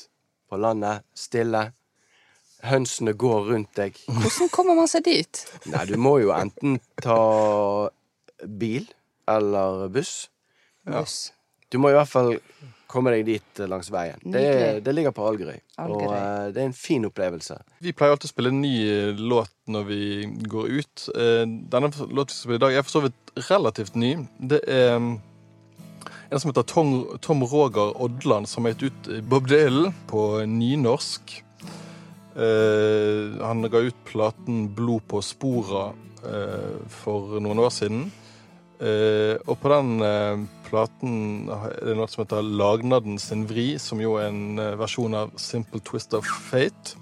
på 0.50 0.58
landet, 0.58 1.04
stille. 1.14 1.72
Hønsene 2.66 3.14
går 3.14 3.46
rundt 3.54 3.76
deg. 3.78 3.96
Hvordan 4.08 4.50
kommer 4.52 4.76
man 4.76 4.90
seg 4.92 5.06
dit? 5.06 5.44
Nei, 5.72 5.86
du 5.88 5.96
må 6.02 6.18
jo 6.20 6.34
enten 6.36 6.80
ta 7.00 7.20
bil 8.44 8.90
eller 9.30 9.88
buss. 9.94 10.30
Buss. 10.92 11.32
Du 11.70 11.78
må 11.82 11.92
i 11.92 11.98
hvert 11.98 12.10
fall 12.10 12.38
komme 12.90 13.14
deg 13.14 13.28
dit 13.28 13.62
eh, 13.62 13.70
langs 13.70 13.92
veien. 13.94 14.20
Det, 14.24 14.82
det 14.86 14.94
ligger 14.96 15.14
på 15.16 15.26
Algerøy. 15.30 15.60
Og 15.86 16.04
eh, 16.10 16.50
det 16.56 16.64
er 16.64 16.70
en 16.70 16.76
fin 16.76 17.06
opplevelse. 17.08 17.60
Vi 17.86 17.94
pleier 17.96 18.16
alltid 18.16 18.32
å 18.32 18.34
spille 18.34 18.54
en 18.54 18.62
ny 18.64 18.76
eh, 18.82 19.20
låt 19.20 19.54
når 19.70 19.90
vi 19.90 20.04
går 20.50 20.72
ut. 20.80 21.10
Uh, 21.14 21.44
Denne 21.46 21.92
låten 21.94 22.34
vi 22.34 22.40
spiller 22.40 22.58
i 22.58 22.64
dag 22.66 22.78
er 22.78 22.86
for 22.86 22.96
så 22.98 23.04
vidt 23.06 23.34
relativt 23.50 24.00
ny. 24.00 24.16
Det 24.42 24.64
er 24.66 24.96
mm, 24.98 25.12
en 26.30 26.42
som 26.42 26.50
heter 26.50 26.66
Tom, 26.70 26.94
Tom 27.22 27.46
Roger 27.46 27.94
Odland, 28.02 28.50
som 28.50 28.66
har 28.66 28.74
gitt 28.74 28.90
ut 28.90 29.12
Bob 29.30 29.50
Dylan 29.52 29.94
på 30.10 30.26
nynorsk. 30.50 31.38
Uh, 32.40 33.38
han 33.44 33.66
ga 33.70 33.84
ut 33.86 34.06
platen 34.08 34.70
'Blod 34.74 35.06
på 35.10 35.22
spora' 35.26 35.92
for 36.92 37.38
noen 37.40 37.62
år 37.64 37.70
siden. 37.72 38.10
Eh, 38.80 39.36
og 39.46 39.60
på 39.60 39.72
den 39.74 39.98
platen 40.00 40.48
platen 40.70 41.50
er 41.50 41.74
det 41.86 41.96
noe 41.98 42.08
som 42.10 42.24
heter 42.24 42.46
'Lagnaden 42.46 43.18
sin 43.20 43.48
vri', 43.48 43.80
som 43.80 44.00
jo 44.02 44.16
er 44.18 44.30
en 44.30 44.60
eh, 44.60 44.76
versjon 44.78 45.14
av 45.16 45.32
'Simple 45.36 45.82
Twist 45.82 46.14
of 46.14 46.26
Fate'. 46.26 46.96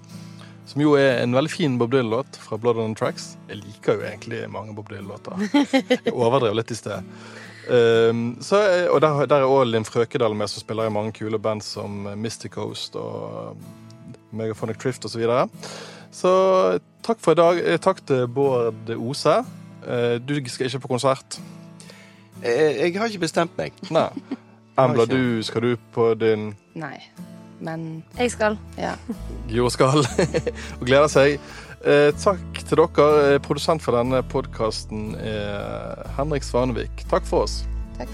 Som 0.66 0.82
jo 0.82 0.94
er 0.96 1.22
en 1.22 1.32
veldig 1.32 1.50
fin 1.50 1.78
Bob 1.78 1.92
Dylan-låt 1.92 2.36
fra 2.36 2.58
Blood 2.58 2.76
on 2.76 2.94
Tracks. 2.94 3.36
Jeg 3.48 3.56
liker 3.56 3.94
jo 3.94 4.00
egentlig 4.00 4.50
mange 4.50 4.74
Bob 4.74 4.88
Dylan-låter. 4.88 5.38
Jeg 6.04 6.12
overdrev 6.12 6.54
litt 6.54 6.70
i 6.70 6.74
sted. 6.74 7.02
Um, 7.68 8.36
så, 8.40 8.56
eh, 8.64 8.88
og 8.92 9.00
der, 9.00 9.26
der 9.26 9.44
er 9.44 9.48
òg 9.48 9.66
Linn 9.68 9.84
Frøkedal 9.84 10.34
med, 10.36 10.48
som 10.48 10.60
spiller 10.60 10.86
i 10.86 10.92
mange 10.92 11.12
kule 11.12 11.38
band 11.38 11.62
som 11.62 12.06
Mystic 12.16 12.52
Coast 12.52 12.96
og 12.96 13.56
Megaphonic 14.32 14.78
Trift 14.78 15.04
osv. 15.04 15.12
Så, 15.12 15.18
videre. 15.18 15.48
så 16.12 16.80
takk 17.02 17.20
for 17.20 17.32
i 17.32 17.40
dag. 17.40 17.60
Eh, 17.64 17.78
Takk 17.78 18.04
til 18.06 18.26
Bård 18.28 18.90
Ose. 18.96 19.44
Eh, 19.86 20.18
Du 20.18 20.36
skal 20.48 20.66
ikke 20.66 20.80
på 20.80 20.88
konsert? 20.96 21.40
Eh, 22.42 22.84
Jeg 22.84 22.94
har 22.98 23.06
ikke 23.10 23.24
bestemt 23.26 23.56
meg. 23.58 23.72
Nei. 23.90 24.08
Embla, 24.78 25.04
du, 25.10 25.42
skal 25.42 25.62
du 25.62 25.72
på 25.92 26.12
din 26.14 26.52
Nei. 26.78 26.98
Men 27.60 28.04
Jeg 28.18 28.30
skal. 28.30 28.54
ja. 28.78 28.92
Jo, 29.50 29.68
skal 29.68 30.04
og 30.78 30.84
gleder 30.86 31.08
seg. 31.10 31.40
Eh, 31.84 32.12
takk 32.22 32.60
til 32.68 32.78
dere. 32.78 33.08
Eh, 33.34 33.38
Produsent 33.42 33.82
for 33.82 33.96
denne 33.98 34.20
podkasten 34.22 35.16
er 35.18 36.04
Henrik 36.18 36.46
Svanevik. 36.46 37.02
Takk 37.10 37.26
for 37.26 37.42
oss. 37.48 37.64
Takk. 37.98 38.08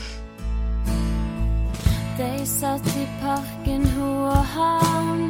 De 2.16 2.30
satt 2.46 2.86
i 2.96 3.04
parken, 3.20 3.84
hun 3.96 4.28
og 4.30 4.44
han, 4.54 5.24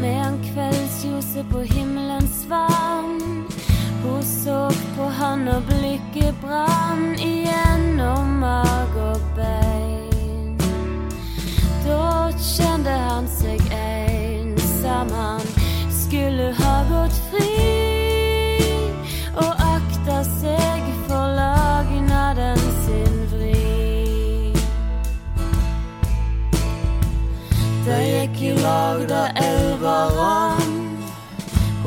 med 0.00 0.20
en 0.22 0.36
kveldsljose 0.44 1.42
på 1.50 1.64
himmelens 1.66 2.44
vann. 2.48 3.18
Hun 4.06 4.22
så 4.22 4.70
på 4.96 5.08
han, 5.18 5.48
og 5.48 5.62
blikket 5.66 6.34
brann 6.42 7.16
igjennom 7.18 8.38
mag 8.40 8.94
og 9.02 9.18
bein. 9.34 10.54
Da 11.86 12.30
kjente 12.38 12.94
han 13.08 13.26
seg 13.38 13.66
ensam, 13.80 15.10
han 15.10 15.42
skulle 15.90 16.52
ha 16.60 16.76
gått 16.92 17.18
fri 17.32 17.85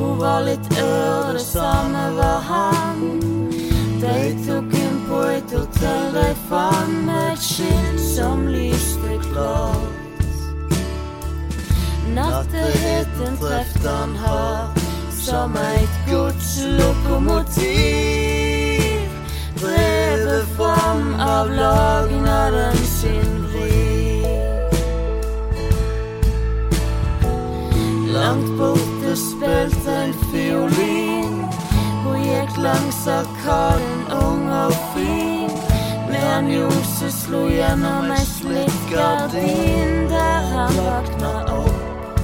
Hun 0.00 0.18
var 0.18 0.40
litt 0.46 0.78
ør, 0.80 1.32
det 1.36 1.42
samme 1.44 2.16
var 2.16 2.40
han. 2.48 3.00
De 4.00 4.14
tok 4.46 4.72
inn 4.80 4.98
på 5.08 5.18
et 5.28 5.50
hotell 5.52 6.14
de 6.14 6.34
fant 6.48 6.94
med 7.04 7.32
et 7.34 7.42
skinn 7.44 7.98
som 8.00 8.46
lyste 8.48 9.18
klart. 9.26 9.96
Natteheten 12.16 13.32
trefte 13.42 13.88
han 13.88 14.16
hardt 14.24 14.80
som 15.20 15.56
eit 15.60 15.94
godslokomotiv. 16.08 19.08
Drevet 19.60 20.46
fram 20.56 21.04
av 21.20 21.52
lagnaden 21.60 22.76
sin 22.96 23.32
vri. 23.52 24.24
Langt 28.16 28.50
borte 29.10 29.16
spilte 29.16 29.90
en 29.90 30.14
fiolin. 30.30 31.44
Hun 32.04 32.22
gikk 32.22 32.56
langs 32.56 33.06
arkaden, 33.06 34.12
ung 34.12 34.50
og 34.50 34.72
fin. 34.94 35.50
Med 36.10 36.38
en 36.38 36.48
ljose 36.48 37.10
slo 37.10 37.48
gjennom 37.48 38.10
ei 38.10 38.24
slitt 38.24 38.80
gardin 38.90 40.08
der 40.10 40.42
han 40.52 40.74
våkna 40.74 41.32
opp. 41.54 42.20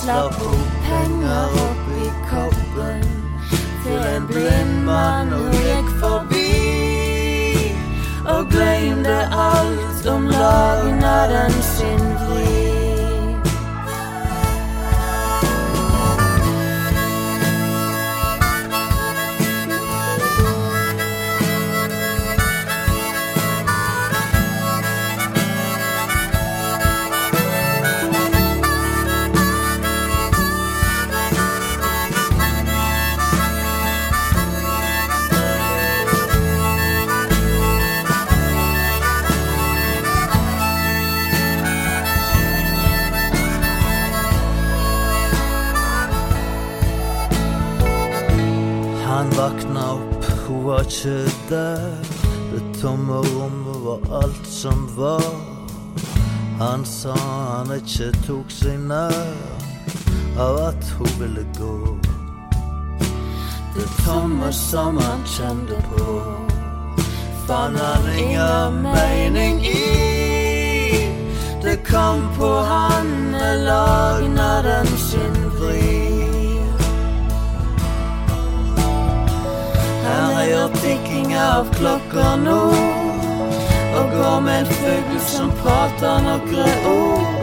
Slapp 0.00 0.34
hun 0.40 0.62
penger 0.86 1.56
opp 1.64 1.88
i 2.04 2.10
koppen 2.30 3.02
til 3.84 4.06
en 4.16 4.26
blind 4.26 4.84
mann 4.84 5.32
hun 5.32 5.52
gikk 5.52 5.90
forbi. 6.00 6.52
Og 8.26 8.48
glemte 8.50 9.18
alt 9.32 10.06
om 10.06 10.28
dagen 10.28 11.04
av 11.04 11.28
den 11.30 11.62
sin 11.62 12.08
vri. 12.26 12.65
Var 50.66 50.80
ikke 50.80 51.30
der. 51.48 51.94
Det 52.52 52.80
tomme 52.82 53.12
rommet 53.12 53.84
var 53.84 54.22
alt 54.22 54.46
som 54.46 54.88
var. 54.96 55.22
Han 56.58 56.84
sa 56.84 57.14
han 57.14 57.70
ikke 57.76 58.10
tok 58.26 58.50
seg 58.50 58.80
nær 58.88 59.12
av 60.40 60.58
at 60.68 60.88
hun 60.98 61.12
ville 61.20 61.44
gå. 61.58 61.76
Det 63.76 63.86
tomme 64.04 64.52
som 64.52 64.98
han 64.98 65.22
kjente 65.28 65.78
på, 65.92 66.16
fant 67.46 67.78
han 67.78 68.10
ingen 68.18 68.82
mening 68.82 69.62
i. 69.66 71.06
Det 71.62 71.78
kom 71.84 72.28
på 72.38 72.52
han 72.72 73.32
lagna 73.68 74.62
den 74.62 74.86
sin 74.86 75.40
vri. 75.60 76.15
Han 80.54 80.72
tikkinga 80.72 81.44
av 81.58 81.70
klokka 81.74 82.36
nå, 82.36 82.60
og 83.98 84.10
går 84.12 84.40
med 84.40 84.58
en 84.60 84.66
fugl 84.66 85.16
som 85.20 85.50
prater 85.62 86.20
nokre 86.22 86.66
ord. 86.90 87.40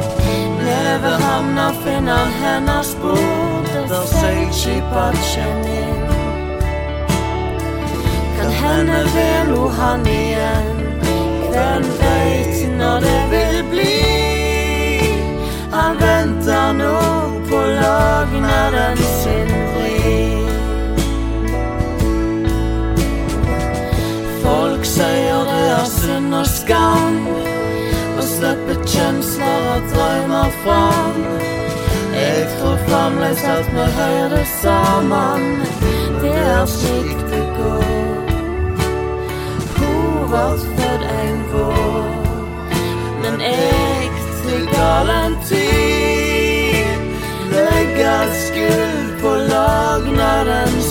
Nede 0.64 1.12
havna 1.24 1.66
finner 1.84 2.32
hennes 2.44 2.94
bord, 3.02 3.68
der 3.90 4.06
seilskipa 4.14 5.10
kjem 5.34 5.66
inn. 5.74 6.08
Kan 8.38 8.56
hende 8.62 9.02
vil 9.16 9.52
ho 9.58 9.68
han 9.80 10.08
igjen, 10.08 10.82
hvem 11.50 11.92
veit 12.00 12.64
når 12.78 13.04
det 13.08 13.20
vil 13.36 13.60
bli. 13.76 14.00
Han 15.76 16.00
venter 16.00 16.74
nå 16.80 16.98
på 17.52 17.66
lagnaden 17.82 19.08
sin 19.20 19.73
og 26.44 26.50
skam. 26.50 27.28
Og 28.18 28.24
slippe 28.24 28.76
kjensler 28.94 29.62
og 29.76 29.82
drømmer 29.94 30.50
fram. 30.64 31.22
Jeg 32.14 32.48
tror 32.54 32.78
fremdeles 32.88 33.44
at 33.44 33.70
vi 33.76 33.86
hører 34.00 34.46
sammen. 34.62 35.42
Det 36.22 36.36
er 36.56 36.66
slik 36.66 37.20
det 37.32 37.46
går. 37.58 37.88
Hun 39.78 40.28
ble 40.32 40.46
født 40.66 41.06
en 41.22 41.40
vår, 41.54 42.12
men 43.24 43.42
jeg 43.42 44.12
til 44.44 44.68
gal 44.76 45.10
en 45.16 45.36
tid 45.50 47.00
legger 47.56 48.34
skyld 48.46 49.20
på 49.22 49.36
lag 49.52 50.02
når 50.20 50.52
den 50.52 50.83